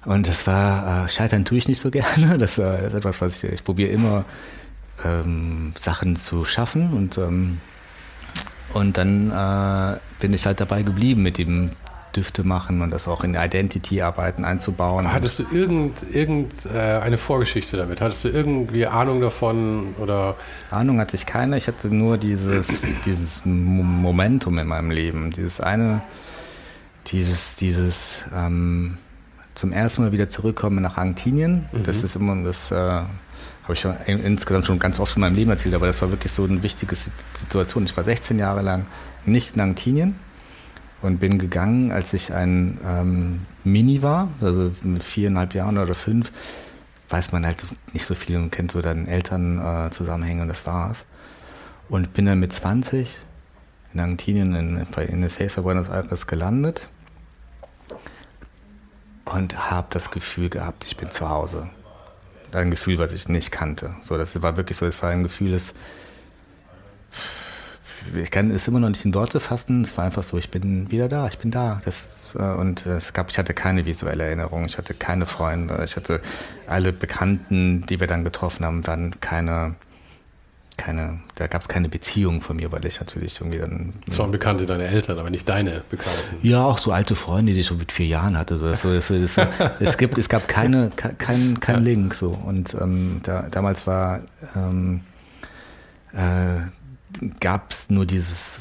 [0.05, 2.37] Und das war, äh, scheitern tue ich nicht so gerne.
[2.37, 4.25] Das, äh, das ist etwas, was ich, ich probiere immer
[5.03, 7.59] ähm, Sachen zu schaffen und, ähm,
[8.73, 11.71] und dann äh, bin ich halt dabei geblieben mit dem
[12.15, 15.11] Düfte machen und das auch in Identity-Arbeiten einzubauen.
[15.11, 18.01] Hattest du irgendeine irgend, äh, Vorgeschichte damit?
[18.01, 20.35] Hattest du irgendwie Ahnung davon oder?
[20.71, 21.57] Ahnung hatte ich keine.
[21.57, 25.31] Ich hatte nur dieses, dieses Momentum in meinem Leben.
[25.31, 26.01] Dieses eine,
[27.07, 28.97] dieses, dieses ähm,
[29.55, 31.65] zum ersten Mal wieder zurückkommen nach Argentinien.
[31.71, 31.83] Mhm.
[31.83, 35.49] Das ist immer, das äh, habe ich schon, insgesamt schon ganz oft in meinem Leben
[35.49, 37.85] erzählt, aber das war wirklich so eine wichtige Situation.
[37.85, 38.85] Ich war 16 Jahre lang
[39.25, 40.15] nicht in Argentinien
[41.03, 46.31] und bin gegangen, als ich ein ähm, Mini war, also mit viereinhalb Jahren oder fünf,
[47.09, 51.05] weiß man halt nicht so viel und kennt so dann Elternzusammenhänge äh, und das war's.
[51.89, 53.17] Und bin dann mit 20
[53.93, 56.87] in Argentinien in, in Ezeiza, Buenos Aires gelandet
[59.25, 61.69] und habe das Gefühl gehabt, ich bin zu Hause.
[62.53, 63.93] Ein Gefühl, was ich nicht kannte.
[64.01, 65.73] So, das war wirklich so, es war ein Gefühl, das
[68.15, 69.83] ich kann es immer noch nicht in Worte fassen.
[69.83, 71.81] Es war einfach so, ich bin wieder da, ich bin da.
[71.85, 75.95] Das, äh, und es gab, ich hatte keine visuelle Erinnerung, ich hatte keine Freunde, ich
[75.95, 76.21] hatte
[76.67, 79.75] alle Bekannten, die wir dann getroffen haben, waren keine,
[80.77, 83.93] keine, da gab es keine Beziehung von mir, weil ich natürlich irgendwie dann.
[84.07, 86.19] Es waren Bekannte deiner Eltern, aber nicht deine Bekannten.
[86.41, 88.57] Ja, auch so alte Freunde, die ich so mit vier Jahren hatte.
[88.57, 89.37] So, so, es, es,
[89.79, 91.81] es, gibt, es gab keine, kein, kein ja.
[91.81, 92.29] Link so.
[92.29, 94.21] Und ähm, da, damals war
[94.55, 95.01] ähm,
[96.13, 96.61] äh,
[97.39, 98.59] gab es nur dieses,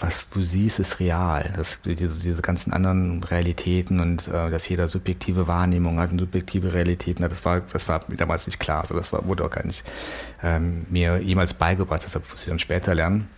[0.00, 1.52] was du siehst, ist real.
[1.56, 6.72] Das, diese, diese ganzen anderen Realitäten und äh, dass jeder subjektive Wahrnehmung hat und subjektive
[6.72, 8.82] Realitäten hat, das war, das war damals nicht klar.
[8.82, 9.84] Also das war, wurde auch gar nicht
[10.42, 13.28] ähm, mir jemals beigebracht, deshalb musste ich dann später lernen.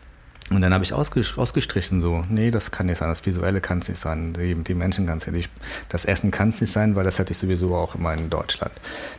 [0.50, 3.88] Und dann habe ich ausgestrichen so, nee, das kann nicht sein, das Visuelle kann es
[3.88, 5.50] nicht sein, die, die Menschen kann es nicht,
[5.88, 8.72] das Essen kann es nicht sein, weil das hatte ich sowieso auch immer in Deutschland,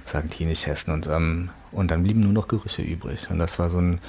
[0.06, 0.94] sagen die nicht Hessen.
[0.94, 3.28] Und, ähm, und dann blieben nur noch Gerüche übrig.
[3.32, 4.00] Und das war so ein,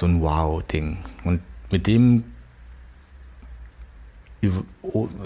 [0.00, 0.98] so ein Wow-Ding.
[1.24, 1.40] Und
[1.70, 2.24] mit dem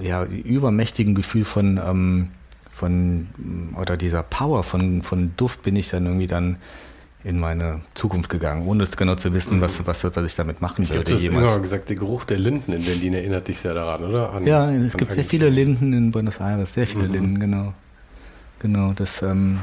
[0.02, 2.28] ja, übermächtigen Gefühl von, ähm,
[2.70, 3.28] von
[3.80, 6.56] oder dieser Power von, von Duft bin ich dann irgendwie dann
[7.22, 10.86] in meine Zukunft gegangen, ohne es genau zu wissen, was, was, was ich damit machen
[10.90, 11.04] würde.
[11.04, 14.32] Du hast immer gesagt, der Geruch der Linden in Berlin erinnert dich sehr daran, oder?
[14.32, 17.12] An, ja, es gibt sehr viele Linden in Buenos Aires, sehr viele mhm.
[17.12, 17.74] Linden, genau.
[18.58, 19.60] Genau, das, ähm,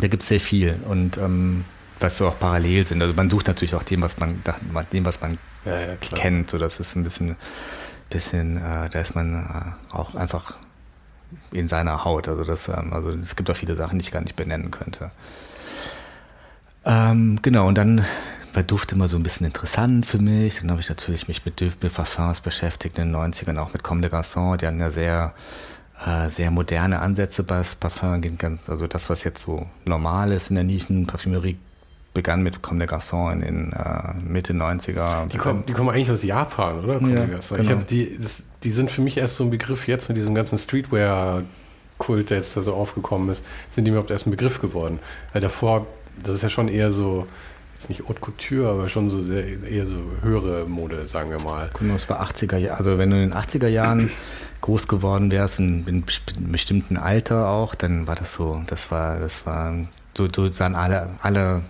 [0.00, 0.74] da gibt es sehr viel.
[0.88, 1.64] Und ähm,
[2.02, 3.00] was so auch parallel sind.
[3.02, 4.42] Also man sucht natürlich auch dem, was man,
[4.92, 6.50] dem, was man ja, ja, kennt.
[6.50, 7.36] So, das ist ein bisschen,
[8.10, 10.56] bisschen äh, da ist man äh, auch einfach
[11.50, 12.28] in seiner Haut.
[12.28, 15.10] Also, das, ähm, also es gibt auch viele Sachen, die ich gar nicht benennen könnte.
[16.84, 18.04] Ähm, genau, und dann
[18.52, 20.60] war Duft immer so ein bisschen interessant für mich.
[20.60, 23.82] Dann habe ich natürlich mich mit Duft, mit Parfums beschäftigt in den 90ern, auch mit
[23.82, 24.58] Comme des Garçons.
[24.58, 25.32] Die hatten ja sehr,
[26.04, 28.22] äh, sehr moderne Ansätze bei Parfum.
[28.66, 31.56] Also das, was jetzt so normal ist in der Nischenparfümerie,
[32.14, 35.26] begann mit Comme des Garçons in den äh, Mitte 90er.
[35.28, 36.98] Die kommen, die kommen eigentlich aus Japan, oder?
[36.98, 37.76] Comme ja, des genau.
[37.88, 42.30] die, das, die sind für mich erst so ein Begriff jetzt mit diesem ganzen Streetwear-Kult,
[42.30, 44.98] der jetzt da so aufgekommen ist, sind die überhaupt erst ein Begriff geworden.
[45.32, 45.86] Weil davor,
[46.22, 47.26] das ist ja schon eher so,
[47.74, 51.70] jetzt nicht Haute Couture, aber schon so sehr, eher so höhere Mode, sagen wir mal.
[51.78, 54.10] Genau, es war 80er Jahre, also wenn du in den 80er Jahren
[54.60, 56.04] groß geworden wärst und in
[56.36, 59.74] einem bestimmten Alter auch, dann war das so, das war, das war
[60.16, 61.62] so, so sahen alle, alle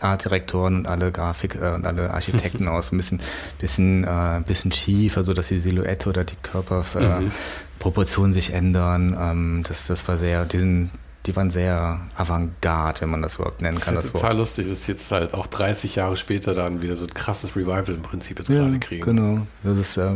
[0.00, 3.20] Artdirektoren und alle Grafik äh, und alle Architekten aus, ein bisschen,
[3.58, 8.34] bisschen, äh, bisschen schief, also dass die Silhouette oder die Körperproportionen äh, mhm.
[8.34, 9.16] sich ändern.
[9.18, 10.90] Ähm, das, das war sehr, die, sind,
[11.26, 13.94] die waren sehr avantgarde, wenn man das überhaupt nennen kann.
[13.94, 14.38] Das ist total Wort.
[14.38, 18.02] lustig, dass jetzt halt auch 30 Jahre später dann wieder so ein krasses Revival im
[18.02, 19.04] Prinzip jetzt ja, gerade kriegen.
[19.04, 20.10] Genau, das ist äh,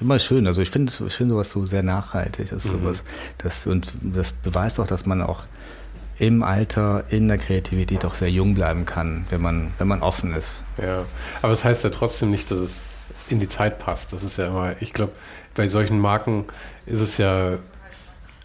[0.00, 0.46] immer schön.
[0.46, 2.50] Also ich finde ich find sowas so sehr nachhaltig.
[2.50, 2.80] Das, mhm.
[2.80, 3.04] sowas,
[3.38, 5.44] das, und das beweist auch, dass man auch
[6.18, 10.34] im Alter, in der Kreativität auch sehr jung bleiben kann, wenn man, wenn man offen
[10.34, 10.62] ist.
[10.82, 11.04] Ja,
[11.42, 12.80] aber das heißt ja trotzdem nicht, dass es
[13.28, 14.12] in die Zeit passt.
[14.12, 15.12] Das ist ja immer, ich glaube,
[15.54, 16.44] bei solchen Marken
[16.86, 17.58] ist es ja,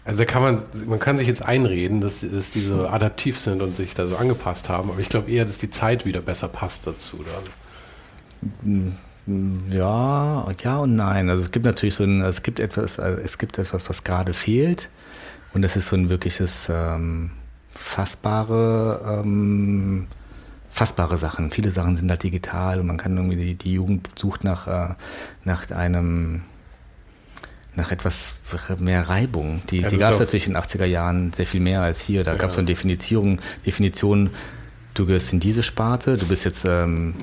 [0.04, 3.60] also da kann man, man kann sich jetzt einreden, dass, dass die so adaptiv sind
[3.60, 6.48] und sich da so angepasst haben, aber ich glaube eher, dass die Zeit wieder besser
[6.48, 7.24] passt dazu
[8.62, 8.96] dann.
[9.70, 11.30] Ja, ja und nein.
[11.30, 14.90] Also es gibt natürlich so ein, es gibt etwas, es gibt etwas, was gerade fehlt.
[15.54, 17.30] Und das ist so ein wirkliches ähm,
[17.74, 20.06] fassbare, ähm,
[20.70, 21.50] fassbare Sachen.
[21.50, 24.94] Viele Sachen sind halt digital und man kann irgendwie, die, die Jugend sucht nach, äh,
[25.44, 26.42] nach einem,
[27.76, 28.36] nach etwas
[28.78, 29.62] mehr Reibung.
[29.70, 32.24] Die, ja, die gab es natürlich in den 80er Jahren sehr viel mehr als hier.
[32.24, 32.38] Da ja.
[32.38, 34.30] gab es so eine Definition, Definition,
[34.94, 37.14] du gehörst in diese Sparte, du bist jetzt ähm,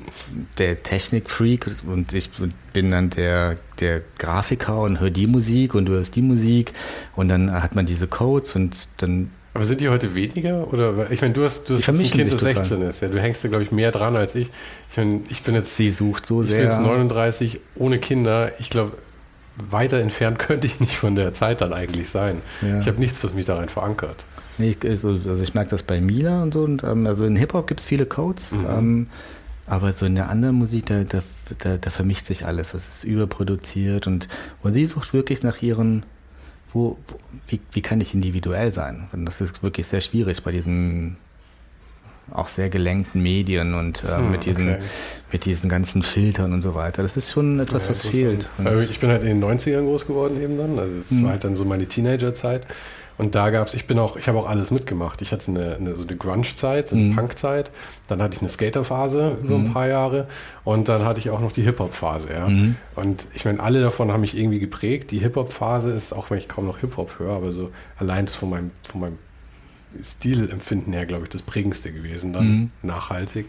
[0.57, 2.30] der Technikfreak und ich
[2.73, 6.73] bin dann der, der Grafiker und höre die Musik und du hörst die Musik
[7.15, 10.72] und dann hat man diese Codes und dann aber sind die heute weniger?
[10.72, 13.02] Oder ich meine, du hast, du hast ein Kind, das 16 ist.
[13.02, 14.49] Ja, du hängst da, glaube ich, mehr dran als ich.
[14.90, 15.76] Ich meine, ich bin jetzt.
[15.76, 16.64] Sie sucht so ich sehr.
[16.64, 18.53] Ich bin jetzt 39 ohne Kinder.
[18.60, 18.94] Ich glaube,
[19.69, 22.41] weiter entfernt könnte ich nicht von der Zeit dann eigentlich sein.
[22.61, 22.80] Ja.
[22.80, 24.26] Ich habe nichts, was mich daran verankert.
[24.57, 26.64] Nee, ich, also, also ich merke das bei Mila und so.
[26.64, 28.52] Und, ähm, also in Hip-Hop gibt es viele Codes.
[28.52, 28.65] Mhm.
[28.69, 29.07] Ähm,
[29.68, 31.19] aber so in der anderen Musik, da, da,
[31.60, 32.72] da, da vermischt sich alles.
[32.72, 34.28] Das ist überproduziert und,
[34.64, 36.03] und sie sucht wirklich nach ihren
[36.73, 36.98] wo,
[37.48, 39.10] wie, wie kann ich individuell sein?
[39.11, 41.18] Und das ist wirklich sehr schwierig bei diesem
[42.31, 44.81] auch sehr gelenkten Medien und äh, hm, mit, diesen, okay.
[45.31, 47.03] mit diesen ganzen Filtern und so weiter.
[47.03, 48.48] Das ist schon etwas, ja, was fehlt.
[48.89, 50.80] ich bin halt in den 90ern groß geworden eben dann.
[50.80, 51.23] Also es hm.
[51.23, 52.65] war halt dann so meine Teenagerzeit.
[53.18, 55.22] Und da gab es, ich bin auch, ich habe auch alles mitgemacht.
[55.22, 57.16] Ich hatte eine, eine so eine Grunge-Zeit, so eine mhm.
[57.16, 57.72] Punk-Zeit.
[58.08, 59.66] Dann hatte ich eine Skater-Phase über mhm.
[59.66, 60.28] ein paar Jahre.
[60.64, 62.48] Und dann hatte ich auch noch die Hip-Hop-Phase, ja.
[62.48, 62.76] Mhm.
[62.96, 65.12] Und ich meine, alle davon haben mich irgendwie geprägt.
[65.12, 68.72] Die Hip-Hop-Phase ist, auch wenn ich kaum noch Hip-Hop höre, aber so allein von meinem,
[68.84, 69.18] von meinem
[70.02, 72.72] Stilempfinden her, glaube ich, das prägendste gewesen, dann mhm.
[72.82, 73.48] nachhaltig.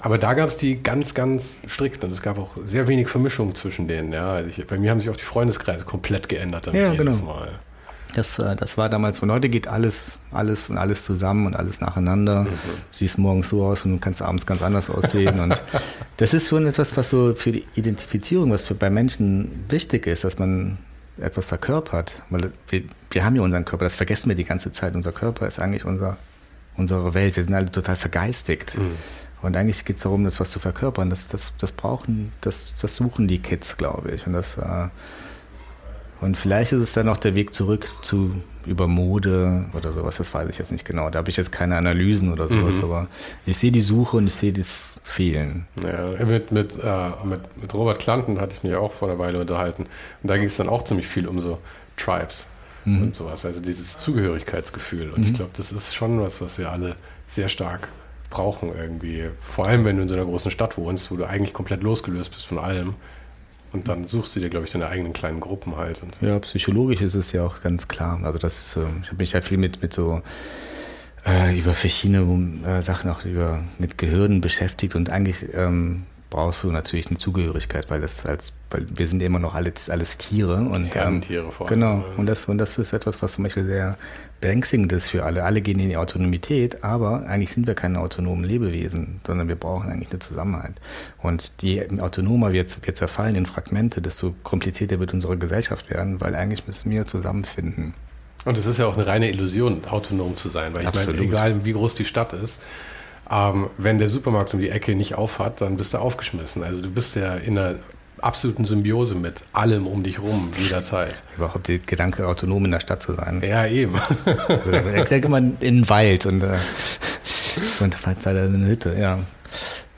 [0.00, 3.54] Aber da gab es die ganz, ganz strikt und es gab auch sehr wenig Vermischung
[3.54, 4.12] zwischen denen.
[4.12, 4.30] Ja.
[4.30, 6.72] Also ich, bei mir haben sich auch die Freundeskreise komplett geändert.
[6.72, 7.16] ja, genau.
[7.16, 7.58] Mal.
[8.16, 11.82] Das, äh, das war damals von heute geht alles, alles und alles zusammen und alles
[11.82, 12.44] nacheinander.
[12.44, 12.58] Mhm.
[12.90, 15.38] Siehst morgens so aus und kannst abends ganz anders aussehen.
[15.38, 15.62] und
[16.16, 20.24] das ist schon etwas, was so für die Identifizierung, was für bei Menschen wichtig ist,
[20.24, 20.78] dass man
[21.20, 22.22] etwas verkörpert.
[22.30, 24.94] Weil wir, wir haben ja unseren Körper, das vergessen wir die ganze Zeit.
[24.94, 26.16] Unser Körper ist eigentlich unser,
[26.74, 27.36] unsere Welt.
[27.36, 28.78] Wir sind alle total vergeistigt.
[28.78, 28.92] Mhm.
[29.42, 31.10] Und eigentlich geht es darum, das was zu verkörpern.
[31.10, 34.26] Das, das, das brauchen, das, das suchen die Kids, glaube ich.
[34.26, 34.88] Und das äh,
[36.20, 38.34] und vielleicht ist es dann noch der Weg zurück zu
[38.66, 41.08] über Mode oder sowas, das weiß ich jetzt nicht genau.
[41.08, 42.84] Da habe ich jetzt keine Analysen oder sowas, mhm.
[42.84, 43.08] aber
[43.46, 45.66] ich sehe die Suche und ich sehe das Fehlen.
[45.86, 49.40] Ja, mit, mit, äh, mit, mit Robert Klanten hatte ich mich auch vor einer Weile
[49.40, 49.84] unterhalten.
[49.84, 51.58] Und da ging es dann auch ziemlich viel um so
[51.96, 52.48] Tribes
[52.84, 53.02] mhm.
[53.02, 55.10] und sowas, also dieses Zugehörigkeitsgefühl.
[55.10, 55.24] Und mhm.
[55.24, 56.96] ich glaube, das ist schon was, was wir alle
[57.28, 57.88] sehr stark
[58.30, 59.30] brauchen irgendwie.
[59.40, 62.32] Vor allem, wenn du in so einer großen Stadt wohnst, wo du eigentlich komplett losgelöst
[62.32, 62.94] bist von allem
[63.72, 66.00] und dann suchst du dir, glaube ich, deine eigenen kleinen Gruppen halt.
[66.20, 68.20] ja, psychologisch ist es ja auch ganz klar.
[68.22, 70.22] Also das ist, ich habe mich halt viel mit, mit so
[71.26, 76.70] äh, über verschiedene äh, Sachen auch über mit Gehirnen beschäftigt und eigentlich ähm, brauchst du
[76.70, 80.90] natürlich eine Zugehörigkeit, weil das als, weil wir sind immer noch alles, alles Tiere und
[80.94, 81.80] ähm, Tiere vor allem.
[81.80, 82.04] Genau.
[82.16, 83.96] Und das, und das ist etwas, was zum Beispiel sehr
[84.40, 85.44] beängstigend ist für alle.
[85.44, 89.90] Alle gehen in die Autonomität, aber eigentlich sind wir keine autonomen Lebewesen, sondern wir brauchen
[89.90, 90.74] eigentlich eine Zusammenhalt.
[91.22, 96.34] Und je autonomer wir, wir zerfallen in Fragmente, desto komplizierter wird unsere Gesellschaft werden, weil
[96.34, 97.94] eigentlich müssen wir zusammenfinden.
[98.44, 101.16] Und es ist ja auch eine reine Illusion, autonom zu sein, weil ich Absolut.
[101.16, 102.62] meine, egal wie groß die Stadt ist,
[103.28, 106.62] ähm, wenn der Supermarkt um die Ecke nicht aufhat, dann bist du aufgeschmissen.
[106.62, 107.78] Also du bist ja in einer
[108.26, 111.14] absoluten Symbiose mit allem um dich rum, jederzeit.
[111.36, 113.42] Überhaupt der Gedanke, autonom in der Stadt zu sein.
[113.46, 113.94] Ja, eben.
[114.48, 116.58] Also, ich denke immer in den Wald und, äh,
[117.80, 119.18] und da eine Hütte, ja.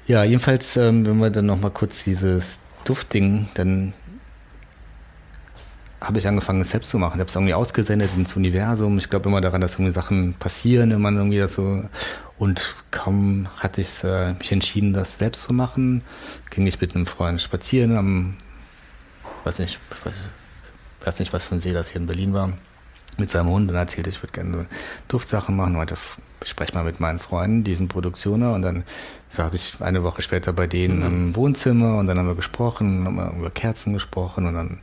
[0.07, 3.93] Ja, jedenfalls, ähm, wenn wir dann nochmal kurz dieses Duftding, dann
[6.01, 7.15] habe ich angefangen, es selbst zu machen.
[7.15, 8.99] Ich habe es irgendwie ausgesendet ins Universum.
[8.99, 11.85] Ich glaube immer daran, dass irgendwie Sachen passieren, wenn man irgendwie das so.
[12.39, 16.03] Und kaum hatte ich äh, mich entschieden, das selbst zu machen,
[16.51, 18.37] ging ich mit einem Freund spazieren am,
[19.43, 19.81] weiß nicht,
[21.05, 22.53] weiß nicht, was für ein See das hier in Berlin war,
[23.17, 24.67] mit seinem Hund und erzählte, ich würde gerne
[25.09, 25.77] Duftsachen machen.
[25.77, 25.97] Heute
[26.45, 28.85] spreche mal mit meinen Freunden, diesen Produktioner und dann
[29.31, 31.05] saß ich eine Woche später bei denen mhm.
[31.07, 34.79] im Wohnzimmer und dann haben wir gesprochen, haben wir über Kerzen gesprochen und dann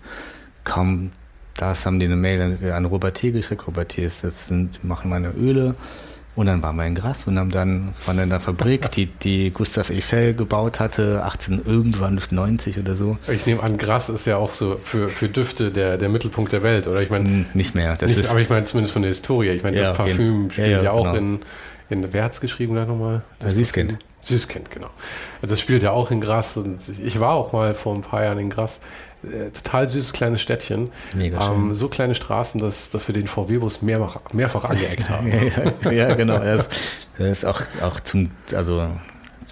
[0.66, 1.12] kaum
[1.58, 3.32] das haben die eine Mail an Robert T.
[3.32, 3.66] geschickt.
[3.66, 4.04] Robert T.
[4.04, 5.76] ist das sind, machen meine Öle.
[6.36, 9.90] Und dann waren wir in Gras und haben dann von einer Fabrik, die, die Gustav
[9.90, 13.18] Eiffel gebaut hatte, 18 irgendwann 90 oder so.
[13.30, 16.62] Ich nehme an, Gras ist ja auch so für, für Düfte der, der Mittelpunkt der
[16.62, 17.02] Welt, oder?
[17.02, 17.96] Ich meine, nicht mehr.
[17.96, 19.52] Das nicht, ist, aber ich meine zumindest von der Historie.
[19.52, 21.40] Ich meine, ja, das Parfüm spielt ja, ja, ja auch genau.
[21.90, 23.22] in, in, wer hat es geschrieben da nochmal?
[23.40, 23.98] Das Süßkind.
[24.26, 24.90] Süßkind, genau.
[25.42, 28.40] Das spielt ja auch in Gras und ich war auch mal vor ein paar Jahren
[28.40, 28.80] in Gras.
[29.24, 30.92] Äh, total süßes kleines Städtchen.
[31.14, 35.32] Mega ähm, so kleine Straßen, dass, dass wir den VW-Bus mehrfach, mehrfach angeeckt haben.
[35.84, 36.36] ja, ja, genau.
[36.36, 36.70] Er ist,
[37.18, 38.88] ist auch, auch zum, also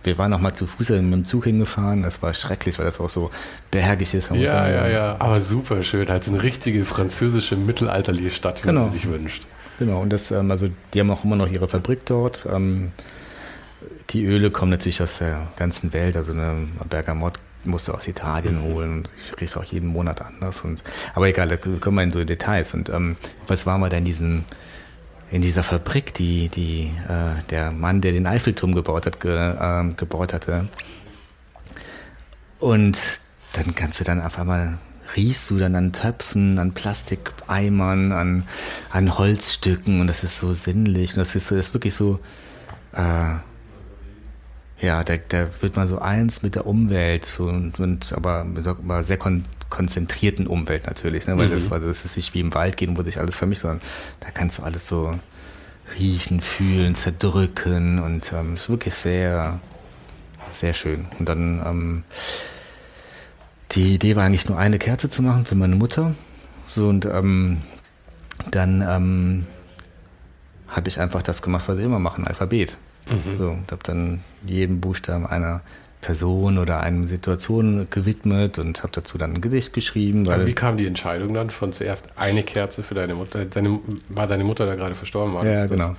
[0.03, 2.03] wir waren noch mal zu Fuß mit dem Zug hingefahren.
[2.03, 3.31] Das war schrecklich, weil das auch so
[3.71, 4.31] bergig ist.
[4.31, 5.15] Ja, ja, ja.
[5.19, 6.07] Aber super schön.
[6.09, 8.81] Halt so eine richtige französische mittelalterliche Stadt, wie genau.
[8.81, 9.47] man sie sich wünscht.
[9.79, 10.01] Genau.
[10.01, 12.45] Und das, ähm, also die haben auch immer noch ihre Fabrik dort.
[14.09, 16.15] Die Öle kommen natürlich aus der ganzen Welt.
[16.15, 18.73] Also eine Bergamot musste aus Italien mhm.
[18.73, 19.07] holen.
[19.25, 20.61] Ich rieche auch jeden Monat anders.
[20.61, 22.73] Und, aber egal, da kommen wir in so Details.
[22.73, 23.15] Und ähm,
[23.47, 24.43] was war mal da in diesem
[25.31, 29.93] in dieser Fabrik, die, die äh, der Mann, der den Eiffelturm gebaut hat, ge, äh,
[29.97, 30.67] gebaut hatte.
[32.59, 33.19] Und
[33.53, 34.77] dann kannst du dann auf einmal
[35.15, 38.47] riechst du dann an Töpfen, an Plastikeimern, an,
[38.91, 41.11] an Holzstücken und das ist so sinnlich.
[41.13, 42.19] Und das ist, das ist wirklich so,
[42.93, 43.35] äh,
[44.83, 49.03] ja, da, da wird man so eins mit der Umwelt, so, und, und aber, aber
[49.03, 51.35] sehr kon konzentrierten Umwelt natürlich, ne?
[51.35, 51.53] weil mhm.
[51.53, 53.81] das, also das ist nicht wie im Wald gehen, wo sich alles vermischt, sondern
[54.19, 55.15] da kannst du alles so
[55.97, 59.59] riechen, fühlen, zerdrücken und es ähm, ist wirklich sehr,
[60.51, 61.07] sehr schön.
[61.17, 62.03] Und dann, ähm,
[63.71, 66.13] die Idee war eigentlich nur eine Kerze zu machen für meine Mutter.
[66.67, 67.63] So und ähm,
[68.51, 69.47] dann ähm,
[70.67, 72.77] habe ich einfach das gemacht, was ich immer mache, ein Alphabet.
[73.09, 73.35] Mhm.
[73.35, 75.61] So, und habe dann jeden Buchstaben einer
[76.01, 80.27] Person oder einer Situation gewidmet und habe dazu dann ein Gedicht geschrieben.
[80.27, 83.45] Weil wie kam die Entscheidung dann von zuerst eine Kerze für deine Mutter?
[83.45, 83.79] Deine,
[84.09, 85.33] war deine Mutter da gerade verstorben?
[85.33, 85.95] War ja, genau.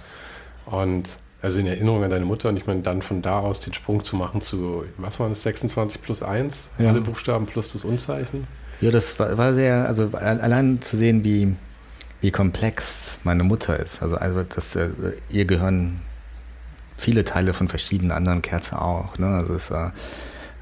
[0.66, 1.08] Und
[1.44, 4.02] also in Erinnerung an deine Mutter und ich meine, dann von da aus den Sprung
[4.04, 6.70] zu machen zu, was war das, 26 plus 1?
[6.78, 6.90] Ja.
[6.90, 8.46] Alle Buchstaben plus das Unzeichen?
[8.80, 11.54] Ja, das war, war sehr, also allein zu sehen, wie,
[12.20, 14.02] wie komplex meine Mutter ist.
[14.02, 14.88] Also, also das, äh,
[15.28, 16.00] ihr gehören
[16.96, 19.18] viele Teile von verschiedenen anderen Kerzen auch.
[19.18, 19.26] Ne?
[19.26, 19.92] Also es war,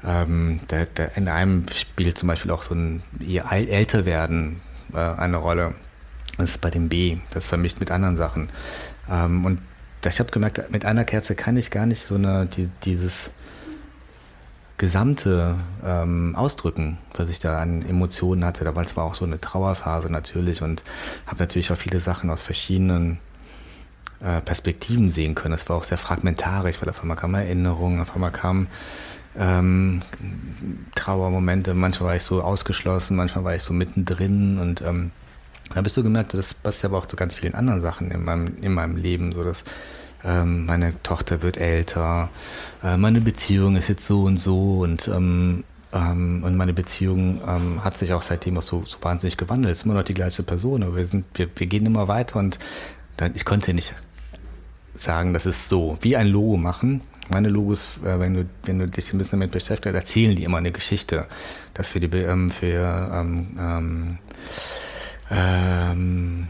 [0.05, 4.61] ähm, der, der, in einem spielt zum Beispiel auch so ein ihr Älterwerden
[4.93, 5.73] äh, eine Rolle.
[6.37, 8.49] Das ist bei dem B, das vermischt mit anderen Sachen.
[9.09, 9.59] Ähm, und
[10.05, 13.31] ich habe gemerkt, mit einer Kerze kann ich gar nicht so eine, die, dieses
[14.77, 15.55] gesamte
[15.85, 18.65] ähm, ausdrücken, was ich da an Emotionen hatte.
[18.65, 20.83] Da war es auch so eine Trauerphase natürlich und
[21.25, 23.32] habe natürlich auch viele Sachen aus verschiedenen äh,
[24.45, 25.53] Perspektiven sehen können.
[25.53, 28.67] Es war auch sehr fragmentarisch, weil auf einmal kamen Erinnerungen, auf einmal kamen
[29.37, 30.01] ähm,
[30.95, 31.73] Trauermomente.
[31.73, 35.11] Manchmal war ich so ausgeschlossen, manchmal war ich so mittendrin und ähm,
[35.73, 38.57] da bist du gemerkt, das passt aber auch zu ganz vielen anderen Sachen in meinem,
[38.61, 39.63] in meinem Leben, so dass
[40.23, 42.29] ähm, meine Tochter wird älter,
[42.83, 45.63] äh, meine Beziehung ist jetzt so und so und ähm,
[45.93, 49.73] ähm, und meine Beziehung ähm, hat sich auch seitdem auch so, so wahnsinnig gewandelt.
[49.73, 52.39] Es ist immer noch die gleiche Person, aber wir sind, wir, wir gehen immer weiter
[52.39, 52.57] und
[53.33, 53.93] ich konnte nicht
[54.95, 57.01] sagen, das ist so, wie ein Logo machen.
[57.29, 60.57] Meine Logos, äh, wenn du, wenn du dich ein bisschen damit beschäftigst, erzählen die immer
[60.57, 61.25] eine Geschichte,
[61.73, 64.17] dass wir die ähm, für ähm, ähm,
[65.31, 66.47] ähm,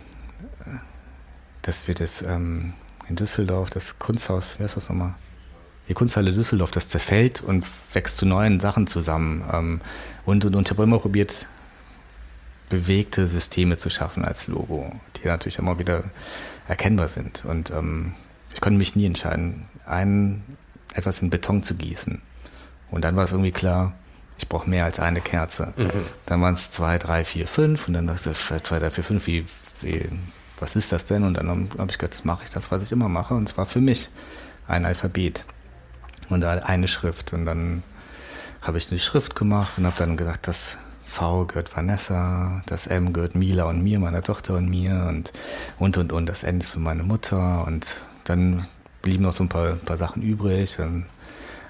[1.61, 2.73] dass wir das ähm,
[3.07, 5.15] in Düsseldorf, das Kunsthaus, wie heißt das nochmal?
[5.89, 9.43] Die Kunsthalle Düsseldorf, das zerfällt und wächst zu neuen Sachen zusammen.
[9.51, 9.81] Ähm,
[10.25, 11.45] und, und, und ich habe immer probiert,
[12.73, 16.03] bewegte Systeme zu schaffen als Logo, die natürlich immer wieder
[16.67, 17.45] erkennbar sind.
[17.45, 18.13] Und ähm,
[18.53, 20.43] ich konnte mich nie entscheiden, ein,
[20.95, 22.19] etwas in Beton zu gießen.
[22.89, 23.93] Und dann war es irgendwie klar,
[24.39, 25.73] ich brauche mehr als eine Kerze.
[25.77, 25.91] Mhm.
[26.25, 29.27] Dann waren es zwei, drei, vier, fünf und dann dachte ich, zwei, drei, vier, fünf,
[29.27, 29.45] wie,
[29.81, 30.09] wie,
[30.59, 31.23] was ist das denn?
[31.23, 33.35] Und dann habe ich gedacht, das mache ich das, was ich immer mache.
[33.35, 34.09] Und zwar für mich
[34.67, 35.45] ein Alphabet
[36.29, 37.33] und eine Schrift.
[37.33, 37.83] Und dann
[38.61, 40.77] habe ich eine Schrift gemacht und habe dann gesagt, das
[41.13, 45.31] V gehört Vanessa, das M gehört Mila und mir, meiner Tochter und mir und
[45.77, 46.27] und und und.
[46.27, 48.67] Das N ist für meine Mutter und dann
[49.03, 50.79] blieben noch so ein paar, paar Sachen übrig.
[50.79, 51.05] Und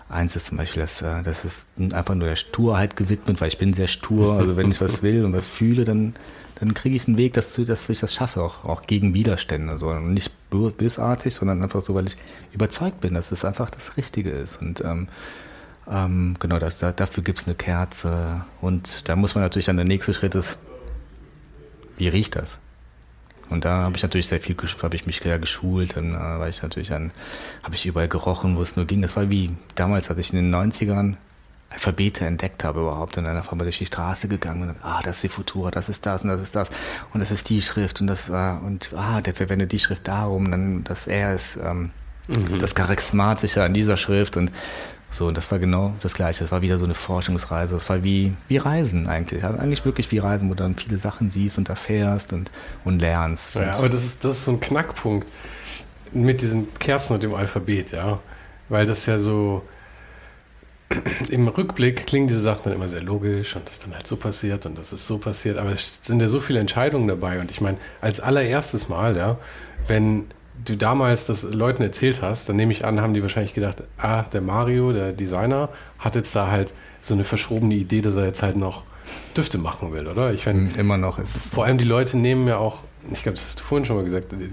[0.08, 3.58] eins ist zum Beispiel, dass äh, das ist einfach nur der Sturheit gewidmet, weil ich
[3.58, 4.36] bin sehr stur.
[4.38, 6.16] Also wenn ich was will und was fühle, dann,
[6.60, 9.74] dann kriege ich einen Weg, dass, dass ich das schaffe, auch, auch gegen Widerstände.
[9.74, 12.16] Also nicht bösartig, sondern einfach so, weil ich
[12.54, 14.62] überzeugt bin, dass es einfach das Richtige ist.
[14.62, 15.10] Und ähm,
[15.90, 18.46] ähm, genau, das, dafür gibt es eine Kerze.
[18.62, 20.58] Und da muss man natürlich dann der nächste Schritt ist,
[21.98, 22.58] wie riecht das?
[23.50, 26.50] Und da habe ich natürlich sehr viel, habe ich mich sehr geschult, dann äh, war
[26.50, 27.12] ich natürlich an,
[27.62, 29.02] habe ich überall gerochen, wo es nur ging.
[29.02, 31.18] Das war wie damals, als ich in den 90ern
[31.70, 35.02] Alphabete entdeckt habe überhaupt und dann einfach mal durch die Straße gegangen und dann, ah,
[35.04, 36.70] das ist die Futura, das ist das und das ist das
[37.14, 40.52] und das ist die Schrift und das, äh, und ah, der verwendet die Schrift darum,
[40.52, 41.90] dann das er ist ähm,
[42.28, 42.60] mhm.
[42.60, 44.52] das Charismatische an dieser Schrift und
[45.14, 46.44] so, und das war genau das Gleiche.
[46.44, 47.76] Das war wieder so eine Forschungsreise.
[47.76, 49.44] Das war wie, wie Reisen eigentlich.
[49.44, 52.50] Also eigentlich wirklich wie Reisen, wo du dann viele Sachen siehst und erfährst und,
[52.84, 53.54] und lernst.
[53.54, 55.28] Ja, aber das ist, das ist so ein Knackpunkt
[56.14, 58.20] mit diesen Kerzen und dem Alphabet, ja.
[58.70, 59.62] Weil das ja so
[61.30, 64.16] im Rückblick klingen diese Sachen dann immer sehr logisch und das ist dann halt so
[64.16, 65.60] passiert und das ist so passiert.
[65.60, 67.40] Aber es sind ja so viele Entscheidungen dabei.
[67.40, 69.38] Und ich meine, als allererstes Mal, ja,
[69.86, 70.26] wenn
[70.66, 74.24] du damals das Leuten erzählt hast, dann nehme ich an, haben die wahrscheinlich gedacht, ah,
[74.24, 75.70] der Mario, der Designer,
[76.00, 78.84] hat jetzt da halt so eine verschrobene Idee, dass er jetzt halt noch
[79.36, 80.34] Düfte machen will, oder?
[80.34, 81.50] Ich meine, hm, immer noch ist es.
[81.50, 82.80] Vor allem die Leute nehmen ja auch,
[83.12, 84.50] ich glaube, das hast du vorhin schon mal gesagt, die,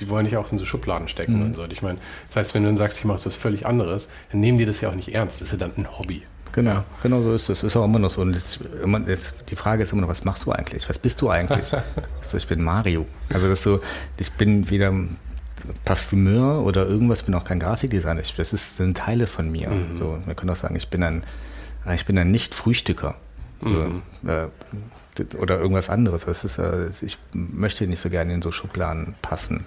[0.00, 1.42] die wollen dich auch in so Schubladen stecken mhm.
[1.42, 1.64] und so.
[1.70, 1.98] Ich meine,
[2.28, 4.80] das heißt, wenn du dann sagst, ich mache was völlig anderes, dann nehmen die das
[4.80, 5.40] ja auch nicht ernst.
[5.40, 6.22] Das ist ja dann ein Hobby.
[6.52, 6.84] Genau, ja.
[7.02, 7.62] genau so ist es.
[7.62, 8.20] Ist auch immer noch so.
[8.20, 8.60] Und jetzt,
[9.06, 10.88] jetzt, die Frage ist immer noch, was machst du eigentlich?
[10.88, 11.68] Was bist du eigentlich?
[12.20, 13.06] so, ich bin Mario.
[13.32, 13.80] Also das so,
[14.18, 14.92] ich bin wieder
[15.84, 18.22] Parfümeur oder irgendwas, bin auch kein Grafikdesigner.
[18.36, 19.70] Das ist, sind Teile von mir.
[19.70, 19.96] Mhm.
[19.96, 21.22] So, man kann auch sagen, ich bin ein,
[21.94, 23.16] ich bin ein Nicht-Frühstücker.
[23.62, 24.02] So, mhm.
[24.26, 24.46] äh,
[25.36, 26.24] oder irgendwas anderes.
[26.24, 29.66] Das ist, äh, ich möchte nicht so gerne in so Schubladen passen.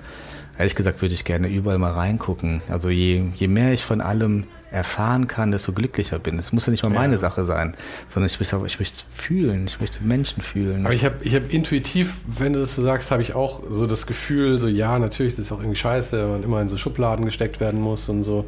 [0.62, 2.62] Ehrlich gesagt würde ich gerne überall mal reingucken.
[2.70, 6.38] Also je, je mehr ich von allem erfahren kann, desto glücklicher bin.
[6.38, 7.74] Es muss ja nicht mal meine Sache sein,
[8.10, 10.86] sondern ich möchte, ich möchte fühlen, ich möchte Menschen fühlen.
[10.86, 13.88] Aber ich habe ich hab intuitiv, wenn du das so sagst, habe ich auch so
[13.88, 16.78] das Gefühl, so ja, natürlich, das ist auch irgendwie scheiße, wenn man immer in so
[16.78, 18.46] Schubladen gesteckt werden muss und so.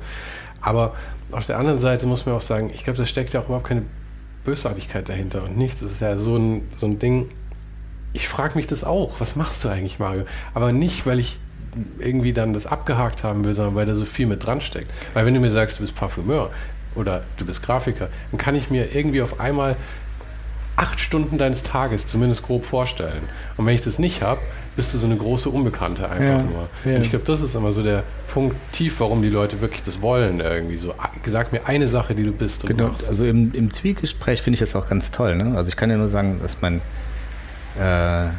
[0.61, 0.93] Aber
[1.31, 3.69] auf der anderen Seite muss man auch sagen, ich glaube, da steckt ja auch überhaupt
[3.69, 3.81] keine
[4.45, 5.81] Bösartigkeit dahinter und nichts.
[5.81, 7.31] Das ist ja so ein, so ein Ding.
[8.13, 9.19] Ich frage mich das auch.
[9.19, 10.25] Was machst du eigentlich, Mario?
[10.53, 11.39] Aber nicht, weil ich
[11.99, 14.89] irgendwie dann das abgehakt haben will, sondern weil da so viel mit dran steckt.
[15.13, 16.51] Weil wenn du mir sagst, du bist Parfümeur
[16.95, 19.75] oder du bist Grafiker, dann kann ich mir irgendwie auf einmal
[20.75, 23.21] acht Stunden deines Tages zumindest grob vorstellen.
[23.57, 24.41] Und wenn ich das nicht habe,
[24.75, 26.69] bist du so eine große Unbekannte einfach ja, nur.
[26.83, 26.95] Ja.
[26.95, 30.01] Und ich glaube, das ist immer so der Punkt tief, warum die Leute wirklich das
[30.01, 30.77] wollen irgendwie.
[30.77, 30.95] So,
[31.25, 32.65] sag mir eine Sache, die du bist.
[32.65, 33.07] genau, machst.
[33.07, 35.35] also im, im Zwiegespräch finde ich das auch ganz toll.
[35.35, 35.55] Ne?
[35.55, 36.81] Also ich kann ja nur sagen, dass mein,
[37.79, 38.29] äh,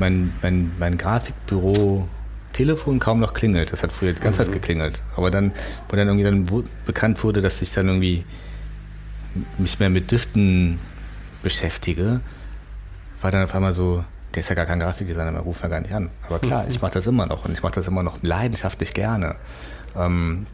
[0.00, 2.08] mein, mein, mein Grafikbüro
[2.56, 3.72] Telefon kaum noch klingelt.
[3.72, 4.46] Das hat früher die ganze mhm.
[4.46, 5.02] Zeit geklingelt.
[5.14, 5.52] Aber dann,
[5.88, 8.24] wo dann irgendwie dann bekannt wurde, dass ich dann irgendwie
[9.58, 10.78] mich mehr mit Düften
[11.42, 12.20] beschäftige,
[13.20, 14.04] war dann auf einmal so,
[14.34, 16.08] der ist ja gar kein Grafikdesigner mehr, ruft er gar nicht an.
[16.26, 19.36] Aber klar, ich mache das immer noch und ich mache das immer noch leidenschaftlich gerne.
[19.94, 20.46] Ähm,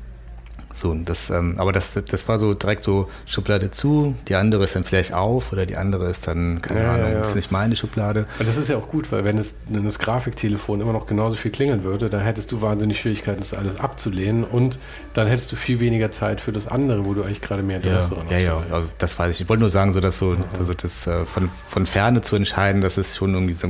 [0.83, 4.75] so, das, ähm, aber das, das war so direkt so Schublade zu, die andere ist
[4.75, 7.23] dann vielleicht auf oder die andere ist dann, keine ja, Ahnung, ja, ja.
[7.23, 8.27] ist nicht meine Schublade.
[8.39, 11.37] Und das ist ja auch gut, weil wenn, es, wenn das Grafiktelefon immer noch genauso
[11.37, 14.79] viel klingeln würde, dann hättest du wahnsinnig Schwierigkeiten, das alles abzulehnen und
[15.15, 18.15] dann hättest du viel weniger Zeit für das andere, wo du eigentlich gerade mehr Interesse
[18.15, 18.33] dran hast.
[18.33, 19.43] Ja, ja, also das weiß ich.
[19.43, 22.83] Ich wollte nur sagen, so dass so, also das äh, von, von Ferne zu entscheiden,
[22.83, 23.69] das ist schon irgendwie so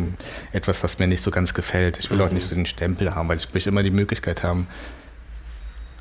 [0.52, 1.98] etwas, was mir nicht so ganz gefällt.
[1.98, 2.24] Ich will mhm.
[2.24, 4.66] auch nicht so den Stempel haben, weil ich möchte immer die Möglichkeit haben,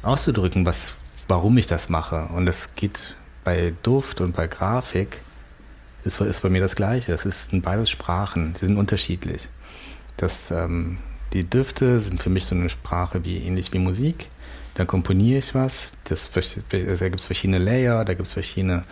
[0.03, 0.93] auszudrücken, was,
[1.31, 2.27] warum ich das mache.
[2.35, 5.21] Und es geht bei Duft und bei Grafik,
[6.03, 7.13] ist, ist bei mir das Gleiche.
[7.13, 9.47] Es sind beides Sprachen, die sind unterschiedlich.
[10.17, 10.97] Das, ähm,
[11.31, 14.27] die Düfte sind für mich so eine Sprache wie ähnlich wie Musik.
[14.73, 18.83] Dann komponiere ich was, das, da gibt es verschiedene Layer, da gibt es verschiedene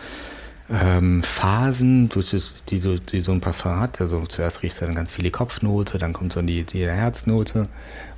[0.70, 4.00] ähm, Phasen, die, die, die, so ein Parfum hat.
[4.00, 7.68] Also zuerst riechst du dann ganz viele Kopfnote, dann kommt so die, die Herznote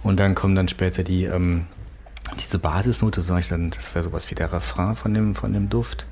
[0.04, 1.66] und dann kommen dann später die, ähm,
[2.34, 5.68] diese Basisnote, sag ich dann, das wäre sowas wie der Refrain von dem, von dem
[5.68, 6.06] Duft.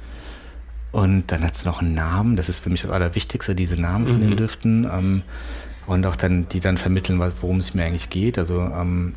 [0.92, 4.06] Und dann hat es noch einen Namen, das ist für mich das Allerwichtigste, diese Namen
[4.06, 4.22] von mhm.
[4.22, 4.84] den Düften.
[4.84, 5.22] Ähm,
[5.86, 8.38] und auch dann, die dann vermitteln, worum es mir eigentlich geht.
[8.38, 9.14] Also ähm,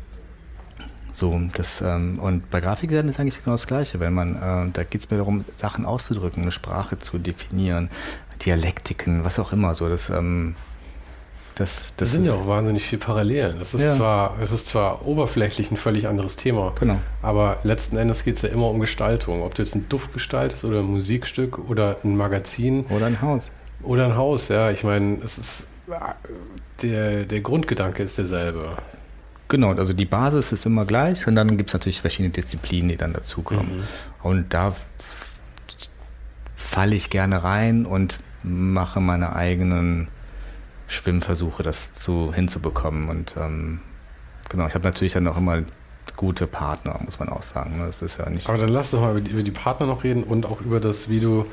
[1.12, 4.82] so, das, ähm, und bei Grafikdesign ist eigentlich genau das Gleiche, wenn man, äh, da
[4.82, 7.88] geht es mir darum, Sachen auszudrücken, eine Sprache zu definieren,
[8.44, 9.74] Dialektiken, was auch immer.
[9.76, 10.56] So, das, ähm,
[11.54, 13.58] das, das, sind ja auch wahnsinnig viel Parallelen.
[13.58, 13.92] Das ist, ja.
[13.92, 16.98] zwar, es ist zwar oberflächlich ein völlig anderes Thema, genau.
[17.22, 19.42] aber letzten Endes geht es ja immer um Gestaltung.
[19.42, 22.84] Ob du jetzt ein Duft gestaltest oder ein Musikstück oder ein Magazin.
[22.86, 23.50] Oder ein Haus.
[23.82, 24.70] Oder ein Haus, ja.
[24.70, 25.66] Ich meine, es ist
[26.82, 28.76] der, der Grundgedanke ist derselbe.
[29.48, 32.96] Genau, also die Basis ist immer gleich und dann gibt es natürlich verschiedene Disziplinen, die
[32.96, 33.78] dann dazukommen.
[33.78, 33.82] Mhm.
[34.22, 34.74] Und da
[36.56, 40.08] falle ich gerne rein und mache meine eigenen
[40.86, 43.08] Schwimmversuche, das so hinzubekommen.
[43.08, 43.80] Und ähm,
[44.48, 45.62] genau, ich habe natürlich dann auch immer
[46.16, 47.78] gute Partner, muss man auch sagen.
[47.78, 47.86] Ne?
[47.86, 48.48] Das ist ja nicht.
[48.48, 50.80] Aber dann lass doch mal über die, über die Partner noch reden und auch über
[50.80, 51.46] das, wie du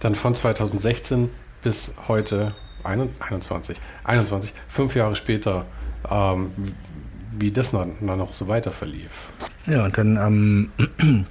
[0.00, 1.30] dann von 2016
[1.62, 2.54] bis heute
[2.84, 5.64] 21, 21, fünf Jahre später,
[6.08, 6.50] ähm,
[7.36, 9.10] wie das dann noch so weiter verlief.
[9.66, 11.26] Ja, und dann ähm,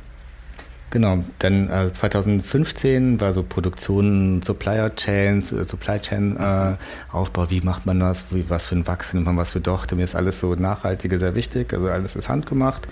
[0.94, 6.76] Genau, dann äh, 2015 war so Produktion, Supplier Chains, äh, Supply Chain äh,
[7.12, 9.96] Aufbau, wie macht man das, wie, was für ein Wachs nimmt man, was für Dochte,
[9.96, 12.88] mir ist alles so nachhaltige sehr wichtig, also alles ist handgemacht.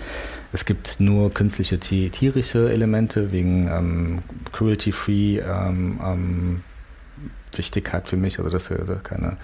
[0.52, 4.18] Es gibt nur künstliche tierische Elemente wegen ähm,
[4.50, 6.60] Cruelty-Free ähm, ähm,
[7.54, 9.36] Wichtigkeit für mich, also dass wir keine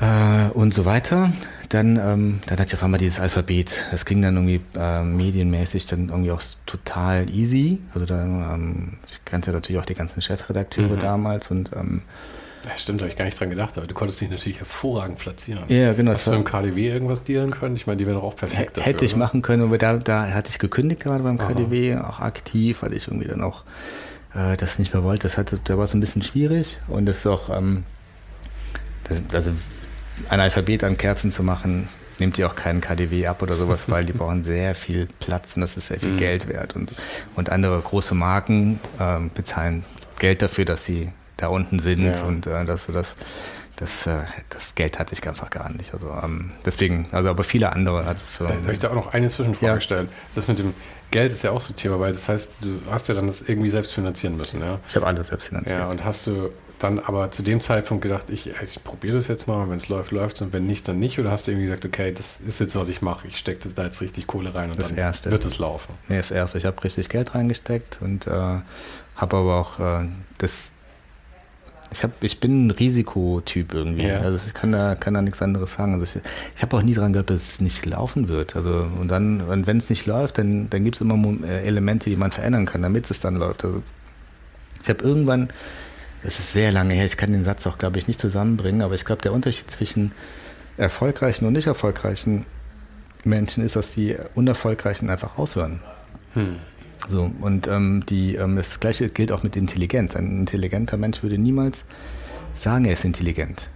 [0.00, 1.32] äh, und so weiter.
[1.68, 3.84] Dann, ähm, dann hatte ich auf einmal dieses Alphabet.
[3.90, 7.78] Das ging dann irgendwie äh, medienmäßig dann irgendwie auch total easy.
[7.92, 11.00] Also da, ähm, ich kannte natürlich auch die ganzen Chefredakteure mhm.
[11.00, 12.02] damals und ähm,
[12.66, 15.62] ja, stimmt, habe ich gar nicht dran gedacht, aber du konntest dich natürlich hervorragend platzieren.
[15.68, 16.12] Ja, genau.
[16.12, 17.76] Hast du im KDW irgendwas dealen können?
[17.76, 19.20] Ich meine, die wären doch auch perfekt dafür, Hätte ich oder?
[19.20, 22.10] machen können, aber da, da hatte ich gekündigt gerade beim KDW, Aha.
[22.10, 23.62] auch aktiv, weil ich irgendwie dann auch
[24.34, 25.28] äh, das nicht mehr wollte.
[25.28, 27.84] Das hatte, da war es ein bisschen schwierig und das ist auch, ähm,
[29.08, 29.52] das, also
[30.28, 31.88] ein Alphabet an Kerzen zu machen,
[32.18, 35.62] nimmt ihr auch keinen KDW ab oder sowas, weil die brauchen sehr viel Platz und
[35.62, 36.18] das ist sehr viel mhm.
[36.18, 36.76] Geld wert.
[36.76, 36.94] Und,
[37.34, 39.84] und andere große Marken ähm, bezahlen
[40.18, 42.22] Geld dafür, dass sie da unten sind ja.
[42.24, 43.16] und äh, dass du das
[43.76, 45.92] das, äh, das Geld hatte ich einfach gar nicht.
[45.92, 48.46] Also ähm, deswegen, also aber viele andere hat es so.
[48.46, 49.80] Da habe ich da auch noch eine Zwischenfrage ja.
[49.80, 50.08] stellen.
[50.34, 50.74] Das mit dem
[51.10, 53.42] Geld ist ja auch so ein Thema, weil das heißt, du hast ja dann das
[53.42, 54.80] irgendwie selbst finanzieren müssen, ja?
[54.88, 55.78] Ich habe alles selbst finanziert.
[55.78, 59.48] Ja, und hast du dann aber zu dem Zeitpunkt gedacht, ich, ich probiere das jetzt
[59.48, 61.18] mal, wenn es läuft, läuft es und wenn nicht, dann nicht?
[61.18, 63.84] Oder hast du irgendwie gesagt, okay, das ist jetzt, was ich mache, ich stecke da
[63.84, 65.30] jetzt richtig Kohle rein und das dann erste.
[65.30, 65.94] wird es laufen?
[66.08, 66.58] Nee, das Erste.
[66.58, 68.64] Ich habe richtig Geld reingesteckt und äh, habe
[69.16, 70.06] aber auch äh,
[70.38, 70.72] das
[71.92, 74.06] ich, hab, ich bin ein Risikotyp irgendwie.
[74.06, 74.20] Ja.
[74.20, 75.94] Also ich kann da, kann da nichts anderes sagen.
[75.94, 76.22] Also ich,
[76.56, 78.56] ich habe auch nie dran gehabt, dass es nicht laufen wird.
[78.56, 82.10] Also und dann, und wenn es nicht läuft, dann, dann gibt es immer äh, Elemente,
[82.10, 83.64] die man verändern kann, damit es dann läuft.
[83.64, 83.82] Also
[84.82, 85.48] ich habe irgendwann
[86.26, 88.94] es ist sehr lange her, ich kann den Satz auch, glaube ich, nicht zusammenbringen, aber
[88.94, 90.12] ich glaube, der Unterschied zwischen
[90.76, 92.44] erfolgreichen und nicht erfolgreichen
[93.24, 95.80] Menschen ist, dass die Unerfolgreichen einfach aufhören.
[96.34, 96.56] Hm.
[97.08, 100.16] So, und ähm, die, ähm, das Gleiche gilt auch mit Intelligenz.
[100.16, 101.84] Ein intelligenter Mensch würde niemals
[102.54, 103.68] sagen, er ist intelligent.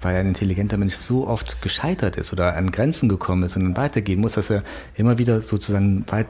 [0.00, 3.76] Weil ein intelligenter Mensch so oft gescheitert ist oder an Grenzen gekommen ist und dann
[3.76, 4.64] weitergehen muss, dass er
[4.96, 6.26] immer wieder sozusagen weit,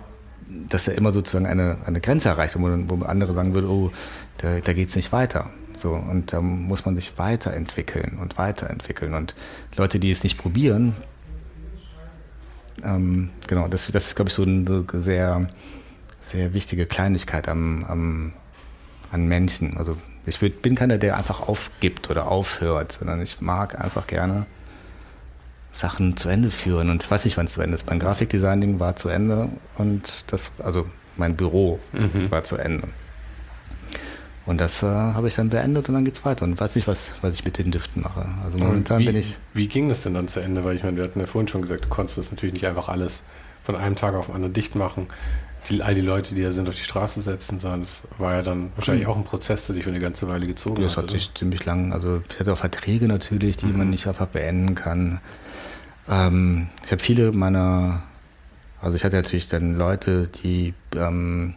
[0.68, 3.90] dass er immer sozusagen eine, eine Grenze erreicht, wo, wo andere sagen würden, oh,
[4.40, 5.50] da, da geht es nicht weiter.
[5.76, 9.14] So, und da muss man sich weiterentwickeln und weiterentwickeln.
[9.14, 9.34] Und
[9.76, 10.94] Leute, die es nicht probieren,
[12.84, 15.48] ähm, genau, das, das ist, glaube ich, so eine sehr,
[16.30, 18.32] sehr wichtige Kleinigkeit am, am,
[19.12, 19.76] an Menschen.
[19.76, 19.96] Also
[20.26, 24.46] ich würd, bin keiner, der einfach aufgibt oder aufhört, sondern ich mag einfach gerne
[25.72, 26.90] Sachen zu Ende führen.
[26.90, 27.86] Und ich weiß nicht, wann es zu Ende ist.
[27.86, 30.86] Mein Grafikdesigning war zu Ende und das, also
[31.16, 32.30] mein Büro mhm.
[32.30, 32.88] war zu Ende.
[34.50, 36.44] Und das äh, habe ich dann beendet und dann geht es weiter.
[36.44, 38.26] Und weiß nicht, was, was ich mit den Düften mache.
[38.42, 39.36] Also momentan wie, bin ich.
[39.54, 40.64] Wie ging das denn dann zu Ende?
[40.64, 42.88] Weil ich meine, wir hatten ja vorhin schon gesagt, du konntest das natürlich nicht einfach
[42.88, 43.22] alles
[43.62, 45.06] von einem Tag auf den anderen dicht machen.
[45.68, 48.42] Die, all die Leute, die da sind, auf die Straße setzen, sondern es war ja
[48.42, 49.12] dann wahrscheinlich mhm.
[49.12, 50.96] auch ein Prozess, der sich für eine ganze Weile gezogen ja, hat.
[50.96, 51.92] Das hat sich ziemlich lang.
[51.92, 53.78] Also ich hatte auch Verträge natürlich, die mhm.
[53.78, 55.20] man nicht einfach beenden kann.
[56.08, 58.02] Ähm, ich habe viele meiner,
[58.82, 61.54] also ich hatte natürlich dann Leute, die ähm,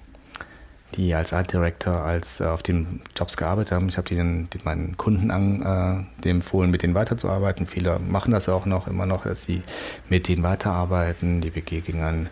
[0.96, 3.90] die als Art Director als äh, auf den Jobs gearbeitet haben.
[3.90, 7.66] Ich habe die den, den, meinen Kunden an, äh, empfohlen, mit denen weiterzuarbeiten.
[7.66, 9.64] Viele machen das auch noch immer noch, dass sie
[10.10, 11.42] mit denen weiterarbeiten.
[11.42, 12.30] Die WG ging an,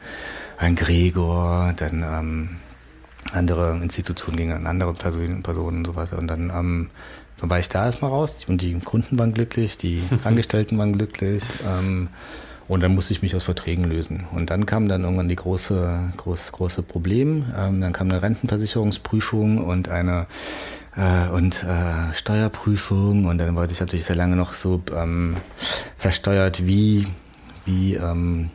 [0.58, 2.50] an Gregor, dann ähm,
[3.34, 6.18] andere Institutionen gingen an andere Personen, Personen und so weiter.
[6.18, 6.90] Und dann, ähm,
[7.44, 11.44] war ich da erstmal raus und die Kunden waren glücklich, die Angestellten waren glücklich.
[11.68, 12.10] Ähm,
[12.72, 14.24] und dann musste ich mich aus Verträgen lösen.
[14.32, 17.48] Und dann kam dann irgendwann die große, groß, große Problem.
[17.54, 20.26] Ähm, dann kam eine Rentenversicherungsprüfung und eine
[20.96, 23.26] äh, und äh, Steuerprüfung.
[23.26, 25.36] Und dann wollte ich natürlich sehr lange noch so ähm,
[25.98, 27.08] versteuert wie,
[27.66, 28.52] wie ähm,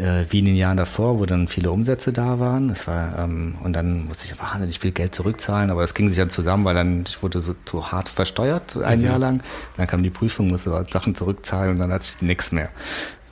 [0.00, 2.68] äh, wie in den Jahren davor, wo dann viele Umsätze da waren.
[2.68, 6.18] Das war, ähm, und dann musste ich wahnsinnig viel Geld zurückzahlen, aber das ging sich
[6.18, 9.04] dann zusammen, weil dann ich wurde so, so hart versteuert, ein mhm.
[9.04, 9.42] Jahr lang.
[9.76, 12.70] dann kam die Prüfung, musste Sachen zurückzahlen und dann hatte ich nichts mehr.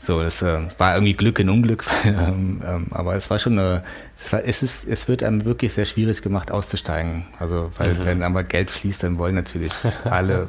[0.01, 3.83] So, das äh, war irgendwie Glück in Unglück, ähm, ähm, aber es war schon eine,
[4.19, 7.27] es, war, es, ist, es wird einem wirklich sehr schwierig gemacht, auszusteigen.
[7.39, 8.05] Also, weil mhm.
[8.05, 9.73] wenn aber Geld fließt, dann wollen natürlich
[10.05, 10.49] alle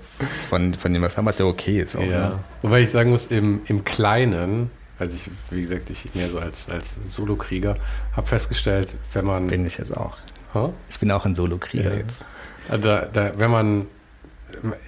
[0.50, 1.98] von, von dem was haben, was ja okay ist.
[1.98, 2.30] Auch, ja.
[2.30, 2.40] Ne?
[2.62, 6.70] Wobei ich sagen muss, im, im Kleinen also ich, wie gesagt, ich mehr so als,
[6.70, 7.78] als Solo-Krieger
[8.16, 9.48] habe festgestellt, wenn man.
[9.48, 10.18] Bin ich jetzt auch.
[10.54, 10.74] Huh?
[10.90, 12.00] Ich bin auch ein Solo-Krieger ja.
[12.00, 12.24] jetzt.
[12.70, 13.88] Da, da, wenn man,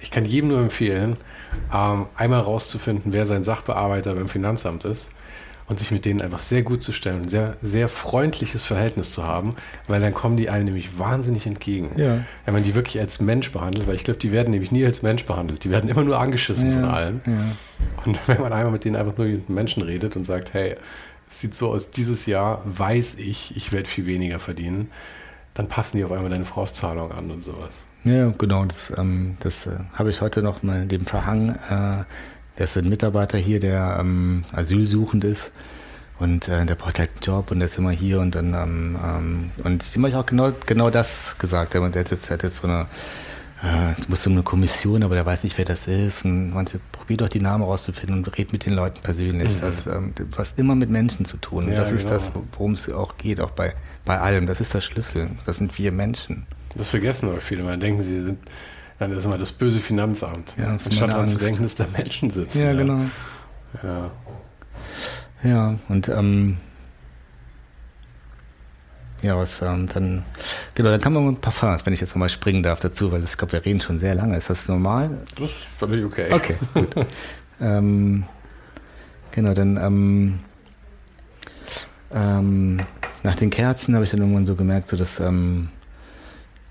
[0.02, 1.16] ich kann jedem nur empfehlen,
[1.72, 5.10] ähm, einmal rauszufinden, wer sein Sachbearbeiter beim Finanzamt ist
[5.66, 9.24] und sich mit denen einfach sehr gut zu stellen, ein sehr, sehr freundliches Verhältnis zu
[9.24, 9.54] haben,
[9.88, 11.92] weil dann kommen die einem nämlich wahnsinnig entgegen.
[11.96, 12.18] Ja.
[12.44, 15.02] Wenn man die wirklich als Mensch behandelt, weil ich glaube, die werden nämlich nie als
[15.02, 15.64] Mensch behandelt.
[15.64, 16.74] Die werden immer nur angeschissen ja.
[16.74, 17.20] von allen.
[17.26, 18.02] Ja.
[18.04, 20.76] Und wenn man einmal mit denen einfach nur mit Menschen redet und sagt, hey,
[21.28, 24.90] es sieht so aus, dieses Jahr weiß ich, ich werde viel weniger verdienen,
[25.54, 27.84] dann passen die auf einmal deine Vorauszahlung an und sowas.
[28.04, 32.04] Ja, genau, das, ähm, das äh, habe ich heute noch mal dem Verhang äh,
[32.64, 35.50] ist ein Mitarbeiter hier, der ähm, asylsuchend ist.
[36.18, 38.98] Und äh, der braucht halt einen Job und der ist immer hier und dann ähm,
[39.04, 41.74] ähm, und ihm habe ich auch genau, genau das gesagt.
[41.74, 42.86] Der, hat jetzt, hat jetzt so eine,
[43.62, 46.24] äh, muss so eine Kommission, aber der weiß nicht, wer das ist.
[46.24, 49.56] Und manche probier doch die Namen rauszufinden und red mit den Leuten persönlich.
[49.56, 49.60] Mhm.
[49.62, 51.68] Das ähm, was immer mit Menschen zu tun.
[51.68, 52.00] Ja, das genau.
[52.00, 53.74] ist das, worum es auch geht, auch bei,
[54.04, 54.46] bei allem.
[54.46, 55.28] Das ist der Schlüssel.
[55.44, 56.46] Das sind wir Menschen.
[56.76, 57.64] Das vergessen aber viele.
[57.64, 58.38] Man denken, sie sind
[59.02, 60.54] dann ist immer das böse Finanzamt.
[60.58, 62.60] Ja, Anstatt daran zu denken, dass da Menschen sitzen.
[62.60, 63.00] Ja, genau.
[63.82, 64.10] Ja.
[65.42, 66.58] Ja, und ähm,
[69.22, 70.24] ja, was ähm, dann,
[70.74, 73.36] genau, dann kann man ein Parfums, wenn ich jetzt nochmal springen darf dazu, weil ich
[73.36, 74.36] glaube, wir reden schon sehr lange.
[74.36, 75.18] Ist das normal?
[75.36, 76.28] Das ist völlig okay.
[76.30, 76.94] Okay, gut.
[77.60, 78.24] ähm,
[79.32, 80.38] genau, dann ähm,
[82.14, 82.80] ähm,
[83.24, 85.70] nach den Kerzen habe ich dann irgendwann so gemerkt, so dass ähm,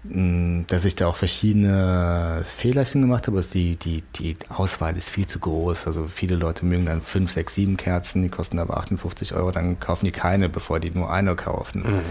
[0.03, 3.37] dass ich da auch verschiedene Fehlerchen gemacht habe.
[3.37, 5.85] Also die, die, die Auswahl ist viel zu groß.
[5.85, 9.79] Also viele Leute mögen dann 5, 6, 7 Kerzen, die kosten aber 58 Euro, dann
[9.79, 11.83] kaufen die keine, bevor die nur eine kaufen.
[11.83, 12.01] Mhm.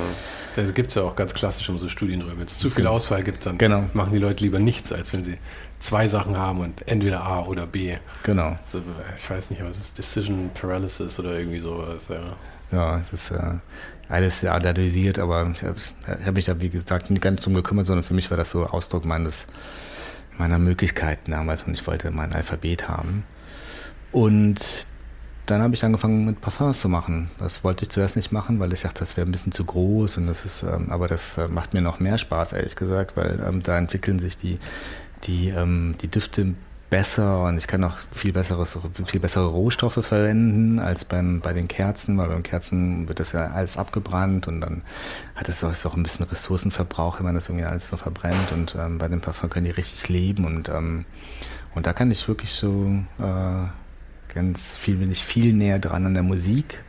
[0.55, 2.39] Da gibt es ja auch ganz klassisch um so Studien drüber.
[2.39, 2.93] Wenn es zu viel genau.
[2.93, 3.85] Auswahl gibt, dann genau.
[3.93, 5.39] machen die Leute lieber nichts, als wenn sie
[5.81, 7.97] zwei Sachen haben und entweder A oder B.
[8.23, 8.57] Genau.
[8.63, 8.83] Also,
[9.17, 12.09] ich weiß nicht, was ist Decision Paralysis oder irgendwie sowas.
[12.09, 12.37] Ja,
[12.71, 13.55] ja das ist äh,
[14.09, 15.77] alles analysiert, aber ich habe
[16.25, 18.67] hab mich da, wie gesagt, nicht ganz drum gekümmert, sondern für mich war das so
[18.67, 19.47] Ausdruck meines,
[20.39, 23.25] meiner Möglichkeiten damals und ich wollte mein Alphabet haben.
[24.13, 24.87] Und
[25.47, 27.31] dann habe ich angefangen mit Parfums zu machen.
[27.39, 30.19] Das wollte ich zuerst nicht machen, weil ich dachte, das wäre ein bisschen zu groß
[30.19, 33.43] und das ist, ähm, aber das äh, macht mir noch mehr Spaß, ehrlich gesagt, weil
[33.47, 34.59] ähm, da entwickeln sich die,
[35.25, 36.55] die, ähm, die Düfte
[36.91, 38.77] besser und ich kann auch viel besseres,
[39.07, 43.47] viel bessere Rohstoffe verwenden als beim, bei den Kerzen, weil beim Kerzen wird das ja
[43.47, 44.83] alles abgebrannt und dann
[45.37, 48.75] hat es auch, auch ein bisschen Ressourcenverbrauch, wenn man das irgendwie alles so verbrennt und
[48.75, 51.05] ähm, bei dem Parfum können die richtig leben und, ähm,
[51.75, 52.91] und da kann ich wirklich so
[53.21, 56.83] äh, ganz viel, bin ich viel näher dran an der Musik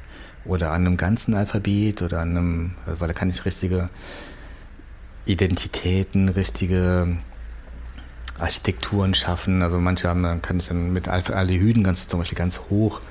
[0.46, 3.90] oder an einem ganzen Alphabet oder an einem, weil da kann ich richtige
[5.26, 7.18] Identitäten, richtige
[8.42, 9.62] Architekturen schaffen.
[9.62, 13.02] Also manche haben, dann kann ich dann mit Alpha-Aldehyden ganz zum Beispiel ganz hoch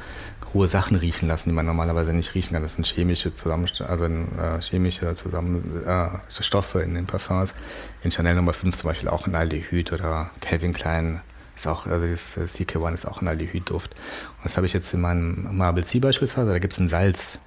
[0.55, 2.63] hohe Sachen riechen lassen, die man normalerweise nicht riechen kann.
[2.63, 7.55] Das sind chemische Zusammenst also äh, chemische Zusammen äh, Stoffe in den Parfums.
[8.03, 11.21] In Chanel Nummer 5 zum Beispiel auch ein Aldehyd oder Calvin Klein
[11.57, 13.93] ist auch, also das, das CK1 ist auch ein Aldehyd-Duft.
[13.93, 17.39] Und das habe ich jetzt in meinem Marble Sea beispielsweise, da gibt es ein Salz.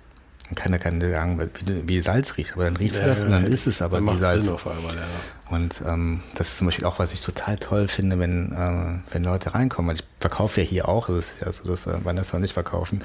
[0.55, 3.45] Man kann sagen, wie, Salz riecht, aber dann riechst ja, du das ja, und dann
[3.45, 4.45] ist es aber wie Salz.
[4.45, 5.03] Sinn auf einmal, ja.
[5.49, 9.23] Und ähm, das ist zum Beispiel auch, was ich total toll finde, wenn, äh, wenn
[9.23, 9.89] Leute reinkommen.
[9.89, 13.01] Weil ich verkaufe ja hier auch, das ist ja so, dass äh, Vanessa nicht verkaufen.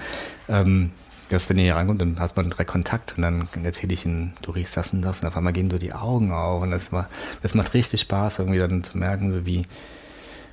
[0.48, 0.92] Ähm,
[1.28, 4.32] dass wenn ihr hier reinkommt, dann hast man drei Kontakt und dann erzähle ich ihnen,
[4.42, 6.90] du riechst das und das und auf einmal gehen so die Augen auf und das,
[6.90, 7.08] war,
[7.42, 9.66] das macht richtig Spaß, irgendwie dann zu merken, so wie,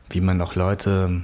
[0.09, 1.21] wie man auch Leute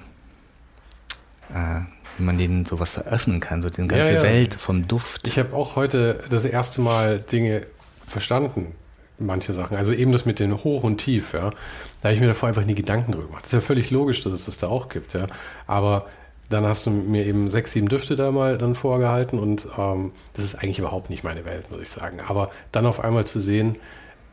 [1.54, 1.82] äh,
[2.22, 4.24] wie man denen sowas eröffnen kann, so die ganze ja, ja.
[4.24, 5.28] Welt vom Duft.
[5.28, 7.66] Ich habe auch heute das erste Mal Dinge
[8.08, 8.76] verstanden,
[9.18, 9.76] manche Sachen.
[9.76, 11.50] Also eben das mit den Hoch und Tief, ja.
[11.50, 13.44] Da habe ich mir davor einfach nie Gedanken drüber gemacht.
[13.44, 15.26] Das ist ja völlig logisch, dass es das da auch gibt, ja.
[15.66, 16.06] Aber
[16.50, 20.46] dann hast du mir eben sechs, sieben Düfte da mal dann vorgehalten und ähm, das
[20.46, 22.20] ist eigentlich überhaupt nicht meine Welt, muss ich sagen.
[22.28, 23.78] Aber dann auf einmal zu sehen,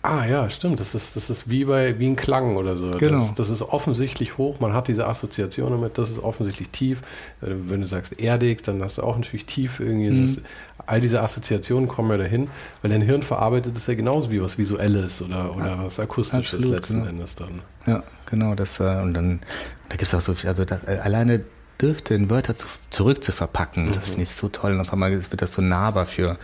[0.02, 0.78] Ah ja, stimmt.
[0.78, 2.92] Das ist, das ist wie bei wie ein Klang oder so.
[2.98, 3.18] Genau.
[3.18, 4.60] Das, das, ist offensichtlich hoch.
[4.60, 5.98] Man hat diese Assoziation damit.
[5.98, 7.00] Das ist offensichtlich tief.
[7.40, 10.10] Wenn du sagst erdig, dann hast du auch natürlich tief irgendwie.
[10.10, 10.26] Mhm.
[10.26, 10.42] Das,
[10.86, 12.48] all diese Assoziationen kommen ja dahin,
[12.80, 16.54] weil dein Hirn verarbeitet es ja genauso wie was Visuelles oder, oder ja, was Akustisches
[16.54, 17.08] absolut, letzten genau.
[17.08, 17.62] Endes dann.
[17.86, 18.54] Ja, genau.
[18.54, 19.40] Das, äh, und dann
[19.88, 20.48] da gibt es auch so viel.
[20.48, 21.44] Also das, äh, alleine
[21.80, 23.92] dürfte in Wörter zu, zurück zu verpacken, mhm.
[23.92, 24.72] das finde ich so toll.
[24.72, 26.38] Und auf einmal wird das so nahbar für,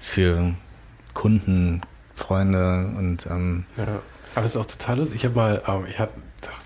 [0.00, 0.54] für
[1.14, 1.82] Kunden,
[2.16, 4.00] Freunde und ähm, ja.
[4.34, 5.16] Aber das ist auch total lustig.
[5.16, 6.12] Ich habe mal, ähm, ich hatte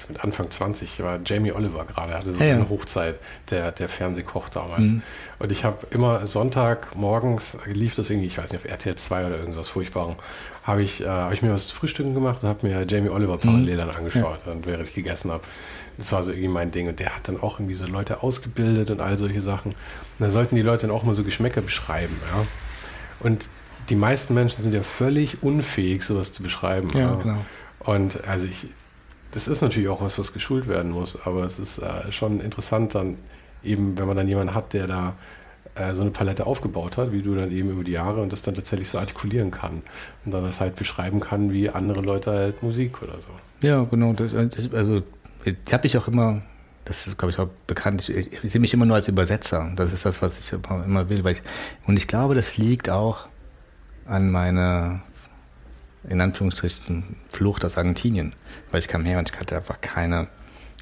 [0.09, 2.69] mit Anfang 20 war Jamie Oliver gerade, hatte so ja, seine ja.
[2.69, 3.19] Hochzeit,
[3.51, 4.91] der, der Fernsehkoch damals.
[4.91, 5.03] Mhm.
[5.39, 9.27] Und ich habe immer Sonntag morgens, lief das irgendwie, ich weiß nicht, auf RTL 2
[9.27, 10.17] oder irgendwas Furchtbarem,
[10.65, 13.37] habe ich, äh, hab ich mir was zu frühstücken gemacht und habe mir Jamie Oliver
[13.37, 13.41] mhm.
[13.41, 14.53] parallel dann angeschaut, ja.
[14.53, 15.45] und während ich gegessen habe.
[15.97, 16.89] Das war so irgendwie mein Ding.
[16.89, 19.73] Und der hat dann auch irgendwie so Leute ausgebildet und all solche Sachen.
[19.73, 19.79] Und
[20.19, 22.47] da sollten die Leute dann auch mal so Geschmäcker beschreiben, ja.
[23.21, 23.49] Und
[23.91, 26.91] die meisten Menschen sind ja völlig unfähig, sowas zu beschreiben.
[26.95, 27.39] Ja, genau.
[27.81, 28.69] Und also ich,
[29.33, 32.95] das ist natürlich auch was, was geschult werden muss, aber es ist äh, schon interessant
[32.95, 33.17] dann
[33.63, 35.15] eben, wenn man dann jemanden hat, der da
[35.75, 38.43] äh, so eine Palette aufgebaut hat, wie du dann eben über die Jahre und das
[38.43, 39.83] dann tatsächlich so artikulieren kann
[40.25, 43.67] und dann das halt beschreiben kann, wie andere Leute halt Musik oder so.
[43.67, 44.13] Ja, genau.
[44.13, 45.03] Das, also
[45.45, 46.43] ich habe ich auch immer
[46.91, 48.09] das ist, glaube ich, auch bekannt.
[48.09, 49.71] Ich, ich, sehe mich immer nur als Übersetzer.
[49.77, 51.25] Das ist das, was ich immer, immer will.
[51.29, 51.41] Ich,
[51.87, 53.29] und ich glaube, das liegt auch
[54.11, 55.01] an meine,
[56.09, 58.35] in Anführungsstrichen, Flucht aus Argentinien.
[58.71, 60.29] Weil ich kam her und ich hatte einfach keine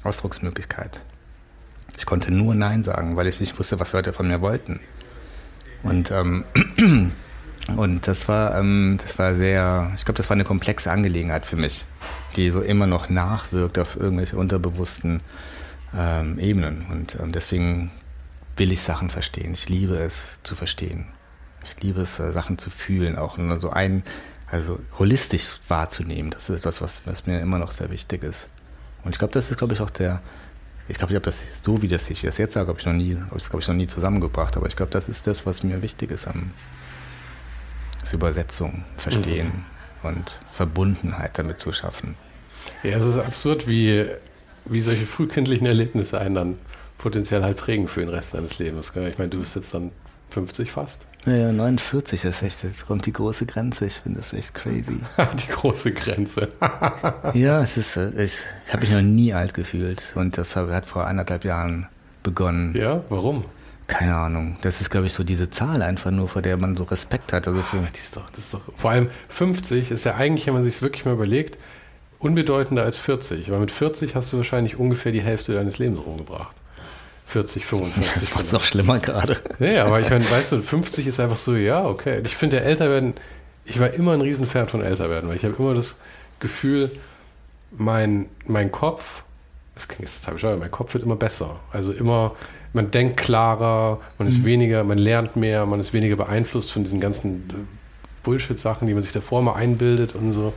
[0.03, 0.99] Ausdrucksmöglichkeit.
[1.97, 4.79] Ich konnte nur Nein sagen, weil ich nicht wusste, was Leute von mir wollten.
[5.83, 6.43] Und, ähm,
[7.77, 11.55] und das war, ähm, das war sehr, ich glaube, das war eine komplexe Angelegenheit für
[11.55, 11.85] mich,
[12.35, 15.21] die so immer noch nachwirkt auf irgendwelche unterbewussten
[15.95, 16.85] ähm, Ebenen.
[16.89, 17.91] Und ähm, deswegen
[18.55, 19.53] will ich Sachen verstehen.
[19.53, 21.07] Ich liebe es zu verstehen.
[21.63, 24.03] Ich liebe es, äh, Sachen zu fühlen, auch nur so ein,
[24.47, 26.31] also holistisch wahrzunehmen.
[26.31, 28.47] Das ist etwas, was, was mir immer noch sehr wichtig ist.
[29.03, 30.21] Und ich glaube, das ist, glaube ich, auch der,
[30.87, 32.93] ich glaube, ich habe das so, wie das ich das jetzt sage, habe ich noch
[32.93, 34.57] nie, habe ich glaube ich noch nie zusammengebracht.
[34.57, 36.51] Aber ich glaube, das ist das, was mir wichtig ist am
[38.01, 39.65] das Übersetzung, Verstehen
[40.03, 40.09] mhm.
[40.09, 42.15] und Verbundenheit damit zu schaffen.
[42.81, 44.05] Ja, es ist absurd, wie,
[44.65, 46.57] wie solche frühkindlichen Erlebnisse einen dann
[46.97, 48.91] potenziell halt prägen für den Rest seines Lebens.
[48.95, 49.91] Ich meine, du bist jetzt dann
[50.29, 51.05] 50 fast.
[51.25, 53.85] Ja, 49 ist echt, jetzt kommt die große Grenze.
[53.85, 54.99] Ich finde das echt crazy.
[55.17, 56.49] die große Grenze.
[57.33, 58.39] ja, es ist, äh, ich,
[58.69, 61.87] habe mich noch nie alt gefühlt und das hat vor anderthalb Jahren
[62.23, 62.73] begonnen.
[62.75, 63.45] Ja, warum?
[63.87, 64.57] Keine Ahnung.
[64.61, 67.47] Das ist, glaube ich, so diese Zahl einfach nur, vor der man so Respekt hat.
[67.47, 70.47] Also für Ach, die ist doch, das ist doch, vor allem 50 ist ja eigentlich,
[70.47, 71.57] wenn man sich es wirklich mal überlegt,
[72.19, 73.51] unbedeutender als 40.
[73.51, 76.55] Weil mit 40 hast du wahrscheinlich ungefähr die Hälfte deines Lebens rumgebracht.
[77.29, 78.11] 40, 45.
[78.13, 79.37] Das macht es noch schlimmer gerade.
[79.59, 82.21] Nee, aber ich meine, weißt du, 50 ist einfach so, ja, okay.
[82.25, 83.13] Ich finde, der älter werden,
[83.65, 85.97] ich war immer ein Riesenfan von älter werden, weil ich habe immer das
[86.39, 86.89] Gefühl,
[87.77, 89.23] mein, mein Kopf,
[89.75, 91.59] das klingt jetzt total bescheuert, mein Kopf wird immer besser.
[91.71, 92.35] Also immer,
[92.73, 94.45] man denkt klarer, man ist mhm.
[94.45, 97.47] weniger, man lernt mehr, man ist weniger beeinflusst von diesen ganzen
[98.23, 100.53] Bullshit-Sachen, die man sich davor mal einbildet und so.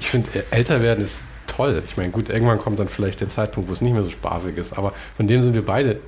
[0.00, 1.82] Ich finde, älter werden ist toll.
[1.86, 4.56] Ich meine, gut, irgendwann kommt dann vielleicht der Zeitpunkt, wo es nicht mehr so spaßig
[4.56, 6.00] ist, aber von dem sind wir beide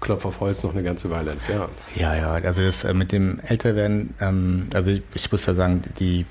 [0.00, 1.70] Klopf auf Holz noch eine ganze Weile entfernt.
[1.96, 5.82] Ja, ja, also das äh, mit dem Älterwerden, ähm, also ich, ich muss da sagen,
[5.98, 6.26] die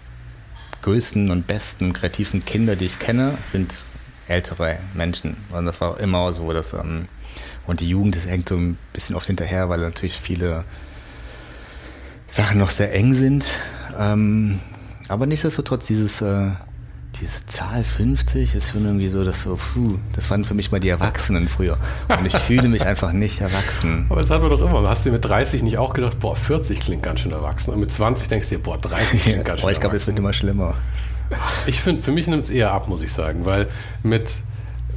[0.84, 3.84] größten und besten, kreativsten Kinder, die ich kenne, sind
[4.28, 5.38] ältere Menschen.
[5.52, 7.08] Und das war immer so, dass ähm,
[7.66, 10.66] und die Jugend hängt so ein bisschen oft hinterher, weil natürlich viele
[12.28, 13.46] Sachen noch sehr eng sind.
[13.98, 14.60] Ähm,
[15.08, 16.52] aber nichtsdestotrotz, dieses, äh,
[17.24, 20.80] diese Zahl 50 ist schon irgendwie so, dass so, puh, das waren für mich mal
[20.80, 21.78] die Erwachsenen früher.
[22.10, 24.08] Und ich fühle mich einfach nicht erwachsen.
[24.10, 24.88] Aber das hat man doch immer.
[24.90, 27.72] Hast du mit 30 nicht auch gedacht, boah, 40 klingt ganz schön erwachsen.
[27.72, 30.06] Und mit 20 denkst du dir, boah, 30 klingt ganz schön boah, ich glaube, es
[30.06, 30.76] wird immer schlimmer.
[31.66, 33.68] Ich finde, für mich nimmt es eher ab, muss ich sagen, weil
[34.04, 34.30] mit,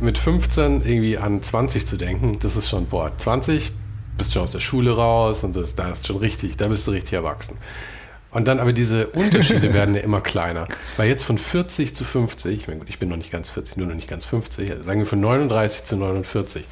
[0.01, 3.71] mit 15 irgendwie an 20 zu denken, das ist schon, boah, 20
[4.19, 6.91] bist schon aus der Schule raus und das, da ist schon richtig, da bist du
[6.91, 7.57] richtig erwachsen.
[8.37, 10.69] Und dann aber diese Unterschiede werden ja immer kleiner.
[10.99, 13.79] Weil jetzt von 40 zu 50, ich, meine, gut, ich bin noch nicht ganz 40,
[13.79, 16.63] nur noch nicht ganz 50, also sagen wir von 39 zu 49.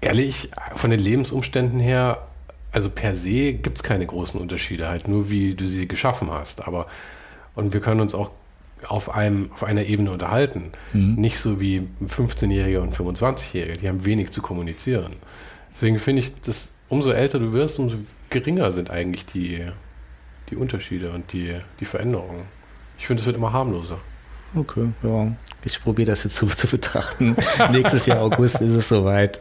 [0.00, 2.26] Ehrlich, von den Lebensumständen her,
[2.72, 6.66] also per se gibt es keine großen Unterschiede, halt nur wie du sie geschaffen hast.
[6.66, 6.88] Aber
[7.54, 8.32] und wir können uns auch
[8.88, 10.72] auf, einem, auf einer Ebene unterhalten.
[10.92, 11.14] Mhm.
[11.14, 15.12] Nicht so wie ein 15-Jähriger und 25-Jähriger, die haben wenig zu kommunizieren.
[15.72, 17.98] Deswegen finde ich, dass umso älter du wirst, umso
[18.32, 19.60] geringer sind eigentlich die,
[20.50, 22.42] die Unterschiede und die, die Veränderungen.
[22.98, 23.98] Ich finde, es wird immer harmloser.
[24.54, 25.32] Okay, ja.
[25.64, 27.36] Ich probiere das jetzt so zu betrachten.
[27.70, 29.40] Nächstes Jahr August ist es soweit.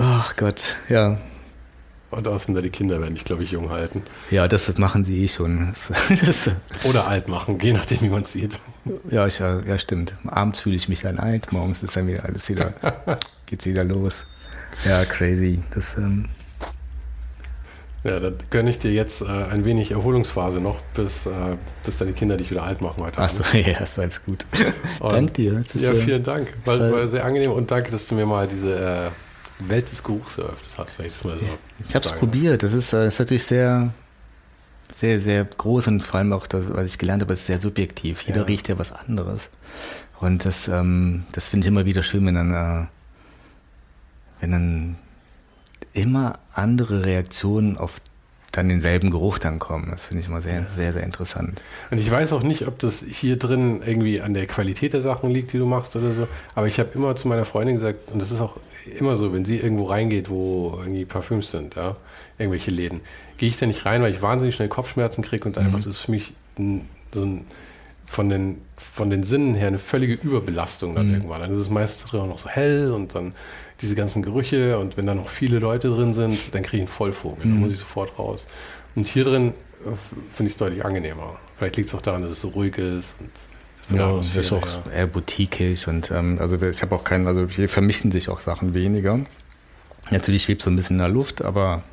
[0.00, 1.18] Ach Gott, ja.
[2.10, 4.02] Und außerdem da die Kinder werden dich, glaube ich, jung halten.
[4.30, 5.72] Ja, das machen sie eh schon.
[6.84, 8.52] Oder alt machen, je nachdem, wie man es sieht.
[9.10, 10.14] Ja, ich, ja, stimmt.
[10.26, 12.72] Abends fühle ich mich dann alt, morgens ist dann wieder alles wieder,
[13.46, 14.24] geht's wieder los.
[14.84, 15.60] Ja, crazy.
[15.74, 16.28] Das, ähm
[18.06, 21.30] ja, dann gönne ich dir jetzt äh, ein wenig Erholungsphase noch, bis, äh,
[21.84, 24.44] bis deine Kinder dich wieder alt machen heute Achso, ja, ist alles gut.
[25.00, 25.64] Danke dir.
[25.74, 26.52] ja, vielen Dank.
[26.64, 29.10] War, war, sehr angenehm und danke, dass du mir mal diese äh,
[29.68, 31.44] Welt des Geruchs eröffnet hast, wenn ich das mal so
[31.88, 32.62] Ich habe es probiert.
[32.62, 33.92] Das ist, das äh, ist natürlich sehr,
[34.94, 38.22] sehr, sehr groß und vor allem auch, das, was ich gelernt habe, ist sehr subjektiv.
[38.22, 38.44] Jeder ja.
[38.44, 39.48] riecht ja was anderes.
[40.20, 42.86] Und das, ähm, das finde ich immer wieder schön, wenn dann, äh,
[44.40, 44.96] wenn dann
[45.96, 48.00] immer andere Reaktionen auf
[48.52, 49.88] dann denselben Geruch dann kommen.
[49.90, 51.62] Das finde ich immer sehr, sehr, sehr interessant.
[51.90, 55.30] Und ich weiß auch nicht, ob das hier drin irgendwie an der Qualität der Sachen
[55.30, 56.26] liegt, die du machst oder so.
[56.54, 58.56] Aber ich habe immer zu meiner Freundin gesagt, und das ist auch
[58.98, 61.96] immer so, wenn sie irgendwo reingeht, wo irgendwie Parfüms sind, ja,
[62.38, 63.00] irgendwelche Läden,
[63.36, 65.76] gehe ich da nicht rein, weil ich wahnsinnig schnell Kopfschmerzen kriege und einfach, mhm.
[65.76, 67.46] das ist für mich ein, so ein,
[68.06, 71.14] von den, von den Sinnen her eine völlige Überbelastung dann mhm.
[71.14, 71.40] irgendwann.
[71.42, 73.34] Dann ist es meistens auch noch so hell und dann
[73.80, 76.88] diese ganzen Gerüche und wenn da noch viele Leute drin sind, dann kriege ich einen
[76.88, 77.50] Vollvogel, mhm.
[77.50, 78.46] dann muss ich sofort raus.
[78.94, 79.48] Und hier drin
[79.84, 79.90] äh,
[80.32, 81.38] finde ich es deutlich angenehmer.
[81.56, 83.30] Vielleicht liegt es auch daran, dass es so ruhig ist und
[83.98, 84.92] ja, es ist auch ja.
[84.92, 88.74] eher boutiquig und ähm, also ich habe auch keinen, also hier vermischen sich auch Sachen
[88.74, 89.20] weniger.
[90.10, 91.84] Natürlich schwebt so ein bisschen in der Luft, aber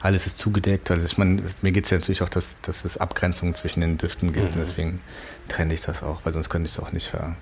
[0.00, 0.90] alles ist zugedeckt.
[0.90, 3.98] Also ich meine, mir geht es ja natürlich auch, dass, dass es Abgrenzungen zwischen den
[3.98, 4.60] Düften gibt mhm.
[4.60, 5.00] und deswegen
[5.48, 7.36] trenne ich das auch, weil sonst könnte ich es auch nicht ver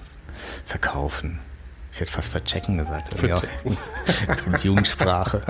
[0.67, 1.39] verkaufen.
[1.95, 3.15] Ich hätte fast verchecken gesagt.
[3.15, 3.77] Verchecken.
[4.51, 5.41] mit Jugendsprache.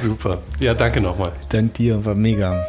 [0.00, 0.40] Super.
[0.60, 1.32] Ja, danke nochmal.
[1.48, 2.64] Dank dir, war mega.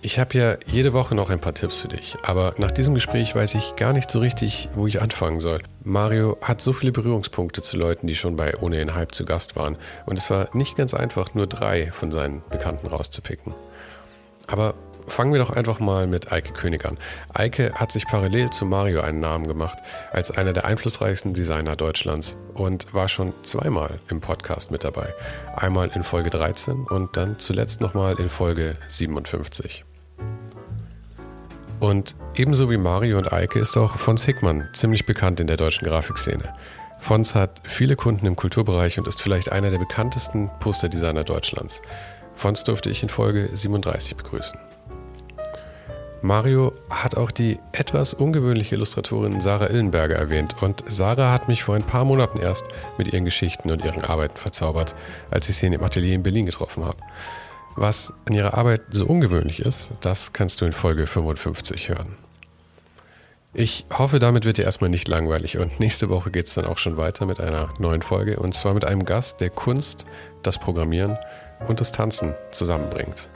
[0.00, 3.34] Ich habe ja jede Woche noch ein paar Tipps für dich, aber nach diesem Gespräch
[3.34, 5.62] weiß ich gar nicht so richtig, wo ich anfangen soll.
[5.82, 9.56] Mario hat so viele Berührungspunkte zu Leuten, die schon bei Ohne den Hype zu Gast
[9.56, 9.76] waren,
[10.06, 13.54] und es war nicht ganz einfach, nur drei von seinen Bekannten rauszupicken.
[14.46, 14.74] Aber
[15.10, 16.96] fangen wir doch einfach mal mit Eike König an.
[17.34, 19.78] Eike hat sich parallel zu Mario einen Namen gemacht
[20.12, 25.12] als einer der einflussreichsten Designer Deutschlands und war schon zweimal im Podcast mit dabei.
[25.56, 29.84] Einmal in Folge 13 und dann zuletzt nochmal in Folge 57.
[31.80, 35.86] Und ebenso wie Mario und Eike ist auch Fons Hickmann ziemlich bekannt in der deutschen
[35.86, 36.54] Grafikszene.
[36.98, 41.80] Fons hat viele Kunden im Kulturbereich und ist vielleicht einer der bekanntesten Posterdesigner Deutschlands.
[42.34, 44.69] Fons durfte ich in Folge 37 begrüßen.
[46.22, 51.74] Mario hat auch die etwas ungewöhnliche Illustratorin Sarah Illenberger erwähnt und Sarah hat mich vor
[51.74, 52.66] ein paar Monaten erst
[52.98, 54.94] mit ihren Geschichten und ihren Arbeiten verzaubert,
[55.30, 56.98] als ich sie in dem Atelier in Berlin getroffen habe.
[57.74, 62.16] Was an ihrer Arbeit so ungewöhnlich ist, das kannst du in Folge 55 hören.
[63.54, 66.78] Ich hoffe, damit wird dir erstmal nicht langweilig und nächste Woche geht es dann auch
[66.78, 70.04] schon weiter mit einer neuen Folge und zwar mit einem Gast, der Kunst,
[70.42, 71.16] das Programmieren
[71.66, 73.28] und das Tanzen zusammenbringt.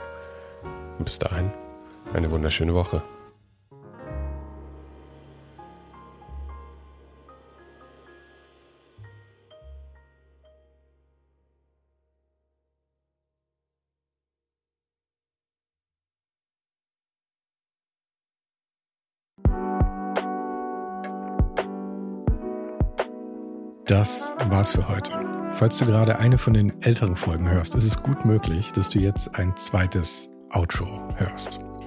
[0.99, 1.51] Bis dahin,
[2.15, 3.03] eine wunderschöne Woche.
[23.87, 25.11] Das war's für heute.
[25.51, 28.99] Falls du gerade eine von den älteren Folgen hörst, ist es gut möglich, dass du
[28.99, 31.59] jetzt ein zweites Outro hörst.